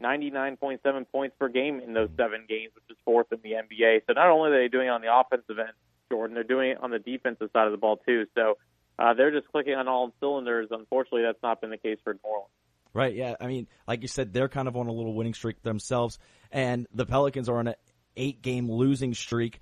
99.7 0.00 0.78
points 1.10 1.34
per 1.40 1.48
game 1.48 1.80
in 1.80 1.92
those 1.92 2.08
seven 2.16 2.46
games, 2.48 2.72
which 2.76 2.84
is 2.88 2.96
fourth 3.04 3.26
in 3.32 3.40
the 3.42 3.50
NBA. 3.50 4.02
So 4.06 4.12
not 4.12 4.28
only 4.28 4.52
are 4.52 4.62
they 4.62 4.68
doing 4.68 4.86
it 4.86 4.90
on 4.90 5.00
the 5.00 5.12
offensive 5.12 5.58
end, 5.58 5.72
Jordan, 6.08 6.34
they're 6.34 6.44
doing 6.44 6.70
it 6.70 6.78
on 6.80 6.92
the 6.92 7.00
defensive 7.00 7.50
side 7.52 7.66
of 7.66 7.72
the 7.72 7.78
ball 7.78 7.96
too. 7.96 8.26
So 8.36 8.58
uh, 8.96 9.14
they're 9.14 9.32
just 9.32 9.50
clicking 9.50 9.74
on 9.74 9.88
all 9.88 10.12
cylinders. 10.20 10.68
Unfortunately, 10.70 11.22
that's 11.22 11.42
not 11.42 11.60
been 11.60 11.70
the 11.70 11.78
case 11.78 11.98
for 12.04 12.12
New 12.12 12.20
Orleans. 12.22 12.50
Right. 12.94 13.14
Yeah. 13.16 13.34
I 13.40 13.48
mean, 13.48 13.66
like 13.88 14.02
you 14.02 14.08
said, 14.08 14.32
they're 14.32 14.48
kind 14.48 14.68
of 14.68 14.76
on 14.76 14.86
a 14.86 14.92
little 14.92 15.14
winning 15.14 15.34
streak 15.34 15.62
themselves, 15.62 16.20
and 16.52 16.86
the 16.94 17.06
Pelicans 17.06 17.48
are 17.48 17.58
on 17.58 17.66
an 17.66 17.74
eight-game 18.16 18.70
losing 18.70 19.14
streak. 19.14 19.58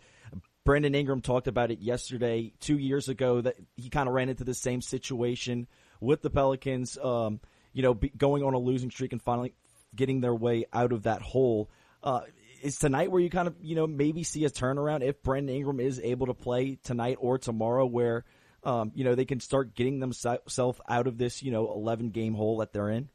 Brandon 0.64 0.94
Ingram 0.94 1.20
talked 1.20 1.48
about 1.48 1.70
it 1.70 1.80
yesterday, 1.80 2.52
two 2.60 2.78
years 2.78 3.08
ago, 3.08 3.40
that 3.40 3.56
he 3.76 3.88
kind 3.88 4.08
of 4.08 4.14
ran 4.14 4.28
into 4.28 4.44
the 4.44 4.54
same 4.54 4.82
situation 4.82 5.66
with 6.00 6.22
the 6.22 6.30
Pelicans. 6.30 6.98
Um, 6.98 7.40
you 7.72 7.82
know, 7.82 7.94
be, 7.94 8.10
going 8.10 8.42
on 8.42 8.54
a 8.54 8.58
losing 8.58 8.90
streak 8.90 9.12
and 9.12 9.22
finally 9.22 9.54
getting 9.94 10.20
their 10.20 10.34
way 10.34 10.66
out 10.72 10.92
of 10.92 11.04
that 11.04 11.22
hole. 11.22 11.70
Uh, 12.02 12.20
is 12.62 12.76
tonight 12.76 13.10
where 13.10 13.20
you 13.20 13.30
kind 13.30 13.48
of 13.48 13.54
you 13.62 13.74
know 13.74 13.86
maybe 13.86 14.22
see 14.22 14.44
a 14.44 14.50
turnaround 14.50 15.02
if 15.02 15.22
Brandon 15.22 15.54
Ingram 15.54 15.80
is 15.80 15.98
able 16.00 16.26
to 16.26 16.34
play 16.34 16.78
tonight 16.82 17.16
or 17.20 17.38
tomorrow, 17.38 17.86
where 17.86 18.24
um, 18.64 18.92
you 18.94 19.04
know 19.04 19.14
they 19.14 19.24
can 19.24 19.40
start 19.40 19.74
getting 19.74 19.98
themselves 20.00 20.80
out 20.88 21.06
of 21.06 21.16
this 21.16 21.42
you 21.42 21.52
know 21.52 21.72
11 21.72 22.10
game 22.10 22.34
hole 22.34 22.58
that 22.58 22.72
they're 22.72 22.90
in. 22.90 23.08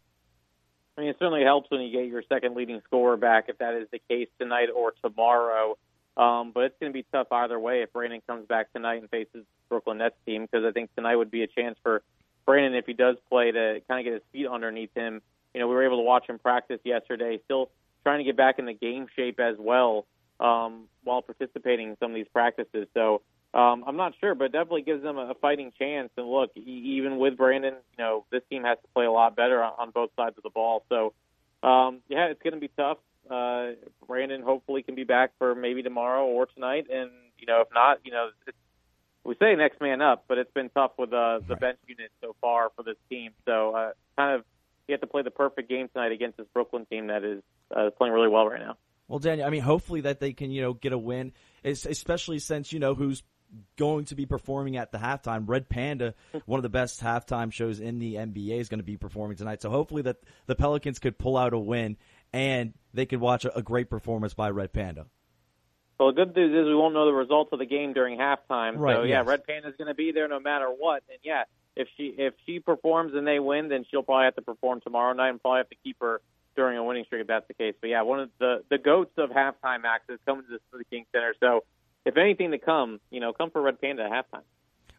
I 0.98 1.02
mean, 1.02 1.10
it 1.10 1.18
certainly 1.20 1.44
helps 1.44 1.70
when 1.70 1.82
you 1.82 1.92
get 1.92 2.08
your 2.08 2.24
second 2.30 2.56
leading 2.56 2.82
scorer 2.86 3.18
back, 3.18 3.46
if 3.50 3.58
that 3.58 3.74
is 3.74 3.88
the 3.92 4.00
case 4.10 4.30
tonight 4.40 4.70
or 4.74 4.94
tomorrow. 5.04 5.78
Um, 6.18 6.52
but 6.54 6.64
it's 6.64 6.76
going 6.80 6.92
to 6.92 6.94
be 6.94 7.06
tough 7.12 7.28
either 7.32 7.60
way 7.60 7.82
if 7.82 7.92
Brandon 7.92 8.22
comes 8.26 8.48
back 8.48 8.72
tonight 8.72 9.02
and 9.02 9.10
faces 9.10 9.46
Brooklyn 9.68 9.98
Nets 9.98 10.16
team, 10.26 10.44
because 10.44 10.66
I 10.66 10.72
think 10.72 10.94
tonight 10.96 11.16
would 11.16 11.32
be 11.32 11.44
a 11.44 11.48
chance 11.48 11.78
for 11.84 12.04
Brandon, 12.46 12.76
if 12.76 12.86
he 12.86 12.94
does 12.94 13.18
play, 13.30 13.52
to 13.52 13.82
kind 13.88 14.00
of 14.00 14.06
get 14.06 14.14
his 14.14 14.22
feet 14.32 14.48
underneath 14.48 14.94
him. 14.96 15.22
You 15.54 15.60
know, 15.60 15.68
we 15.68 15.76
were 15.76 15.84
able 15.84 15.98
to 15.98 16.04
watch 16.04 16.30
him 16.30 16.40
practice 16.40 16.80
yesterday, 16.84 17.40
still 17.46 17.70
trying 18.04 18.20
to 18.20 18.24
get 18.24 18.38
back 18.38 18.60
in 18.60 18.66
the 18.66 18.74
game 18.74 19.08
shape 19.16 19.40
as 19.40 19.56
well 19.58 20.06
um, 20.40 20.88
while 21.04 21.22
participating 21.22 21.90
in 21.90 21.98
some 21.98 22.12
of 22.12 22.16
these 22.16 22.28
practices. 22.32 22.88
So 22.94 23.22
um, 23.54 23.84
I'm 23.88 23.98
not 23.98 24.14
sure, 24.20 24.36
but 24.36 24.46
it 24.46 24.52
definitely 24.52 24.84
gives 24.84 25.02
them 25.02 25.18
a 25.18 25.34
fighting 25.42 25.72
chance. 25.80 26.12
And 26.18 26.30
look, 26.30 26.52
even 26.56 27.18
with 27.18 27.36
Brandon, 27.36 27.74
you 27.74 28.04
know, 28.04 28.26
this 28.32 28.42
team 28.50 28.64
has 28.64 28.78
to 28.82 28.88
play 28.94 29.06
a 29.06 29.12
lot 29.12 29.36
better 29.36 29.64
on, 29.64 29.74
on 29.78 29.90
both 29.92 30.12
sides 30.16 30.38
of 30.38 30.44
the 30.44 30.50
ball. 30.50 30.86
So, 30.90 31.14
um, 31.68 32.02
yeah, 32.10 32.28
it's 32.28 32.42
going 32.42 32.54
to 32.54 32.60
be 32.60 32.70
tough. 32.78 32.98
Uh, 33.30 33.72
Brandon 34.08 34.42
hopefully 34.42 34.84
can 34.84 34.96
be 34.96 35.04
back 35.04 35.32
for 35.38 35.56
maybe 35.56 35.82
tomorrow 35.84 36.26
or 36.26 36.46
tonight, 36.46 36.88
and 36.92 37.10
you 37.40 37.48
know, 37.48 37.62
if 37.62 37.68
not, 37.74 38.00
you 38.04 38.12
know, 38.12 38.30
it's, 38.48 38.58
we 39.24 39.36
say 39.40 39.56
next 39.56 39.82
man 39.82 40.02
up, 40.02 40.26
but 40.28 40.38
it's 40.38 40.52
been 40.54 40.70
tough 40.70 40.92
with 40.98 41.12
uh, 41.12 41.40
the 41.48 41.56
bench 41.56 41.80
unit 41.88 42.12
so 42.22 42.36
far 42.42 42.70
for 42.76 42.84
this 42.84 42.98
team. 43.10 43.32
So, 43.46 43.76
uh, 43.76 43.92
kind 44.16 44.36
of, 44.36 44.46
you 44.88 44.94
have 44.94 45.02
to 45.02 45.08
play 45.08 45.24
the 45.24 45.32
perfect 45.32 45.68
game 45.68 45.90
tonight 45.90 46.12
against 46.12 46.38
this 46.38 46.46
Brooklyn 46.54 46.86
team 46.86 47.08
that 47.08 47.24
is 47.24 47.42
uh, 47.76 47.90
playing 47.98 48.14
really 48.14 48.30
well 48.30 48.48
right 48.48 48.60
now. 48.60 48.78
Well, 49.08 49.20
Daniel, 49.20 49.48
I 49.48 49.50
mean, 49.50 49.62
hopefully 49.62 50.02
that 50.02 50.20
they 50.20 50.34
can, 50.34 50.52
you 50.52 50.62
know, 50.62 50.74
get 50.74 50.94
a 50.94 50.98
win, 50.98 51.34
es- 51.64 51.86
especially 51.86 52.40
since 52.40 52.72
you 52.72 52.80
know 52.80 52.94
who's 52.94 53.24
going 53.78 54.06
to 54.06 54.16
be 54.16 54.26
performing 54.26 54.78
at 54.78 54.92
the 54.92 54.98
halftime. 54.98 55.44
Red 55.48 55.70
Panda, 55.70 56.14
one 56.46 56.58
of 56.58 56.64
the 56.64 56.70
best 56.70 57.02
halftime 57.02 57.52
shows 57.52 57.80
in 57.80 58.00
the 58.00 58.16
NBA, 58.16 58.60
is 58.60 58.70
going 58.70 58.80
to 58.80 58.86
be 58.86 58.98
performing 58.98 59.38
tonight. 59.38 59.62
So 59.62 59.70
hopefully 59.70 60.04
that 60.04 60.18
the 60.46 60.56
Pelicans 60.56 61.00
could 61.00 61.18
pull 61.18 61.38
out 61.38 61.54
a 61.54 61.60
win 61.60 61.98
and 62.36 62.74
they 62.94 63.06
could 63.06 63.22
watch 63.22 63.46
a, 63.46 63.58
a 63.58 63.62
great 63.62 63.90
performance 63.90 64.34
by 64.34 64.50
Red 64.50 64.74
Panda. 64.74 65.06
Well, 65.98 66.10
the 66.12 66.26
good 66.26 66.36
news 66.36 66.52
is 66.54 66.68
we 66.68 66.76
won't 66.76 66.94
know 66.94 67.06
the 67.06 67.14
results 67.14 67.54
of 67.54 67.60
the 67.60 67.66
game 67.66 67.94
during 67.94 68.20
halftime. 68.20 68.78
Right, 68.78 68.98
so 68.98 69.04
yeah, 69.04 69.20
yes. 69.20 69.28
Red 69.28 69.48
Panda's 69.48 69.76
going 69.78 69.88
to 69.88 69.94
be 69.96 70.12
there 70.12 70.28
no 70.28 70.42
matter 70.42 70.68
what. 70.68 71.04
And 71.10 71.18
yeah, 71.24 71.44
if 71.78 71.88
she 71.96 72.14
if 72.18 72.34
she 72.46 72.60
performs 72.60 73.14
and 73.16 73.26
they 73.26 73.40
win, 73.40 73.70
then 73.70 73.86
she'll 73.90 74.04
probably 74.04 74.26
have 74.26 74.36
to 74.36 74.42
perform 74.42 74.82
tomorrow 74.82 75.14
night 75.14 75.30
and 75.30 75.42
probably 75.42 75.60
have 75.60 75.70
to 75.70 75.78
keep 75.82 75.96
her 76.02 76.22
during 76.58 76.78
a 76.78 76.84
winning 76.84 77.06
streak 77.06 77.22
if 77.22 77.28
that's 77.28 77.48
the 77.48 77.54
case. 77.54 77.76
But 77.80 77.90
yeah, 77.90 78.02
one 78.02 78.20
of 78.20 78.30
the 78.38 78.64
the 78.70 78.78
goats 78.78 79.14
of 79.18 79.30
halftime 79.30 79.86
acts 79.86 80.10
is 80.10 80.20
coming 80.26 80.44
to 80.50 80.78
the 80.78 80.84
King 80.86 81.06
Center. 81.14 81.34
So 81.40 81.64
if 82.06 82.18
anything 82.18 82.52
to 82.52 82.58
come, 82.58 83.00
you 83.10 83.22
know, 83.22 83.32
come 83.32 83.50
for 83.50 83.62
Red 83.62 83.80
Panda 83.80 84.04
at 84.04 84.12
halftime. 84.12 84.44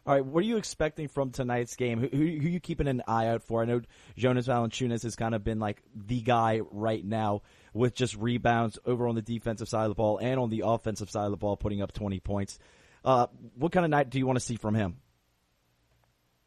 All 0.07 0.13
right, 0.13 0.25
what 0.25 0.39
are 0.41 0.47
you 0.47 0.55
expecting 0.55 1.09
from 1.09 1.31
tonight's 1.31 1.75
game? 1.75 1.99
Who, 1.99 2.07
who, 2.07 2.25
who 2.39 2.47
are 2.47 2.49
you 2.49 2.61
keeping 2.61 2.87
an 2.87 3.03
eye 3.09 3.27
out 3.27 3.43
for? 3.43 3.61
I 3.61 3.65
know 3.65 3.81
Jonas 4.15 4.47
Valanciunas 4.47 5.03
has 5.03 5.17
kind 5.17 5.35
of 5.35 5.43
been 5.43 5.59
like 5.59 5.83
the 5.93 6.21
guy 6.21 6.61
right 6.71 7.03
now 7.03 7.41
with 7.73 7.93
just 7.93 8.15
rebounds 8.15 8.79
over 8.85 9.09
on 9.09 9.15
the 9.15 9.21
defensive 9.21 9.67
side 9.67 9.83
of 9.83 9.89
the 9.89 9.95
ball 9.95 10.17
and 10.17 10.39
on 10.39 10.49
the 10.49 10.63
offensive 10.63 11.11
side 11.11 11.25
of 11.25 11.31
the 11.31 11.37
ball, 11.37 11.57
putting 11.57 11.81
up 11.81 11.91
20 11.91 12.21
points. 12.21 12.57
Uh, 13.03 13.27
what 13.55 13.73
kind 13.73 13.83
of 13.83 13.89
night 13.89 14.09
do 14.09 14.17
you 14.17 14.25
want 14.25 14.39
to 14.39 14.45
see 14.45 14.55
from 14.55 14.75
him? 14.75 14.95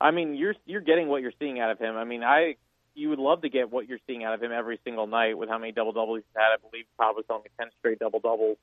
I 0.01 0.11
mean, 0.11 0.37
you're 0.37 0.55
you're 0.65 0.81
getting 0.81 1.09
what 1.09 1.21
you're 1.21 1.35
seeing 1.39 1.61
out 1.61 1.71
of 1.71 1.79
him. 1.79 1.97
I 1.97 2.05
mean, 2.05 2.25
I 2.25 2.57
you 2.95 3.11
would 3.11 3.19
love 3.19 3.43
to 3.43 3.51
get 3.51 3.71
what 3.71 3.87
you're 3.87 3.99
seeing 4.07 4.25
out 4.25 4.33
of 4.33 4.43
him 4.43 4.53
every 4.53 4.81
single 4.85 5.07
night 5.07 5.37
with 5.37 5.51
how 5.51 5.59
many 5.59 5.73
double 5.73 5.93
doubles 5.93 6.21
he's 6.21 6.35
had. 6.35 6.49
I 6.55 6.57
believe 6.67 6.87
probably 6.97 7.25
only 7.29 7.51
ten 7.59 7.69
straight 7.79 7.99
double 7.99 8.21
doubles 8.21 8.57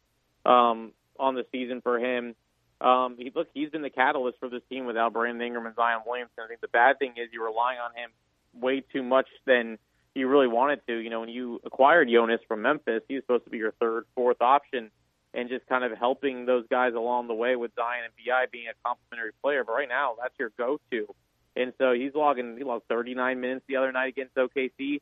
um, 0.44 0.94
on 1.20 1.36
the 1.36 1.46
season 1.52 1.82
for 1.82 2.00
him. 2.00 2.34
Um, 2.80 3.16
he, 3.18 3.32
look, 3.34 3.48
he's 3.54 3.70
been 3.70 3.82
the 3.82 3.90
catalyst 3.90 4.40
for 4.40 4.50
this 4.50 4.62
team 4.70 4.86
without 4.86 5.14
Brandon 5.14 5.46
Ingram 5.46 5.66
and 5.66 5.76
Zion 5.76 6.02
Williamson. 6.06 6.44
I 6.44 6.48
think 6.48 6.62
the 6.62 6.68
bad 6.68 7.00
thing 7.00 7.14
is 7.18 7.30
you're 7.34 7.46
relying 7.46 7.80
on 7.80 7.92
him 7.92 8.12
way 8.60 8.82
too 8.94 9.04
much 9.04 9.28
than 9.46 9.78
you 10.14 10.28
really 10.28 10.48
wanted 10.48 10.82
to. 10.88 10.96
You 10.98 11.10
know, 11.10 11.22
when 11.22 11.30
you 11.30 11.60
acquired 11.66 12.10
Jonas 12.10 12.40
from 12.48 12.62
Memphis, 12.62 13.02
he 13.08 13.16
was 13.16 13.24
supposed 13.24 13.46
to 13.46 13.50
be 13.50 13.58
your 13.58 13.74
third, 13.74 14.06
fourth 14.16 14.42
option, 14.42 14.92
and 15.34 15.50
just 15.50 15.66
kind 15.68 15.84
of 15.84 15.98
helping 15.98 16.46
those 16.46 16.66
guys 16.70 16.94
along 16.94 17.28
the 17.28 17.34
way 17.34 17.56
with 17.56 17.72
Zion 17.76 18.04
and 18.06 18.14
Bi 18.14 18.46
being 18.52 18.68
a 18.68 18.88
complementary 18.88 19.32
player. 19.42 19.64
But 19.64 19.74
right 19.74 19.90
now, 19.90 20.16
that's 20.22 20.34
your 20.40 20.52
go-to. 20.58 21.08
And 21.56 21.74
so 21.80 21.94
he's 21.94 22.14
logging. 22.14 22.56
He 22.58 22.64
logged 22.64 22.88
39 22.88 23.40
minutes 23.40 23.66
the 23.68 23.78
other 23.78 23.92
night 23.92 24.10
against 24.10 24.36
OKC, 24.36 25.02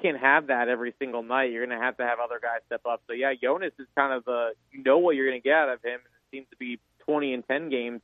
can't 0.00 0.18
have 0.18 0.48
that 0.48 0.68
every 0.68 0.94
single 0.98 1.22
night. 1.22 1.52
You're 1.52 1.66
going 1.66 1.78
to 1.78 1.84
have 1.84 1.96
to 1.98 2.04
have 2.04 2.18
other 2.22 2.40
guys 2.40 2.60
step 2.66 2.82
up. 2.88 3.02
So 3.06 3.12
yeah, 3.12 3.32
Jonas 3.40 3.72
is 3.78 3.86
kind 3.96 4.12
of 4.12 4.24
the 4.24 4.52
you 4.72 4.82
know 4.82 4.98
what 4.98 5.14
you're 5.16 5.28
going 5.28 5.40
to 5.40 5.44
get 5.44 5.54
out 5.54 5.68
of 5.68 5.82
him. 5.82 6.00
It 6.00 6.36
seems 6.36 6.46
to 6.50 6.56
be 6.56 6.78
20 7.00 7.34
and 7.34 7.46
10 7.46 7.70
games 7.70 8.00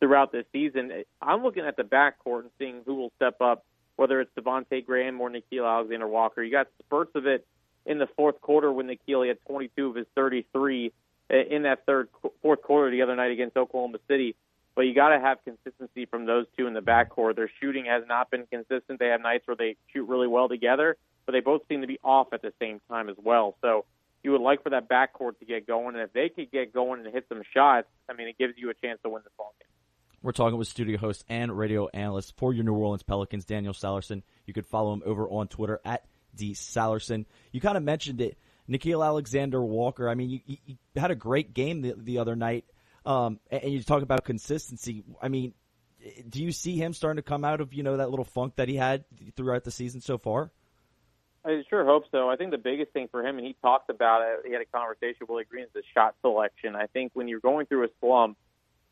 throughout 0.00 0.32
the 0.32 0.44
season. 0.52 1.04
I'm 1.20 1.42
looking 1.42 1.64
at 1.64 1.76
the 1.76 1.82
backcourt 1.82 2.40
and 2.40 2.50
seeing 2.58 2.82
who 2.86 2.94
will 2.94 3.12
step 3.16 3.40
up, 3.40 3.64
whether 3.96 4.20
it's 4.20 4.30
Devonte' 4.36 4.84
Graham 4.84 5.20
or 5.20 5.30
Nickeil 5.30 5.66
Alexander 5.66 6.08
Walker. 6.08 6.42
You 6.42 6.50
got 6.50 6.68
spurts 6.84 7.12
of 7.14 7.26
it 7.26 7.46
in 7.86 7.98
the 7.98 8.08
fourth 8.16 8.40
quarter 8.40 8.72
when 8.72 8.86
Nickeil 8.86 9.26
had 9.28 9.38
22 9.46 9.88
of 9.88 9.96
his 9.96 10.06
33 10.14 10.92
eh, 11.30 11.42
in 11.50 11.62
that 11.62 11.86
third 11.86 12.08
fourth 12.42 12.62
quarter 12.62 12.90
the 12.90 13.02
other 13.02 13.16
night 13.16 13.30
against 13.30 13.56
Oklahoma 13.56 13.98
City. 14.08 14.34
But 14.74 14.82
you 14.82 14.94
got 14.94 15.10
to 15.10 15.20
have 15.20 15.38
consistency 15.44 16.06
from 16.06 16.26
those 16.26 16.46
two 16.56 16.66
in 16.66 16.74
the 16.74 16.80
backcourt. 16.80 17.36
Their 17.36 17.50
shooting 17.60 17.86
has 17.86 18.04
not 18.08 18.30
been 18.30 18.46
consistent. 18.46 18.98
They 18.98 19.08
have 19.08 19.20
nights 19.20 19.46
where 19.46 19.56
they 19.56 19.76
shoot 19.92 20.04
really 20.08 20.28
well 20.28 20.48
together, 20.48 20.96
but 21.26 21.32
they 21.32 21.40
both 21.40 21.62
seem 21.68 21.80
to 21.80 21.86
be 21.86 21.98
off 22.02 22.28
at 22.32 22.40
the 22.40 22.52
same 22.60 22.80
time 22.88 23.08
as 23.08 23.16
well. 23.22 23.56
So 23.60 23.84
you 24.22 24.32
would 24.32 24.40
like 24.40 24.62
for 24.62 24.70
that 24.70 24.88
backcourt 24.88 25.38
to 25.38 25.44
get 25.44 25.66
going, 25.66 25.94
and 25.94 26.04
if 26.04 26.12
they 26.12 26.28
could 26.28 26.50
get 26.50 26.72
going 26.72 27.04
and 27.04 27.12
hit 27.12 27.26
some 27.28 27.42
shots, 27.54 27.86
I 28.08 28.14
mean, 28.14 28.28
it 28.28 28.38
gives 28.38 28.54
you 28.56 28.70
a 28.70 28.74
chance 28.74 29.00
to 29.02 29.08
win 29.08 29.22
the 29.24 29.30
ball 29.36 29.54
game. 29.58 29.68
We're 30.22 30.32
talking 30.32 30.58
with 30.58 30.68
studio 30.68 30.98
host 30.98 31.24
and 31.28 31.56
radio 31.56 31.88
analyst 31.94 32.34
for 32.36 32.52
your 32.52 32.64
New 32.64 32.74
Orleans 32.74 33.02
Pelicans, 33.02 33.46
Daniel 33.46 33.72
Sallerson. 33.72 34.22
You 34.44 34.52
could 34.52 34.66
follow 34.66 34.92
him 34.92 35.02
over 35.06 35.26
on 35.28 35.48
Twitter 35.48 35.80
at 35.84 36.04
D 36.34 36.52
Sallerson. 36.52 37.24
You 37.52 37.60
kind 37.62 37.78
of 37.78 37.82
mentioned 37.82 38.20
it, 38.20 38.36
Nickeil 38.68 39.04
Alexander 39.04 39.62
Walker. 39.62 40.08
I 40.10 40.14
mean, 40.14 40.28
you, 40.28 40.56
you 40.66 40.76
had 40.94 41.10
a 41.10 41.14
great 41.14 41.54
game 41.54 41.80
the, 41.80 41.94
the 41.96 42.18
other 42.18 42.36
night, 42.36 42.66
um, 43.06 43.40
and, 43.50 43.64
and 43.64 43.72
you 43.72 43.82
talk 43.82 44.02
about 44.02 44.24
consistency. 44.24 45.04
I 45.22 45.28
mean, 45.28 45.54
do 46.28 46.42
you 46.42 46.52
see 46.52 46.76
him 46.76 46.92
starting 46.92 47.16
to 47.16 47.26
come 47.26 47.44
out 47.44 47.62
of 47.62 47.72
you 47.72 47.82
know 47.82 47.96
that 47.96 48.10
little 48.10 48.24
funk 48.26 48.56
that 48.56 48.68
he 48.68 48.76
had 48.76 49.04
throughout 49.36 49.64
the 49.64 49.70
season 49.70 50.02
so 50.02 50.18
far? 50.18 50.52
I 51.44 51.62
sure 51.70 51.84
hope 51.84 52.04
so. 52.10 52.28
I 52.28 52.36
think 52.36 52.50
the 52.50 52.58
biggest 52.58 52.92
thing 52.92 53.08
for 53.10 53.24
him, 53.24 53.38
and 53.38 53.46
he 53.46 53.56
talked 53.62 53.88
about 53.88 54.22
it, 54.22 54.46
he 54.46 54.52
had 54.52 54.60
a 54.60 54.66
conversation 54.66 55.16
with 55.20 55.30
Willie 55.30 55.44
Green, 55.44 55.64
is 55.64 55.70
the 55.72 55.82
shot 55.94 56.14
selection. 56.20 56.76
I 56.76 56.86
think 56.86 57.12
when 57.14 57.28
you're 57.28 57.40
going 57.40 57.66
through 57.66 57.84
a 57.84 57.88
slump, 58.00 58.36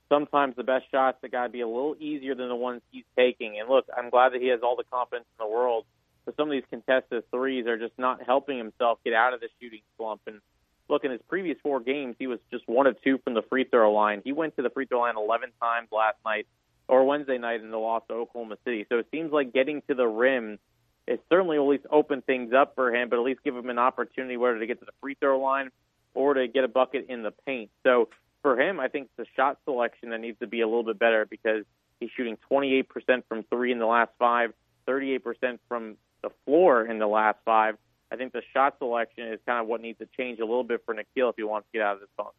sometimes 0.09 0.57
the 0.57 0.63
best 0.63 0.91
shots 0.91 1.19
have 1.23 1.31
got 1.31 1.45
to 1.45 1.49
be 1.51 1.61
a 1.61 1.69
little 1.69 1.95
easier 2.01 2.35
than 2.35 2.49
the 2.49 2.57
ones 2.57 2.81
he's 2.91 3.05
taking. 3.17 3.61
And 3.61 3.69
look, 3.69 3.87
I'm 3.95 4.09
glad 4.09 4.33
that 4.33 4.41
he 4.41 4.49
has 4.49 4.61
all 4.63 4.77
the 4.77 4.85
confidence 4.85 5.27
in 5.39 5.47
the 5.47 5.51
world, 5.51 5.85
but 6.25 6.37
some 6.37 6.49
of 6.49 6.53
these 6.53 6.65
contested 6.71 7.31
threes 7.31 7.67
are 7.67 7.77
just 7.77 7.99
not 7.99 8.23
helping 8.25 8.57
himself 8.57 8.99
get 9.05 9.13
out 9.13 9.35
of 9.35 9.41
the 9.41 9.49
shooting 9.61 9.83
slump. 9.99 10.23
And 10.27 10.41
look, 10.89 11.05
in 11.05 11.11
his 11.11 11.21
previous 11.29 11.59
four 11.63 11.81
games, 11.81 12.17
he 12.19 12.27
was 12.27 12.39
just 12.51 12.67
one 12.67 12.87
of 12.87 12.97
two 13.03 13.19
from 13.19 13.35
the 13.35 13.43
free 13.43 13.65
throw 13.65 13.93
line. 13.93 14.23
He 14.25 14.33
went 14.33 14.57
to 14.57 14.63
the 14.63 14.71
free 14.71 14.87
throw 14.87 15.01
line 15.01 15.19
11 15.19 15.51
times 15.61 15.89
last 15.93 16.17
night 16.25 16.47
or 16.89 17.05
Wednesday 17.05 17.37
night 17.37 17.61
in 17.61 17.71
the 17.71 17.77
loss 17.77 18.05
to 18.09 18.15
Oklahoma 18.15 18.57
City. 18.65 18.87
So 18.89 18.97
it 18.97 19.07
seems 19.11 19.33
like 19.33 19.53
getting 19.53 19.83
to 19.89 19.95
the 19.95 20.07
rim– 20.07 20.59
it 21.09 21.25
certainly 21.31 21.59
will 21.59 21.65
at 21.67 21.71
least 21.71 21.87
open 21.91 22.21
things 22.21 22.53
up 22.53 22.75
for 22.75 22.95
him, 22.95 23.09
but 23.09 23.19
at 23.19 23.23
least 23.23 23.43
give 23.43 23.57
him 23.57 23.71
an 23.71 23.79
opportunity 23.79 24.37
whether 24.37 24.59
to 24.59 24.67
get 24.67 24.79
to 24.81 24.85
the 24.85 24.93
free 25.01 25.17
throw 25.19 25.41
line 25.41 25.71
or 26.13 26.35
to 26.35 26.47
get 26.47 26.65
a 26.65 26.69
bucket 26.69 27.07
in 27.09 27.23
the 27.23 27.31
paint. 27.47 27.71
So 27.83 28.11
for 28.43 28.61
him, 28.61 28.79
I 28.79 28.89
think 28.89 29.09
the 29.17 29.25
shot 29.35 29.59
selection 29.65 30.11
that 30.11 30.21
needs 30.21 30.39
to 30.41 30.47
be 30.47 30.61
a 30.61 30.67
little 30.67 30.85
bit 30.85 30.99
better 30.99 31.27
because 31.29 31.65
he's 31.99 32.11
shooting 32.15 32.37
28% 32.51 32.85
from 33.27 33.43
three 33.45 33.73
in 33.73 33.79
the 33.79 33.87
last 33.87 34.11
five, 34.19 34.53
38% 34.87 35.59
from 35.67 35.97
the 36.23 36.31
floor 36.45 36.85
in 36.85 36.99
the 36.99 37.07
last 37.07 37.39
five. 37.45 37.77
I 38.13 38.17
think 38.17 38.35
the 38.35 38.43
shot 38.53 38.77
selection 38.79 39.29
is 39.33 39.41
kind 39.47 39.63
of 39.63 39.67
what 39.67 39.81
needs 39.81 39.99
to 40.01 40.09
change 40.19 40.41
a 40.41 40.45
little 40.45 40.65
bit 40.65 40.83
for 40.85 40.95
Nickeil 40.95 41.31
if 41.31 41.37
he 41.37 41.43
wants 41.43 41.69
to 41.73 41.79
get 41.79 41.87
out 41.87 41.95
of 41.95 42.01
this 42.01 42.09
funk. 42.19 42.35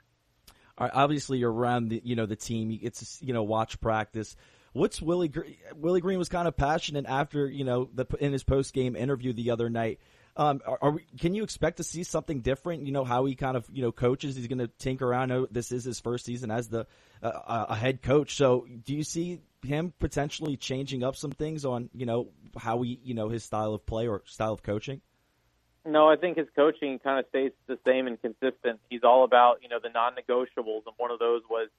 All 0.77 0.85
right, 0.85 0.91
obviously, 0.93 1.39
you're 1.39 1.51
around 1.51 1.89
the 1.89 2.01
you 2.05 2.15
know 2.15 2.25
the 2.25 2.37
team. 2.37 2.79
It's 2.81 3.21
you 3.21 3.33
know 3.33 3.43
watch 3.43 3.81
practice. 3.81 4.35
What's 4.73 5.01
Willie 5.01 5.27
Green? 5.27 5.55
Willie 5.75 6.01
Green 6.01 6.19
was 6.19 6.29
kind 6.29 6.47
of 6.47 6.55
passionate 6.55 7.05
after 7.07 7.47
you 7.47 7.63
know 7.63 7.89
the 7.93 8.05
in 8.19 8.31
his 8.31 8.43
post 8.43 8.73
game 8.73 8.95
interview 8.95 9.33
the 9.33 9.51
other 9.51 9.69
night. 9.69 9.99
Um, 10.37 10.61
are, 10.65 10.77
are 10.81 10.91
we, 10.91 11.05
can 11.19 11.33
you 11.33 11.43
expect 11.43 11.77
to 11.77 11.83
see 11.83 12.03
something 12.03 12.41
different? 12.41 12.85
You 12.85 12.91
know 12.91 13.03
how 13.03 13.25
he 13.25 13.35
kind 13.35 13.57
of 13.57 13.67
you 13.71 13.81
know 13.81 13.91
coaches. 13.91 14.35
He's 14.35 14.47
going 14.47 14.59
to 14.59 14.67
tinker 14.67 15.07
around. 15.07 15.29
know 15.29 15.47
this 15.49 15.71
is 15.71 15.83
his 15.83 15.99
first 15.99 16.25
season 16.25 16.51
as 16.51 16.69
the 16.69 16.85
uh, 17.21 17.65
a 17.69 17.75
head 17.75 18.01
coach. 18.01 18.35
So 18.35 18.67
do 18.85 18.95
you 18.95 19.03
see 19.03 19.41
him 19.65 19.93
potentially 19.99 20.55
changing 20.55 21.03
up 21.03 21.15
some 21.15 21.31
things 21.31 21.65
on 21.65 21.89
you 21.93 22.05
know 22.05 22.29
how 22.57 22.81
he 22.81 22.99
you 23.03 23.13
know 23.13 23.29
his 23.29 23.43
style 23.43 23.73
of 23.73 23.85
play 23.85 24.07
or 24.07 24.21
style 24.25 24.53
of 24.53 24.63
coaching? 24.63 25.01
No, 25.85 26.07
I 26.09 26.17
think 26.17 26.37
his 26.37 26.47
coaching 26.55 26.99
kind 26.99 27.19
of 27.19 27.25
stays 27.29 27.51
the 27.67 27.79
same 27.85 28.05
and 28.07 28.21
consistent. 28.21 28.79
He's 28.89 29.03
all 29.03 29.23
about 29.23 29.63
you 29.63 29.69
know 29.69 29.79
the 29.81 29.89
non-negotiables, 29.89 30.83
and 30.85 30.95
one 30.97 31.11
of 31.11 31.19
those 31.19 31.41
was 31.49 31.69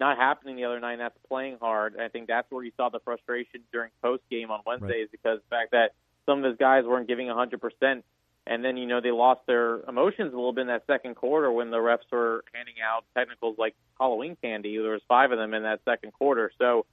not 0.00 0.16
happening 0.16 0.56
the 0.56 0.64
other 0.64 0.80
night. 0.80 0.92
And 0.92 1.02
that's 1.02 1.18
playing 1.28 1.58
hard. 1.60 1.94
And 1.94 2.02
I 2.02 2.08
think 2.08 2.26
that's 2.26 2.50
where 2.50 2.64
you 2.64 2.72
saw 2.76 2.88
the 2.88 3.00
frustration 3.00 3.60
during 3.72 3.90
post 4.02 4.22
game 4.30 4.50
on 4.50 4.60
Wednesdays 4.66 4.90
right. 4.90 5.10
because 5.12 5.38
the 5.38 5.54
fact 5.54 5.72
that 5.72 5.92
some 6.26 6.38
of 6.38 6.44
his 6.44 6.58
guys 6.58 6.84
weren't 6.84 7.06
giving 7.06 7.26
100%. 7.26 8.02
And 8.46 8.64
then, 8.64 8.76
you 8.76 8.86
know, 8.86 9.00
they 9.00 9.10
lost 9.10 9.42
their 9.46 9.80
emotions 9.82 10.32
a 10.32 10.36
little 10.36 10.52
bit 10.52 10.62
in 10.62 10.66
that 10.68 10.84
second 10.86 11.14
quarter 11.14 11.52
when 11.52 11.70
the 11.70 11.76
refs 11.76 12.10
were 12.10 12.42
handing 12.54 12.76
out 12.82 13.04
technicals 13.14 13.56
like 13.58 13.76
Halloween 13.98 14.36
candy. 14.42 14.76
There 14.78 14.92
was 14.92 15.02
five 15.06 15.30
of 15.30 15.38
them 15.38 15.52
in 15.54 15.62
that 15.64 15.80
second 15.84 16.12
quarter. 16.14 16.50
So 16.58 16.86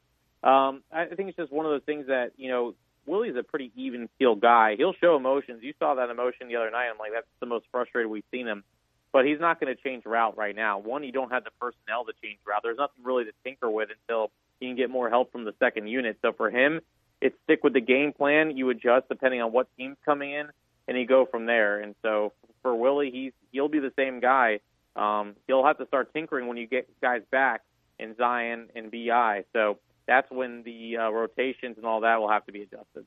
um, 0.44 0.84
I 0.92 1.06
think 1.06 1.30
it's 1.30 1.38
just 1.38 1.52
one 1.52 1.66
of 1.66 1.72
those 1.72 1.84
things 1.86 2.08
that, 2.08 2.34
you 2.36 2.50
know, 2.50 2.76
Willie's 3.06 3.38
a 3.38 3.44
pretty 3.44 3.72
even 3.78 4.10
keel 4.20 4.36
guy. 4.36 4.76
He'll 4.78 4.94
show 4.94 5.16
emotions. 5.16 5.64
You 5.64 5.74
saw 5.80 5.96
that 5.96 6.10
emotion 6.10 6.50
the 6.50 6.58
other 6.58 6.70
night. 6.70 6.90
I'm 6.92 6.98
like, 7.00 7.12
that's 7.14 7.26
the 7.40 7.46
most 7.46 7.66
frustrated 7.72 8.12
we've 8.12 8.24
seen 8.32 8.46
him 8.46 8.66
but 9.12 9.26
he's 9.26 9.40
not 9.40 9.60
going 9.60 9.76
to 9.76 9.82
change 9.82 10.06
route 10.06 10.38
right 10.38 10.56
now. 10.56 10.80
One, 10.80 11.04
you 11.04 11.12
don't 11.12 11.32
have 11.32 11.44
the 11.44 11.52
personnel 11.60 12.06
to 12.06 12.14
change 12.24 12.40
route. 12.46 12.62
There's 12.64 12.78
nothing 12.78 13.04
really 13.04 13.26
to 13.26 13.32
tinker 13.44 13.70
with 13.70 13.90
until 13.90 14.32
you 14.60 14.70
can 14.70 14.78
get 14.78 14.90
more 14.90 15.10
help 15.10 15.32
from 15.32 15.46
the 15.46 15.54
second 15.60 15.88
unit. 15.88 16.18
So 16.22 16.34
for 16.34 16.50
him, 16.50 16.82
it's 17.22 17.36
stick 17.44 17.64
with 17.64 17.74
the 17.74 17.82
game 17.82 18.14
plan. 18.14 18.56
You 18.58 18.70
adjust 18.70 19.10
depending 19.10 19.42
on 19.42 19.52
what 19.52 19.68
team's 19.78 19.98
coming 20.06 20.32
in, 20.32 20.48
and 20.88 20.98
you 20.98 21.06
go 21.06 21.26
from 21.26 21.46
there. 21.46 21.80
And 21.80 21.96
so 22.02 22.34
for 22.62 22.76
Willie, 22.76 23.12
he's 23.12 23.34
he'll 23.52 23.70
be 23.70 23.80
the 23.80 23.94
same 23.96 24.20
guy. 24.20 24.60
Um, 24.96 25.36
he'll 25.48 25.66
have 25.66 25.78
to 25.78 25.88
start 25.88 26.14
tinkering 26.14 26.48
when 26.48 26.58
you 26.58 26.68
get 26.68 26.88
guys 27.02 27.22
back 27.32 27.62
in 28.00 28.16
Zion 28.18 28.70
and 28.76 28.92
Bi. 28.92 29.44
So 29.54 29.80
that's 30.08 30.30
when 30.32 30.64
the 30.64 30.98
uh, 30.98 31.10
rotations 31.10 31.78
and 31.78 31.86
all 31.86 32.02
that 32.02 32.20
will 32.20 32.30
have 32.30 32.46
to 32.46 32.52
be 32.52 32.62
adjusted. 32.62 33.06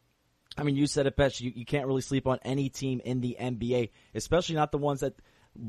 I 0.56 0.62
mean, 0.62 0.76
you 0.76 0.86
said 0.86 1.06
it 1.06 1.16
best. 1.16 1.40
You, 1.40 1.52
you 1.54 1.64
can't 1.64 1.86
really 1.86 2.00
sleep 2.00 2.26
on 2.26 2.38
any 2.44 2.68
team 2.68 3.00
in 3.04 3.20
the 3.20 3.36
NBA, 3.40 3.90
especially 4.14 4.56
not 4.56 4.72
the 4.72 4.78
ones 4.78 5.00
that 5.00 5.14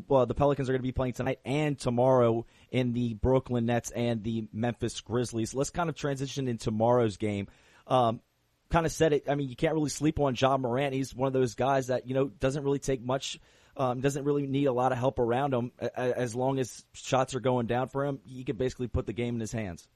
well, 0.07 0.25
the 0.25 0.33
Pelicans 0.33 0.69
are 0.69 0.73
going 0.73 0.81
to 0.81 0.87
be 0.87 0.91
playing 0.91 1.13
tonight 1.13 1.39
and 1.45 1.77
tomorrow 1.77 2.45
in 2.71 2.93
the 2.93 3.13
Brooklyn 3.15 3.65
Nets 3.65 3.91
and 3.91 4.23
the 4.23 4.47
Memphis 4.53 5.01
Grizzlies. 5.01 5.53
Let's 5.53 5.69
kind 5.69 5.89
of 5.89 5.95
transition 5.95 6.47
in 6.47 6.57
tomorrow's 6.57 7.17
game. 7.17 7.47
Um, 7.87 8.21
kind 8.69 8.85
of 8.85 8.91
said 8.91 9.13
it. 9.13 9.29
I 9.29 9.35
mean, 9.35 9.49
you 9.49 9.55
can't 9.55 9.73
really 9.73 9.89
sleep 9.89 10.19
on 10.19 10.35
Ja 10.35 10.57
Morant. 10.57 10.93
He's 10.93 11.13
one 11.13 11.27
of 11.27 11.33
those 11.33 11.55
guys 11.55 11.87
that 11.87 12.07
you 12.07 12.13
know 12.13 12.27
doesn't 12.27 12.63
really 12.63 12.79
take 12.79 13.03
much, 13.03 13.39
um, 13.75 14.01
doesn't 14.01 14.23
really 14.23 14.47
need 14.47 14.65
a 14.65 14.73
lot 14.73 14.91
of 14.91 14.97
help 14.97 15.19
around 15.19 15.53
him. 15.53 15.71
As 15.95 16.35
long 16.35 16.59
as 16.59 16.83
shots 16.93 17.35
are 17.35 17.39
going 17.39 17.67
down 17.67 17.89
for 17.89 18.05
him, 18.05 18.19
he 18.25 18.43
can 18.43 18.55
basically 18.55 18.87
put 18.87 19.05
the 19.05 19.13
game 19.13 19.35
in 19.35 19.39
his 19.41 19.51
hands. 19.51 19.87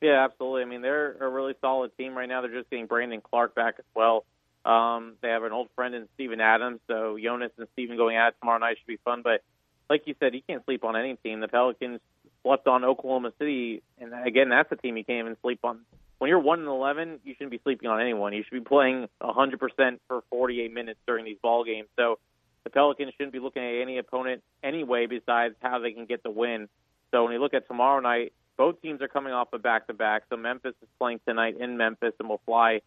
Yeah, 0.00 0.24
absolutely. 0.24 0.62
I 0.62 0.64
mean, 0.66 0.82
they're 0.82 1.12
a 1.14 1.28
really 1.28 1.54
solid 1.60 1.96
team 1.96 2.16
right 2.16 2.28
now. 2.28 2.42
They're 2.42 2.52
just 2.52 2.70
getting 2.70 2.86
Brandon 2.86 3.20
Clarke 3.20 3.54
back 3.54 3.76
as 3.78 3.84
well. 3.94 4.24
Um, 4.66 5.14
they 5.22 5.28
have 5.28 5.44
an 5.44 5.52
old 5.52 5.68
friend 5.76 5.94
in 5.94 6.08
Steven 6.14 6.40
Adams, 6.40 6.80
so 6.88 7.16
Jonas 7.22 7.52
and 7.56 7.68
Steven 7.74 7.96
going 7.96 8.16
at 8.16 8.28
it 8.28 8.34
tomorrow 8.40 8.58
night 8.58 8.78
should 8.78 8.86
be 8.88 8.98
fun. 9.04 9.22
But 9.22 9.42
like 9.88 10.02
you 10.06 10.16
said, 10.18 10.34
you 10.34 10.42
can't 10.46 10.64
sleep 10.64 10.82
on 10.84 10.96
any 10.96 11.14
team. 11.14 11.38
The 11.38 11.46
Pelicans 11.46 12.00
slept 12.42 12.66
on 12.66 12.84
Oklahoma 12.84 13.32
City, 13.38 13.82
and 14.00 14.12
again, 14.26 14.48
that's 14.48 14.70
a 14.72 14.76
team 14.76 14.96
you 14.96 15.04
can't 15.04 15.24
even 15.24 15.36
sleep 15.40 15.60
on. 15.62 15.80
When 16.18 16.28
you're 16.28 16.40
one 16.40 16.58
and 16.60 16.68
eleven, 16.68 17.20
you 17.24 17.34
shouldn't 17.34 17.52
be 17.52 17.60
sleeping 17.62 17.88
on 17.88 18.00
anyone. 18.00 18.32
You 18.32 18.42
should 18.42 18.64
be 18.64 18.68
playing 18.68 19.06
100% 19.22 19.98
for 20.08 20.24
48 20.30 20.72
minutes 20.72 20.98
during 21.06 21.24
these 21.24 21.36
ball 21.40 21.62
games. 21.62 21.88
So 21.94 22.18
the 22.64 22.70
Pelicans 22.70 23.12
shouldn't 23.16 23.34
be 23.34 23.38
looking 23.38 23.62
at 23.62 23.82
any 23.82 23.98
opponent 23.98 24.42
anyway, 24.64 25.06
besides 25.06 25.54
how 25.60 25.78
they 25.78 25.92
can 25.92 26.06
get 26.06 26.24
the 26.24 26.30
win. 26.30 26.68
So 27.12 27.22
when 27.22 27.34
you 27.34 27.40
look 27.40 27.54
at 27.54 27.68
tomorrow 27.68 28.00
night, 28.00 28.32
both 28.56 28.80
teams 28.82 29.00
are 29.02 29.08
coming 29.08 29.32
off 29.32 29.48
a 29.52 29.58
back-to-back. 29.58 30.24
So 30.30 30.36
Memphis 30.36 30.74
is 30.82 30.88
playing 30.98 31.20
tonight 31.28 31.56
in 31.60 31.76
Memphis 31.76 32.14
and 32.18 32.28
will 32.28 32.40
fly 32.46 32.80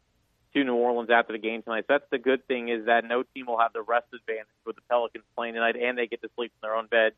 to 0.54 0.64
New 0.64 0.76
Orleans 0.76 1.10
after 1.10 1.34
the 1.34 1.40
game 1.40 1.62
tonight. 1.62 1.86
So 1.88 1.94
that's 1.96 2.10
the 2.12 2.18
good 2.18 2.48
thing 2.48 2.70
is 2.70 2.86
that 2.86 3.06
no 3.06 3.24
team 3.24 3.46
will 3.48 3.60
have 3.60 3.74
the 3.74 3.82
rest 3.82 4.08
advantage 4.14 4.48
with 4.66 4.76
the 4.76 4.82
Pelicans 4.90 5.24
playing 5.36 5.54
tonight, 5.54 5.76
and 5.76 5.98
they 5.98 6.08
get 6.08 6.22
to 6.22 6.30
sleep 6.36 6.52
in 6.56 6.68
their 6.68 6.76
own 6.76 6.88
bed 6.88 7.14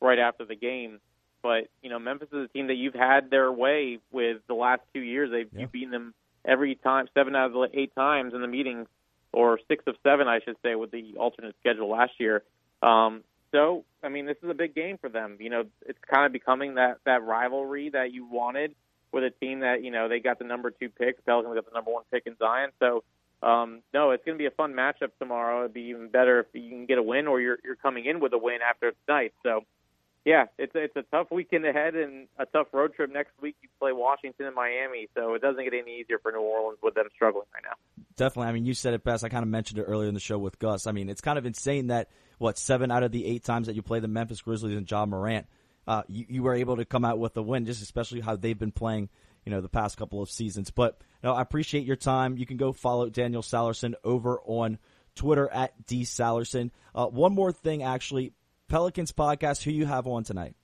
right 0.00 0.18
after 0.18 0.44
the 0.44 0.56
game. 0.56 1.00
But 1.42 1.68
you 1.82 1.90
know, 1.90 1.98
Memphis 1.98 2.28
is 2.32 2.46
a 2.46 2.48
team 2.48 2.68
that 2.68 2.74
you've 2.74 2.94
had 2.94 3.30
their 3.30 3.50
way 3.50 3.98
with 4.10 4.38
the 4.46 4.54
last 4.54 4.82
two 4.94 5.00
years. 5.00 5.30
They've 5.30 5.48
yeah. 5.52 5.60
you've 5.60 5.72
beaten 5.72 5.90
them 5.90 6.14
every 6.44 6.74
time, 6.74 7.08
seven 7.14 7.36
out 7.36 7.46
of 7.46 7.52
the 7.52 7.68
eight 7.78 7.94
times 7.94 8.34
in 8.34 8.40
the 8.40 8.48
meetings, 8.48 8.88
or 9.32 9.58
six 9.68 9.84
of 9.86 9.96
seven, 10.02 10.28
I 10.28 10.40
should 10.40 10.56
say, 10.62 10.74
with 10.74 10.90
the 10.90 11.14
alternate 11.18 11.54
schedule 11.60 11.88
last 11.88 12.12
year. 12.18 12.42
Um, 12.82 13.22
so, 13.52 13.84
I 14.02 14.08
mean, 14.08 14.26
this 14.26 14.36
is 14.42 14.48
a 14.48 14.54
big 14.54 14.74
game 14.74 14.98
for 14.98 15.08
them. 15.08 15.36
You 15.40 15.50
know, 15.50 15.64
it's 15.86 15.98
kind 16.08 16.26
of 16.26 16.32
becoming 16.32 16.74
that 16.74 16.98
that 17.04 17.22
rivalry 17.22 17.90
that 17.90 18.12
you 18.12 18.26
wanted 18.26 18.74
with 19.12 19.24
a 19.24 19.30
team 19.30 19.60
that 19.60 19.82
you 19.82 19.90
know 19.90 20.08
they 20.08 20.20
got 20.20 20.38
the 20.38 20.44
number 20.44 20.70
two 20.70 20.88
pick. 20.88 21.24
Pelicans 21.24 21.54
got 21.54 21.66
the 21.66 21.74
number 21.74 21.90
one 21.90 22.04
pick 22.10 22.24
in 22.26 22.36
Zion. 22.38 22.70
So 22.78 23.04
um, 23.42 23.80
no, 23.94 24.10
it's 24.10 24.24
going 24.24 24.36
to 24.36 24.42
be 24.42 24.46
a 24.46 24.50
fun 24.50 24.74
matchup 24.74 25.10
tomorrow. 25.18 25.60
It'd 25.60 25.74
be 25.74 25.82
even 25.84 26.08
better 26.08 26.40
if 26.40 26.46
you 26.52 26.68
can 26.68 26.86
get 26.86 26.98
a 26.98 27.02
win, 27.02 27.26
or 27.26 27.40
you're 27.40 27.58
you're 27.64 27.76
coming 27.76 28.04
in 28.04 28.20
with 28.20 28.32
a 28.32 28.38
win 28.38 28.58
after 28.68 28.92
tonight. 29.06 29.32
So 29.42 29.64
yeah, 30.24 30.46
it's 30.58 30.72
it's 30.74 30.94
a 30.96 31.02
tough 31.10 31.28
weekend 31.30 31.64
ahead 31.64 31.94
and 31.94 32.28
a 32.38 32.44
tough 32.44 32.66
road 32.72 32.94
trip 32.94 33.10
next 33.10 33.32
week. 33.40 33.56
You 33.62 33.70
play 33.80 33.92
Washington 33.92 34.46
and 34.46 34.54
Miami, 34.54 35.08
so 35.14 35.34
it 35.34 35.40
doesn't 35.40 35.64
get 35.64 35.72
any 35.72 36.00
easier 36.00 36.18
for 36.18 36.30
New 36.30 36.40
Orleans 36.40 36.78
with 36.82 36.94
them 36.94 37.06
struggling 37.14 37.46
right 37.54 37.62
now. 37.64 38.04
Definitely. 38.16 38.48
I 38.48 38.52
mean, 38.52 38.66
you 38.66 38.74
said 38.74 38.92
it 38.92 39.02
best. 39.02 39.24
I 39.24 39.30
kind 39.30 39.42
of 39.42 39.48
mentioned 39.48 39.78
it 39.78 39.84
earlier 39.84 40.08
in 40.08 40.14
the 40.14 40.20
show 40.20 40.38
with 40.38 40.58
Gus. 40.58 40.86
I 40.86 40.92
mean, 40.92 41.08
it's 41.08 41.22
kind 41.22 41.38
of 41.38 41.46
insane 41.46 41.86
that 41.86 42.10
what 42.36 42.58
seven 42.58 42.90
out 42.90 43.02
of 43.02 43.12
the 43.12 43.24
eight 43.24 43.44
times 43.44 43.66
that 43.68 43.76
you 43.76 43.82
play 43.82 44.00
the 44.00 44.08
Memphis 44.08 44.42
Grizzlies 44.42 44.76
and 44.76 44.90
Ja 44.90 45.06
Morant, 45.06 45.46
uh, 45.90 46.02
you, 46.06 46.24
you 46.28 46.42
were 46.44 46.54
able 46.54 46.76
to 46.76 46.84
come 46.84 47.04
out 47.04 47.18
with 47.18 47.36
a 47.36 47.42
win. 47.42 47.66
Just 47.66 47.82
especially 47.82 48.20
how 48.20 48.36
they've 48.36 48.56
been 48.58 48.70
playing, 48.70 49.08
you 49.44 49.50
know, 49.50 49.60
the 49.60 49.68
past 49.68 49.96
couple 49.96 50.22
of 50.22 50.30
seasons. 50.30 50.70
But 50.70 51.00
no, 51.24 51.34
I 51.34 51.42
appreciate 51.42 51.84
your 51.84 51.96
time. 51.96 52.36
You 52.36 52.46
can 52.46 52.56
go 52.56 52.72
follow 52.72 53.10
Daniel 53.10 53.42
Sallerson 53.42 53.94
over 54.04 54.40
on 54.44 54.78
Twitter 55.16 55.50
at 55.52 55.86
D 55.86 56.02
Sallerson. 56.02 56.70
Uh, 56.94 57.06
one 57.06 57.34
more 57.34 57.50
thing, 57.50 57.82
actually, 57.82 58.32
Pelicans 58.68 59.10
podcast. 59.10 59.64
Who 59.64 59.72
you 59.72 59.84
have 59.84 60.06
on 60.06 60.22
tonight? 60.22 60.54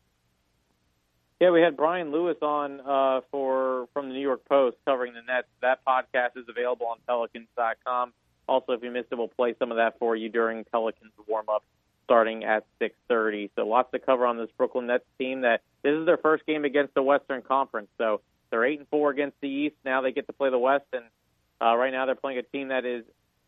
Yeah, 1.41 1.51
we 1.51 1.61
had 1.61 1.77
Brian 1.77 2.13
Lewis 2.13 2.37
on 2.41 2.81
uh, 2.81 3.23
for 3.33 3.89
from 3.93 4.07
the 4.07 4.15
New 4.15 4.21
York 4.21 4.45
Post 4.49 4.77
covering 4.85 5.13
the 5.15 5.23
Nets. 5.23 5.49
That 5.61 5.81
podcast 5.85 6.37
is 6.37 6.45
available 6.49 6.87
on 6.87 6.99
Pelicans.com. 7.05 8.13
Also, 8.49 8.75
if 8.75 8.83
you 8.85 8.93
missed 8.93 9.09
it, 9.11 9.19
we'll 9.19 9.27
play 9.27 9.57
some 9.59 9.73
of 9.73 9.79
that 9.79 9.99
for 9.99 10.15
you 10.15 10.29
during 10.29 10.63
Pelicans 10.63 11.11
warm 11.27 11.47
up 11.49 11.65
starting 12.07 12.45
at 12.45 12.65
6:30. 12.81 13.51
So 13.57 13.67
lots 13.67 13.91
to 13.91 13.99
cover 13.99 14.27
on 14.27 14.39
this 14.39 14.51
Brooklyn 14.57 14.87
Nets 14.87 15.05
team. 15.19 15.43
That 15.43 15.61
this 15.83 15.93
is 15.93 16.07
their 16.07 16.17
first 16.17 16.47
game 16.47 16.65
against 16.65 16.95
the 16.95 17.03
Western 17.03 17.43
Conference. 17.43 17.89
So 17.99 18.23
they're 18.51 18.65
eight 18.65 18.79
and 18.79 18.89
four 18.89 19.11
against 19.11 19.39
the 19.41 19.49
East. 19.49 19.77
Now 19.85 20.01
they 20.01 20.13
get 20.13 20.27
to 20.29 20.33
play 20.33 20.51
the 20.51 20.59
West, 20.59 20.87
and 20.93 21.05
uh, 21.61 21.77
right 21.77 21.93
now 21.93 22.07
they're 22.07 22.15
playing 22.15 22.39
a 22.39 22.43
team 22.43 22.69
that 22.69 22.87
is 22.87 23.05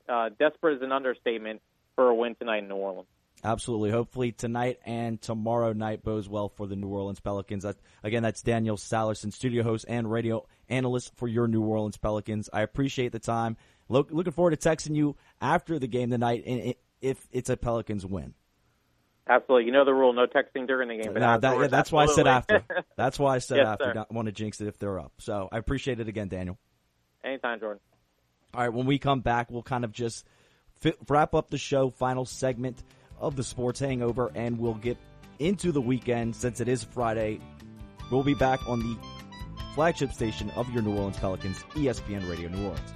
uh, 0.09 0.31
desperate 0.39 0.77
is 0.77 0.83
an 0.83 0.93
understatement 0.93 1.63
for 1.95 2.09
a 2.09 2.15
win 2.15 2.35
tonight 2.35 2.59
in 2.59 2.69
New 2.69 2.77
Orleans. 2.77 3.09
Absolutely. 3.45 3.91
Hopefully 3.91 4.33
tonight 4.33 4.81
and 4.85 5.21
tomorrow 5.21 5.73
night 5.73 6.03
bodes 6.03 6.29
well 6.29 6.49
for 6.49 6.67
the 6.67 6.75
New 6.75 6.89
Orleans 6.89 7.21
Pelicans. 7.21 7.63
That, 7.63 7.77
again, 8.03 8.23
that's 8.23 8.43
Daniel 8.43 8.77
Sallerson, 8.77 9.33
studio 9.33 9.63
host 9.63 9.85
and 9.89 10.11
radio 10.11 10.45
analyst 10.69 11.13
for 11.15 11.29
your 11.29 11.47
New 11.47 11.63
Orleans 11.63 11.97
Pelicans. 11.97 12.51
I 12.53 12.63
appreciate 12.63 13.13
the 13.13 13.21
time. 13.21 13.57
Look, 13.89 14.11
looking 14.11 14.33
forward 14.33 14.59
to 14.59 14.69
texting 14.69 14.97
you 14.97 15.17
after 15.41 15.79
the 15.79 15.87
game 15.87 16.11
tonight 16.11 16.77
if 17.01 17.29
it's 17.31 17.49
a 17.49 17.57
Pelicans 17.57 18.05
win. 18.05 18.35
Absolutely. 19.29 19.67
You 19.67 19.73
know 19.73 19.85
the 19.85 19.95
rule: 19.95 20.13
no 20.13 20.27
texting 20.27 20.67
during 20.67 20.89
the 20.89 21.03
game. 21.03 21.13
But 21.13 21.21
no, 21.21 21.39
that, 21.39 21.59
yeah, 21.59 21.67
that's 21.67 21.93
why 21.93 22.05
I 22.05 22.07
said 22.07 22.27
after. 22.27 22.65
That's 22.97 23.19
why 23.19 23.37
I 23.37 23.39
said 23.39 23.59
yes, 23.59 23.67
after. 23.67 23.85
Sir. 23.85 23.93
Don't 23.95 24.13
want 24.13 24.27
to 24.27 24.33
jinx 24.33 24.61
it 24.61 24.67
if 24.67 24.79
they're 24.79 24.99
up. 24.99 25.13
So 25.19 25.49
I 25.53 25.59
appreciate 25.59 26.01
it 26.01 26.09
again, 26.09 26.29
Daniel. 26.29 26.59
Anytime, 27.23 27.61
Jordan. 27.61 27.81
All 28.55 28.63
right. 28.63 28.73
When 28.73 28.87
we 28.87 28.99
come 28.99 29.21
back, 29.21 29.51
we'll 29.51 29.63
kind 29.63 29.85
of 29.85 29.93
just 29.93 30.27
fit, 30.81 30.97
wrap 31.09 31.35
up 31.35 31.51
the 31.51 31.59
show. 31.59 31.91
Final 31.91 32.25
segment 32.25 32.83
of 33.21 33.37
the 33.37 33.45
sports 33.45 33.81
hangover, 33.81 34.33
and 34.35 34.59
we'll 34.59 34.75
get 34.75 34.97
into 35.39 35.73
the 35.73 35.81
weekend 35.81 36.35
since 36.35 36.61
it 36.61 36.69
is 36.69 36.83
Friday. 36.83 37.41
We'll 38.11 38.25
be 38.25 38.35
back 38.35 38.67
on 38.69 38.81
the 38.81 38.97
flagship 39.75 40.13
station 40.13 40.51
of 40.51 40.69
your 40.71 40.83
New 40.83 40.97
Orleans 40.97 41.19
Pelicans, 41.19 41.59
ESPN 41.75 42.29
Radio 42.29 42.49
New 42.49 42.65
Orleans. 42.65 42.93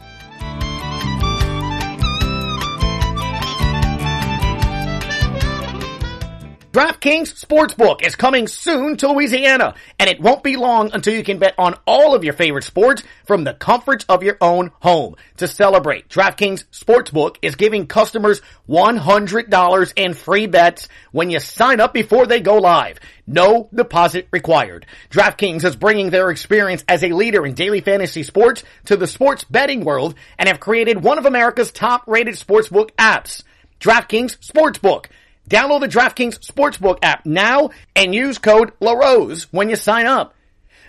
DraftKings 6.73 7.39
Sportsbook 7.39 8.01
is 8.01 8.16
coming 8.16 8.49
soon 8.49 8.97
to 8.97 9.12
Louisiana, 9.12 9.75
and 9.99 10.09
it 10.09 10.23
won't 10.23 10.43
be 10.43 10.57
long 10.57 10.91
until 10.95 11.12
you 11.12 11.23
can 11.23 11.39
bet 11.39 11.53
on 11.59 11.79
all 11.87 12.14
of 12.14 12.25
your 12.25 12.33
favorite 12.33 12.64
sports 12.64 13.03
from 13.27 13.45
the 13.45 13.53
comforts 13.53 14.07
of 14.09 14.23
your 14.23 14.39
own 14.41 14.70
home. 14.81 15.16
To 15.37 15.47
celebrate, 15.47 16.09
DraftKings 16.09 16.64
Sportsbook 16.73 17.37
is 17.43 17.57
giving 17.57 17.87
customers 17.87 18.41
$100 18.70 19.93
in 19.97 20.14
free 20.14 20.47
bets 20.47 20.89
when 21.11 21.29
you 21.29 21.41
sign 21.41 21.79
up 21.79 21.93
before 21.93 22.25
they 22.25 22.41
go 22.41 22.57
live. 22.57 23.01
No 23.27 23.68
deposit 23.75 24.29
required. 24.31 24.87
DraftKings 25.11 25.66
is 25.66 25.77
bringing 25.77 26.09
their 26.09 26.31
experience 26.31 26.85
as 26.89 27.05
a 27.05 27.12
leader 27.12 27.45
in 27.45 27.53
daily 27.53 27.83
fantasy 27.83 28.23
sports 28.23 28.64
to 28.87 28.97
the 28.97 29.07
sports 29.07 29.45
betting 29.45 29.85
world 29.85 30.14
and 30.39 30.49
have 30.49 30.59
created 30.59 31.05
one 31.05 31.18
of 31.18 31.27
America's 31.27 31.70
top 31.70 32.09
rated 32.09 32.37
sportsbook 32.37 32.93
apps. 32.93 33.43
DraftKings 33.79 34.39
Sportsbook. 34.39 35.07
Download 35.49 35.80
the 35.80 35.88
DraftKings 35.88 36.38
Sportsbook 36.40 36.99
app 37.03 37.26
now 37.26 37.70
and 37.97 38.14
use 38.14 38.38
code 38.38 38.72
LaRose 38.80 39.53
when 39.53 39.68
you 39.68 39.76
sign 39.76 40.07
up. 40.07 40.34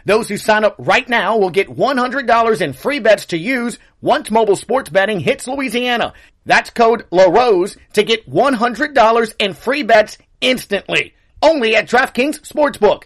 Those 0.05 0.27
who 0.27 0.37
sign 0.37 0.65
up 0.65 0.75
right 0.77 1.07
now 1.07 1.37
will 1.37 1.49
get 1.49 1.69
$100 1.69 2.61
in 2.61 2.73
free 2.73 2.99
bets 2.99 3.27
to 3.27 3.37
use 3.37 3.79
once 4.01 4.29
mobile 4.29 4.55
sports 4.55 4.89
betting 4.89 5.19
hits 5.19 5.47
Louisiana. 5.47 6.13
That's 6.45 6.69
code 6.69 7.05
LaRose 7.09 7.77
to 7.93 8.03
get 8.03 8.29
$100 8.29 9.33
in 9.39 9.53
free 9.53 9.83
bets 9.83 10.17
instantly. 10.41 11.13
Only 11.41 11.75
at 11.75 11.87
DraftKings 11.87 12.41
Sportsbook. 12.41 13.03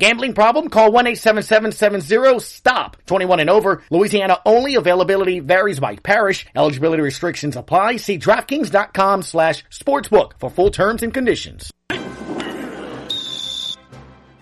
Gambling 0.00 0.32
problem? 0.32 0.70
Call 0.70 0.90
1-877-70-STOP. 0.92 2.96
21 3.04 3.40
and 3.40 3.50
over. 3.50 3.82
Louisiana 3.90 4.38
only. 4.46 4.76
Availability 4.76 5.40
varies 5.40 5.78
by 5.78 5.96
parish. 5.96 6.46
Eligibility 6.56 7.02
restrictions 7.02 7.54
apply. 7.54 7.96
See 7.96 8.18
DraftKings.com 8.18 9.20
slash 9.20 9.62
sportsbook 9.68 10.32
for 10.38 10.48
full 10.48 10.70
terms 10.70 11.02
and 11.02 11.12
conditions. 11.12 11.70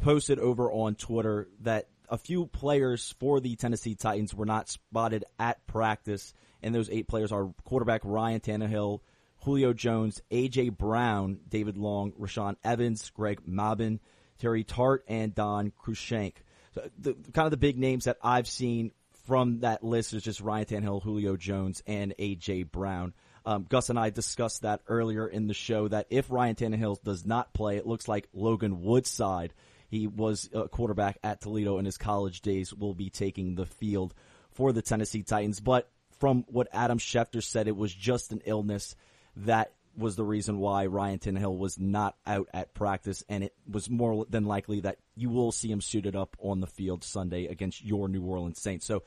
posted 0.00 0.40
over 0.40 0.72
on 0.72 0.96
Twitter 0.96 1.46
that 1.60 1.86
a 2.08 2.18
few 2.18 2.46
players 2.46 3.14
for 3.20 3.38
the 3.38 3.54
Tennessee 3.54 3.94
Titans 3.94 4.34
were 4.34 4.44
not 4.44 4.68
spotted 4.68 5.24
at 5.38 5.64
practice, 5.68 6.34
and 6.64 6.74
those 6.74 6.90
eight 6.90 7.06
players 7.06 7.30
are 7.30 7.54
quarterback 7.62 8.00
Ryan 8.02 8.40
Tannehill, 8.40 8.98
Julio 9.44 9.72
Jones, 9.72 10.22
AJ 10.30 10.76
Brown, 10.76 11.38
David 11.48 11.76
Long, 11.76 12.12
Rashaan 12.12 12.56
Evans, 12.64 13.10
Greg 13.10 13.42
Mabin, 13.46 14.00
Teair 14.40 14.66
Tart, 14.66 15.04
and 15.06 15.34
Dane 15.34 15.72
Cruikshank. 15.82 16.34
So 16.74 16.88
the 16.98 17.14
kind 17.32 17.46
of 17.46 17.50
the 17.50 17.56
big 17.56 17.78
names 17.78 18.04
that 18.04 18.16
I've 18.22 18.48
seen 18.48 18.92
from 19.26 19.60
that 19.60 19.84
list 19.84 20.14
is 20.14 20.22
just 20.22 20.40
Ryan 20.40 20.66
Tannehill, 20.66 21.02
Julio 21.02 21.36
Jones, 21.36 21.82
and 21.86 22.14
AJ 22.18 22.70
Brown. 22.70 23.12
Um, 23.46 23.66
Gus 23.68 23.90
and 23.90 23.98
I 23.98 24.10
discussed 24.10 24.62
that 24.62 24.80
earlier 24.88 25.26
in 25.26 25.46
the 25.46 25.54
show 25.54 25.88
that 25.88 26.06
if 26.08 26.30
Ryan 26.30 26.56
Tannehill 26.56 27.02
does 27.02 27.26
not 27.26 27.52
play, 27.52 27.76
it 27.76 27.86
looks 27.86 28.08
like 28.08 28.28
Logan 28.32 28.82
Woodside, 28.82 29.52
he 29.88 30.06
was 30.06 30.48
a 30.54 30.68
quarterback 30.68 31.18
at 31.22 31.42
Toledo 31.42 31.78
in 31.78 31.84
his 31.84 31.98
college 31.98 32.40
days, 32.40 32.72
will 32.72 32.94
be 32.94 33.10
taking 33.10 33.54
the 33.54 33.66
field 33.66 34.14
for 34.52 34.72
the 34.72 34.82
Tennessee 34.82 35.22
Titans. 35.22 35.60
But 35.60 35.90
from 36.18 36.44
what 36.48 36.68
Adam 36.72 36.98
Schefter 36.98 37.42
said, 37.42 37.68
it 37.68 37.76
was 37.76 37.92
just 37.92 38.32
an 38.32 38.40
illness 38.46 38.96
that 39.36 39.72
was 39.96 40.16
the 40.16 40.24
reason 40.24 40.58
why 40.58 40.86
Ryan 40.86 41.18
Tannehill 41.18 41.56
was 41.56 41.78
not 41.78 42.16
out 42.26 42.48
at 42.52 42.74
practice, 42.74 43.22
and 43.28 43.44
it 43.44 43.54
was 43.68 43.88
more 43.88 44.26
than 44.28 44.44
likely 44.44 44.80
that 44.80 44.98
you 45.14 45.30
will 45.30 45.52
see 45.52 45.70
him 45.70 45.80
suited 45.80 46.16
up 46.16 46.36
on 46.40 46.60
the 46.60 46.66
field 46.66 47.04
Sunday 47.04 47.46
against 47.46 47.84
your 47.84 48.08
New 48.08 48.22
Orleans 48.22 48.60
Saints. 48.60 48.86
So, 48.86 49.02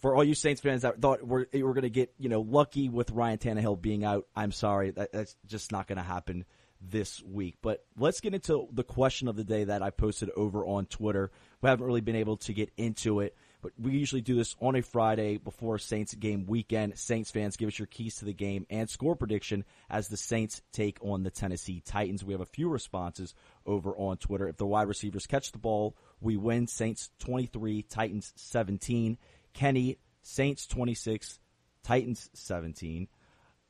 for 0.00 0.14
all 0.14 0.24
you 0.24 0.34
Saints 0.34 0.60
fans 0.60 0.82
that 0.82 1.00
thought 1.00 1.26
we're, 1.26 1.46
we're 1.52 1.72
going 1.72 1.82
to 1.82 1.90
get 1.90 2.12
you 2.18 2.28
know 2.28 2.42
lucky 2.42 2.88
with 2.88 3.10
Ryan 3.10 3.38
Tannehill 3.38 3.80
being 3.80 4.04
out, 4.04 4.26
I'm 4.36 4.52
sorry, 4.52 4.90
that, 4.92 5.12
that's 5.12 5.36
just 5.46 5.72
not 5.72 5.86
going 5.86 5.98
to 5.98 6.04
happen 6.04 6.44
this 6.80 7.22
week. 7.22 7.56
But 7.62 7.84
let's 7.96 8.20
get 8.20 8.34
into 8.34 8.68
the 8.72 8.84
question 8.84 9.28
of 9.28 9.36
the 9.36 9.44
day 9.44 9.64
that 9.64 9.82
I 9.82 9.90
posted 9.90 10.30
over 10.36 10.64
on 10.64 10.86
Twitter. 10.86 11.30
We 11.62 11.68
haven't 11.68 11.86
really 11.86 12.00
been 12.02 12.16
able 12.16 12.36
to 12.38 12.52
get 12.52 12.70
into 12.76 13.20
it, 13.20 13.34
but 13.64 13.72
we 13.80 13.92
usually 13.92 14.20
do 14.20 14.36
this 14.36 14.54
on 14.60 14.76
a 14.76 14.82
Friday 14.82 15.38
before 15.38 15.78
Saints 15.78 16.12
game 16.12 16.44
weekend. 16.44 16.98
Saints 16.98 17.30
fans, 17.30 17.56
give 17.56 17.68
us 17.68 17.78
your 17.78 17.86
keys 17.86 18.16
to 18.16 18.26
the 18.26 18.34
game 18.34 18.66
and 18.68 18.90
score 18.90 19.16
prediction 19.16 19.64
as 19.88 20.08
the 20.08 20.18
Saints 20.18 20.60
take 20.70 20.98
on 21.00 21.22
the 21.22 21.30
Tennessee 21.30 21.80
Titans. 21.82 22.22
We 22.22 22.34
have 22.34 22.42
a 22.42 22.46
few 22.46 22.68
responses 22.68 23.32
over 23.64 23.96
on 23.96 24.18
Twitter. 24.18 24.48
If 24.48 24.58
the 24.58 24.66
wide 24.66 24.86
receivers 24.86 25.26
catch 25.26 25.50
the 25.50 25.56
ball, 25.56 25.96
we 26.20 26.36
win. 26.36 26.66
Saints 26.66 27.08
23, 27.20 27.84
Titans 27.84 28.34
17. 28.36 29.16
Kenny, 29.54 29.96
Saints 30.20 30.66
26, 30.66 31.38
Titans 31.82 32.28
17. 32.34 33.08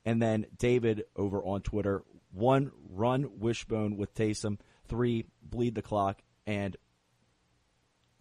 And 0.05 0.21
then 0.21 0.47
David 0.59 1.05
over 1.15 1.41
on 1.41 1.63
Twitter, 1.63 2.03
one, 2.33 2.73
run 2.91 3.39
wishbone 3.39 3.97
with 3.97 4.13
Taysom. 4.17 4.59
Three, 4.89 5.27
bleed 5.41 5.77
the 5.77 5.83
clock. 5.83 6.21
And 6.49 6.77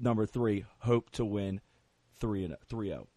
number 0.04 0.26
three, 0.26 0.66
hope 0.80 1.10
to 1.12 1.26
win 1.26 1.62
3 2.20 2.46
and 2.46 2.56
3-0. 2.70 3.08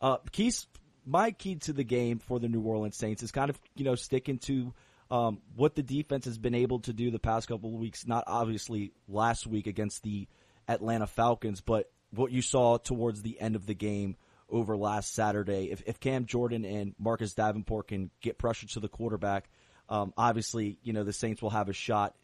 Uh, 0.00 0.16
keys, 0.30 0.66
my 1.06 1.30
key 1.30 1.56
to 1.56 1.72
the 1.72 1.84
game 1.84 2.18
for 2.18 2.38
the 2.38 2.48
New 2.48 2.62
Orleans 2.62 2.96
Saints 2.96 3.22
is 3.22 3.30
kind 3.30 3.50
of, 3.50 3.58
you 3.74 3.84
know, 3.84 3.94
sticking 3.94 4.38
to 4.38 4.72
um, 5.10 5.40
what 5.54 5.74
the 5.74 5.82
defense 5.82 6.24
has 6.24 6.38
been 6.38 6.54
able 6.54 6.80
to 6.80 6.92
do 6.92 7.10
the 7.10 7.18
past 7.18 7.48
couple 7.48 7.72
of 7.72 7.80
weeks. 7.80 8.06
Not 8.06 8.24
obviously 8.26 8.92
last 9.08 9.46
week 9.46 9.66
against 9.66 10.02
the 10.02 10.26
Atlanta 10.68 11.06
Falcons, 11.06 11.60
but 11.60 11.90
what 12.10 12.32
you 12.32 12.42
saw 12.42 12.78
towards 12.78 13.22
the 13.22 13.40
end 13.40 13.56
of 13.56 13.66
the 13.66 13.74
game 13.74 14.16
over 14.48 14.76
last 14.76 15.14
Saturday. 15.14 15.70
If, 15.70 15.82
if 15.86 16.00
Cam 16.00 16.26
Jordan 16.26 16.64
and 16.64 16.94
Marcus 16.98 17.34
Davenport 17.34 17.88
can 17.88 18.10
get 18.20 18.38
pressure 18.38 18.66
to 18.68 18.80
the 18.80 18.88
quarterback, 18.88 19.48
um, 19.88 20.12
obviously, 20.16 20.78
you 20.82 20.92
know, 20.92 21.04
the 21.04 21.12
Saints 21.12 21.42
will 21.42 21.50
have 21.50 21.68
a 21.68 21.72
shot. 21.72 22.14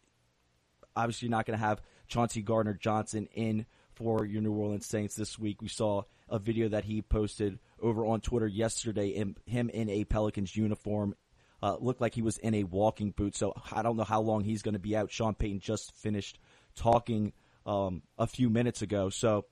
Obviously, 0.95 1.27
you're 1.27 1.37
not 1.37 1.45
going 1.45 1.57
to 1.57 1.65
have 1.65 1.81
Chauncey 2.09 2.41
Gardner 2.41 2.73
Johnson 2.73 3.27
in 3.33 3.65
for 3.93 4.25
your 4.25 4.41
New 4.41 4.51
Orleans 4.51 4.85
Saints 4.85 5.15
this 5.15 5.39
week. 5.39 5.61
We 5.61 5.69
saw 5.69 6.03
a 6.27 6.39
video 6.39 6.69
that 6.69 6.83
he 6.83 7.01
posted 7.01 7.59
over 7.81 8.05
on 8.05 8.21
Twitter 8.21 8.47
yesterday, 8.47 9.09
in, 9.09 9.35
him 9.45 9.69
in 9.69 9.89
a 9.89 10.03
Pelicans 10.03 10.55
uniform. 10.55 11.15
Uh, 11.61 11.75
looked 11.79 11.99
like 11.99 12.13
he 12.13 12.21
was 12.21 12.37
in 12.37 12.55
a 12.55 12.63
walking 12.63 13.11
boot, 13.11 13.35
so 13.35 13.53
I 13.71 13.81
don't 13.81 13.97
know 13.97 14.03
how 14.03 14.21
long 14.21 14.43
he's 14.43 14.61
going 14.61 14.73
to 14.73 14.79
be 14.79 14.95
out. 14.95 15.11
Sean 15.11 15.35
Payton 15.35 15.59
just 15.59 15.93
finished 15.95 16.39
talking 16.75 17.33
um, 17.65 18.01
a 18.17 18.27
few 18.27 18.49
minutes 18.49 18.81
ago, 18.81 19.09
so 19.09 19.45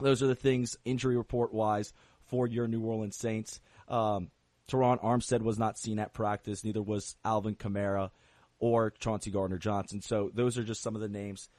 those 0.00 0.22
are 0.22 0.26
the 0.26 0.34
things 0.34 0.76
injury 0.86 1.18
report 1.18 1.52
wise 1.52 1.92
for 2.24 2.46
your 2.46 2.66
New 2.66 2.80
Orleans 2.80 3.16
Saints. 3.16 3.60
Um, 3.88 4.30
Terron 4.68 5.02
Armstead 5.02 5.42
was 5.42 5.58
not 5.58 5.78
seen 5.78 5.98
at 5.98 6.14
practice. 6.14 6.64
Neither 6.64 6.82
was 6.82 7.16
Alvin 7.24 7.54
Kamara 7.54 8.10
or 8.58 8.90
Chauncey 8.92 9.30
Gardner 9.30 9.58
Johnson. 9.58 10.00
So 10.00 10.30
those 10.32 10.56
are 10.56 10.64
just 10.64 10.82
some 10.82 10.94
of 10.94 11.02
the 11.02 11.08
names 11.08 11.50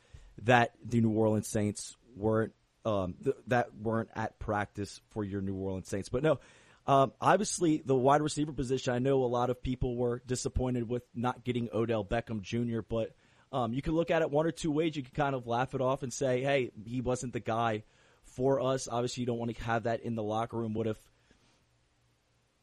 that 0.44 0.74
the 0.84 1.02
New 1.02 1.12
Orleans 1.12 1.48
Saints 1.48 1.96
weren't 2.16 2.54
um, 2.86 3.16
th- 3.24 3.36
that 3.48 3.76
weren't 3.76 4.10
at 4.16 4.38
practice 4.40 5.02
for 5.10 5.24
your 5.24 5.42
New 5.42 5.56
Orleans 5.56 5.88
Saints. 5.88 6.10
But 6.10 6.24
no, 6.24 6.40
um, 6.88 7.14
obviously 7.20 7.82
the 7.84 7.96
wide 7.96 8.22
receiver 8.22 8.54
position. 8.54 8.94
I 8.94 9.00
know 9.00 9.24
a 9.24 9.26
lot 9.26 9.50
of 9.50 9.62
people 9.62 9.96
were 9.96 10.22
disappointed 10.26 10.88
with 10.88 11.04
not 11.16 11.44
getting 11.44 11.70
Odell 11.74 12.06
Beckham 12.06 12.42
Jr., 12.42 12.82
but 12.88 13.16
um, 13.52 13.74
you 13.74 13.82
can 13.82 13.94
look 13.94 14.12
at 14.12 14.22
it 14.22 14.30
one 14.30 14.46
or 14.46 14.52
two 14.52 14.72
ways. 14.72 14.96
You 14.96 15.04
can 15.04 15.14
kind 15.14 15.36
of 15.36 15.48
laugh 15.48 15.74
it 15.74 15.82
off 15.82 16.04
and 16.04 16.14
say, 16.14 16.42
"Hey, 16.42 16.72
he 16.86 17.02
wasn't 17.02 17.34
the 17.34 17.40
guy 17.40 17.84
for 18.24 18.62
us." 18.62 18.88
Obviously, 18.92 19.22
you 19.22 19.28
don't 19.28 19.40
want 19.40 19.56
to 19.56 19.64
have 19.64 19.84
that 19.84 20.02
in 20.02 20.16
the 20.16 20.24
locker 20.24 20.58
room. 20.58 20.74
What 20.74 20.88
if 20.88 20.98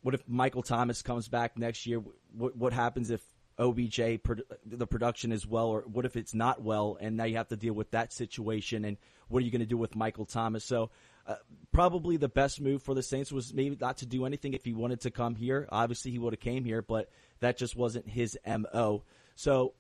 what 0.02 0.14
if 0.14 0.28
Michael 0.28 0.62
Thomas 0.62 1.02
comes 1.02 1.28
back 1.28 1.56
next 1.56 1.86
year? 1.86 2.02
What 2.36 2.56
what 2.56 2.72
happens 2.72 3.10
if 3.10 3.22
OBJ 3.58 4.20
the 4.66 4.86
production 4.86 5.32
is 5.32 5.46
well, 5.46 5.68
or 5.68 5.82
what 5.82 6.04
if 6.04 6.16
it's 6.16 6.34
not 6.34 6.62
well, 6.62 6.96
and 7.00 7.16
now 7.16 7.24
you 7.24 7.36
have 7.36 7.48
to 7.48 7.56
deal 7.56 7.74
with 7.74 7.90
that 7.90 8.12
situation? 8.12 8.84
And 8.84 8.96
what 9.28 9.42
are 9.42 9.44
you 9.44 9.50
going 9.50 9.60
to 9.60 9.66
do 9.66 9.78
with 9.78 9.96
Michael 9.96 10.26
Thomas? 10.26 10.64
So. 10.64 10.90
Uh, 11.24 11.36
probably 11.70 12.16
the 12.16 12.28
best 12.28 12.60
move 12.60 12.82
for 12.82 12.96
the 12.96 13.02
Saints 13.02 13.30
was 13.30 13.54
maybe 13.54 13.78
not 13.80 13.98
to 13.98 14.06
do 14.06 14.26
anything 14.26 14.54
if 14.54 14.64
he 14.64 14.72
wanted 14.72 15.02
to 15.02 15.10
come 15.12 15.36
here. 15.36 15.68
Obviously, 15.70 16.10
he 16.10 16.18
would 16.18 16.32
have 16.32 16.40
came 16.40 16.64
here, 16.64 16.82
but 16.82 17.10
that 17.38 17.56
just 17.56 17.76
wasn't 17.76 18.08
his 18.08 18.36
mo. 18.44 19.04
So, 19.36 19.74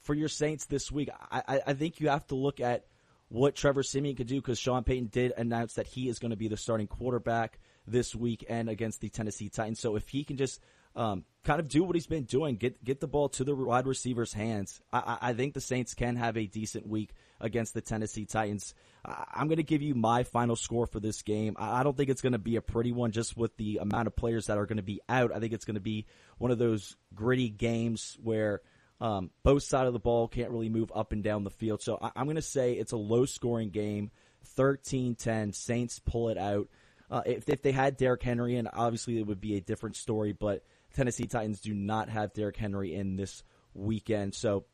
for 0.00 0.14
your 0.14 0.28
Saints 0.30 0.64
this 0.64 0.90
week, 0.90 1.10
I, 1.30 1.60
I 1.66 1.74
think 1.74 2.00
you 2.00 2.08
have 2.08 2.26
to 2.28 2.36
look 2.36 2.58
at 2.58 2.86
what 3.28 3.54
Trevor 3.54 3.82
Siemian 3.82 4.16
could 4.16 4.26
do 4.26 4.36
because 4.36 4.58
Sean 4.58 4.84
Payton 4.84 5.08
did 5.08 5.32
announce 5.36 5.74
that 5.74 5.86
he 5.86 6.08
is 6.08 6.18
going 6.18 6.30
to 6.30 6.36
be 6.36 6.48
the 6.48 6.56
starting 6.56 6.86
quarterback 6.86 7.58
this 7.86 8.14
weekend 8.14 8.68
against 8.68 9.00
the 9.00 9.08
Tennessee 9.08 9.48
Titans. 9.48 9.80
So 9.80 9.96
if 9.96 10.08
he 10.08 10.24
can 10.24 10.36
just 10.36 10.60
um, 10.98 11.24
kind 11.44 11.60
of 11.60 11.68
do 11.68 11.84
what 11.84 11.94
he's 11.94 12.08
been 12.08 12.24
doing, 12.24 12.56
get 12.56 12.82
get 12.84 13.00
the 13.00 13.06
ball 13.06 13.28
to 13.30 13.44
the 13.44 13.54
wide 13.54 13.86
receivers' 13.86 14.32
hands, 14.32 14.80
I, 14.92 15.18
I 15.20 15.32
think 15.32 15.54
the 15.54 15.60
Saints 15.60 15.94
can 15.94 16.16
have 16.16 16.36
a 16.36 16.46
decent 16.46 16.86
week 16.86 17.14
against 17.40 17.72
the 17.72 17.80
Tennessee 17.80 18.26
Titans. 18.26 18.74
I, 19.04 19.24
am 19.36 19.46
going 19.46 19.58
to 19.58 19.62
give 19.62 19.80
you 19.80 19.94
my 19.94 20.24
final 20.24 20.56
score 20.56 20.86
for 20.86 20.98
this 20.98 21.22
game. 21.22 21.54
I, 21.56 21.80
I 21.80 21.82
don't 21.84 21.96
think 21.96 22.10
it's 22.10 22.20
going 22.20 22.32
to 22.32 22.38
be 22.38 22.56
a 22.56 22.60
pretty 22.60 22.90
one, 22.90 23.12
just 23.12 23.36
with 23.36 23.56
the 23.56 23.78
amount 23.78 24.08
of 24.08 24.16
players 24.16 24.46
that 24.46 24.58
are 24.58 24.66
going 24.66 24.78
to 24.78 24.82
be 24.82 25.00
out. 25.08 25.34
I 25.34 25.38
think 25.38 25.52
it's 25.52 25.64
going 25.64 25.76
to 25.76 25.80
be 25.80 26.06
one 26.38 26.50
of 26.50 26.58
those 26.58 26.96
gritty 27.14 27.48
games 27.48 28.18
where. 28.22 28.60
Um, 29.00 29.30
both 29.44 29.62
side 29.62 29.86
of 29.86 29.92
the 29.92 30.00
ball 30.00 30.26
can't 30.26 30.50
really 30.50 30.68
move 30.68 30.90
up 30.92 31.12
and 31.12 31.22
down 31.22 31.44
the 31.44 31.50
field. 31.50 31.80
So 31.80 32.00
I, 32.02 32.10
am 32.16 32.24
going 32.24 32.34
to 32.34 32.42
say 32.42 32.72
it's 32.72 32.90
a 32.90 32.96
low 32.96 33.26
scoring 33.26 33.70
game. 33.70 34.10
13-10. 34.56 35.54
Saints 35.54 36.00
pull 36.00 36.30
it 36.30 36.36
out. 36.36 36.66
Uh, 37.08 37.22
if, 37.24 37.48
if 37.48 37.62
they 37.62 37.70
had 37.70 37.96
Derrick 37.96 38.24
Henry, 38.24 38.56
and 38.56 38.68
obviously 38.72 39.16
it 39.16 39.26
would 39.28 39.40
be 39.40 39.56
a 39.56 39.60
different 39.60 39.94
story, 39.94 40.32
but 40.32 40.64
Tennessee 40.94 41.26
Titans 41.26 41.60
do 41.60 41.74
not 41.74 42.08
have 42.08 42.32
Derrick 42.32 42.56
Henry 42.56 42.94
in 42.94 43.16
this 43.16 43.42
weekend. 43.74 44.34
So, 44.34 44.64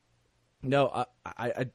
no, 0.62 0.89
I, 0.89 1.05
I, 1.25 1.47
I 1.49 1.67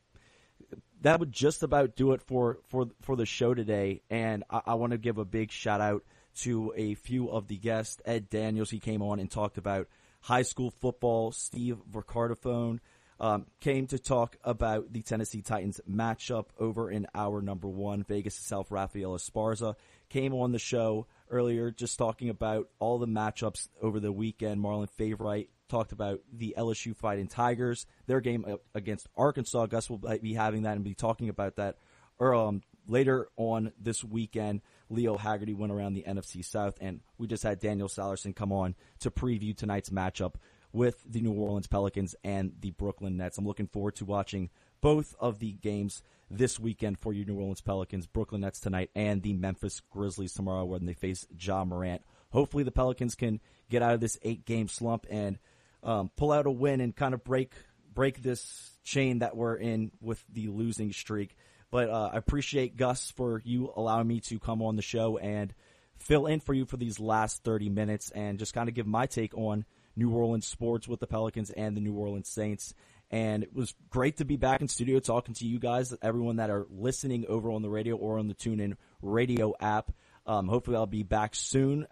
that 1.02 1.20
would 1.20 1.32
just 1.32 1.64
about 1.64 1.96
do 1.96 2.12
it 2.12 2.22
for, 2.22 2.60
for, 2.68 2.88
for 3.02 3.16
the 3.16 3.26
show 3.26 3.54
today. 3.54 4.02
And 4.10 4.44
I, 4.50 4.62
I 4.68 4.74
want 4.76 4.92
to 4.92 4.98
give 4.98 5.18
a 5.18 5.26
big 5.26 5.52
shout 5.52 5.82
out 5.82 6.04
to 6.42 6.74
a 6.76 6.96
few 6.96 7.30
of 7.30 7.48
the 7.48 7.58
guests. 7.58 8.02
Ed 8.06 8.30
Daniels, 8.30 8.70
he 8.70 8.80
came 8.80 9.02
on 9.02 9.20
and 9.20 9.30
talked 9.30 9.58
about 9.58 9.88
high 10.22 10.42
school 10.42 10.72
football. 10.72 11.32
Steve 11.32 11.78
Vercardifone, 11.90 12.80
um, 13.20 13.46
came 13.60 13.88
to 13.88 14.00
talk 14.00 14.38
about 14.44 14.92
the 14.94 15.02
Tennessee 15.02 15.42
Titans 15.42 15.82
matchup 15.90 16.46
over 16.58 16.90
in 16.90 17.08
our 17.14 17.42
number 17.42 17.68
one, 17.68 18.04
Vegas 18.04 18.36
South 18.36 18.72
Rafael 18.72 19.12
Esparza. 19.12 19.76
Came 20.10 20.34
on 20.34 20.52
the 20.52 20.60
show 20.60 21.08
earlier 21.30 21.72
just 21.72 21.98
talking 21.98 22.30
about 22.30 22.70
all 22.80 22.98
the 23.00 23.08
matchups 23.08 23.70
over 23.82 24.00
the 24.00 24.12
weekend. 24.12 24.62
Marlon 24.62 24.90
Favorite 24.90 25.50
talked 25.68 25.92
about 25.92 26.20
the 26.34 26.56
LSU 26.58 26.96
Fighting 26.96 27.28
Tigers, 27.28 27.86
their 28.08 28.22
game 28.22 28.46
against 28.74 29.08
Arkansas. 29.16 29.68
Gus 29.68 29.90
will 29.90 30.00
be 30.22 30.34
having 30.34 30.64
that 30.64 30.76
and 30.76 30.84
be 30.84 30.96
talking 30.96 31.30
about 31.30 31.58
that 31.58 31.78
or, 32.18 32.34
um, 32.34 32.62
later 32.88 33.28
on 33.38 33.72
this 33.80 34.04
weekend. 34.04 34.62
Leo 34.90 35.18
Haggerty 35.18 35.54
went 35.54 35.72
around 35.72 35.94
the 35.94 36.04
NFC 36.08 36.44
South, 36.44 36.78
and 36.82 37.02
we 37.18 37.28
just 37.28 37.44
had 37.44 37.60
Daniel 37.60 37.88
Sallerson 37.88 38.36
come 38.36 38.52
on 38.52 38.76
to 39.00 39.12
preview 39.12 39.56
tonight's 39.56 39.90
matchup 39.90 40.36
with 40.72 41.04
the 41.08 41.22
New 41.22 41.34
Orleans 41.34 41.68
Pelicans 41.68 42.16
and 42.24 42.54
the 42.60 42.72
Brooklyn 42.72 43.18
Nets. 43.18 43.38
I'm 43.38 43.46
looking 43.46 43.68
forward 43.68 43.96
to 43.96 44.06
watching 44.06 44.50
both 44.82 45.16
of 45.20 45.40
the 45.40 45.54
games 45.54 46.02
this 46.30 46.60
weekend 46.60 47.00
for 47.00 47.14
you 47.14 47.26
New 47.26 47.36
Orleans 47.36 47.62
Pelicans, 47.62 48.08
Brooklyn 48.08 48.42
Nets 48.42 48.60
tonight, 48.60 48.92
and 48.96 49.22
the 49.22 49.34
Memphis 49.34 49.82
Grizzlies 49.90 50.34
tomorrow 50.34 50.66
when 50.66 50.86
they 50.86 50.94
face 50.94 51.26
Ja 51.40 51.66
Morant. 51.66 52.02
Hopefully 52.32 52.64
the 52.64 52.72
Pelicans 52.72 53.16
can 53.16 53.40
get 53.70 53.82
out 53.82 53.94
of 53.94 54.00
this 54.00 54.20
eight 54.22 54.46
game 54.46 54.68
slump 54.68 55.06
and 55.10 55.40
um, 55.84 56.12
pull 56.16 56.32
out 56.32 56.46
a 56.46 56.52
win 56.52 56.82
and 56.82 56.96
kind 56.96 57.14
of 57.14 57.24
break 57.24 57.54
break 57.94 58.22
this 58.22 58.78
chain 58.84 59.20
that 59.20 59.36
we're 59.36 59.56
in 59.56 59.92
with 60.00 60.24
the 60.32 60.48
losing 60.48 60.94
streak. 60.94 61.36
But 61.72 61.90
uh, 61.90 62.12
I 62.14 62.18
appreciate 62.18 62.78
Gus 62.78 63.12
for 63.12 63.42
you 63.44 63.72
allowing 63.76 64.08
me 64.08 64.20
to 64.22 64.40
come 64.40 64.62
on 64.62 64.76
the 64.76 64.82
show 64.82 65.18
and 65.18 65.54
fill 65.98 66.26
in 66.26 66.40
for 66.40 66.54
you 66.54 66.66
for 66.66 66.78
these 66.78 67.00
last 67.00 67.44
30 67.44 67.70
minutes 67.70 68.10
and 68.12 68.40
just 68.40 68.54
kind 68.54 68.70
of 68.70 68.76
give 68.76 68.88
my 68.88 69.06
take 69.06 69.38
on 69.38 69.66
New 69.96 70.12
Orleans 70.12 70.48
sports 70.48 70.88
with 70.88 71.00
the 71.00 71.08
Pelicans 71.08 71.52
and 71.52 71.76
the 71.76 71.82
New 71.82 71.94
Orleans 71.94 72.30
Saints. 72.30 72.74
And 73.12 73.44
it 73.44 73.54
was 73.54 73.74
great 73.90 74.18
to 74.18 74.26
be 74.26 74.38
back 74.38 74.62
in 74.62 74.68
studio 74.68 75.00
talking 75.00 75.34
to 75.36 75.48
you 75.48 75.60
guys, 75.60 75.94
everyone 76.02 76.36
that 76.36 76.50
are 76.50 76.68
listening 76.70 77.26
over 77.28 77.50
on 77.52 77.62
the 77.62 77.70
radio 77.70 77.96
or 77.96 78.20
on 78.20 78.28
the 78.28 78.36
TuneIn 78.36 78.76
radio 79.02 79.54
app. 79.60 79.92
Um, 80.28 80.48
hopefully 80.48 80.78
I'll 80.78 80.86
be 80.86 81.04
back 81.04 81.34
soon. 81.34 81.88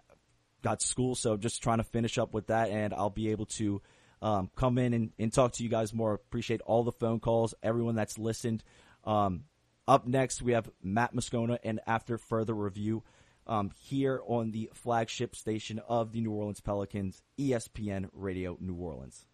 Got 0.62 0.80
school, 0.80 1.14
so 1.14 1.36
just 1.36 1.62
trying 1.62 1.78
to 1.78 1.84
finish 1.84 2.18
up 2.18 2.32
with 2.32 2.48
that 2.48 2.70
and 2.70 2.94
I'll 2.94 3.10
be 3.10 3.30
able 3.30 3.46
to 3.46 3.82
um, 4.22 4.50
come 4.54 4.78
in 4.78 4.94
and, 4.94 5.10
and, 5.18 5.32
talk 5.32 5.52
to 5.52 5.62
you 5.62 5.68
guys 5.68 5.92
more. 5.92 6.14
Appreciate 6.14 6.60
all 6.62 6.82
the 6.82 6.92
phone 6.92 7.20
calls, 7.20 7.54
everyone 7.62 7.94
that's 7.94 8.18
listened. 8.18 8.64
Um, 9.04 9.44
up 9.86 10.06
next, 10.06 10.42
we 10.42 10.52
have 10.52 10.68
Matt 10.82 11.14
Moscona, 11.14 11.58
and 11.62 11.80
after 11.86 12.18
further 12.18 12.54
review, 12.54 13.04
um, 13.46 13.70
here 13.78 14.20
on 14.26 14.50
the 14.50 14.70
flagship 14.74 15.34
station 15.34 15.80
of 15.88 16.12
the 16.12 16.20
New 16.20 16.32
Orleans 16.32 16.60
Pelicans, 16.60 17.22
ESPN 17.38 18.08
Radio 18.12 18.58
New 18.60 18.74
Orleans. 18.74 19.24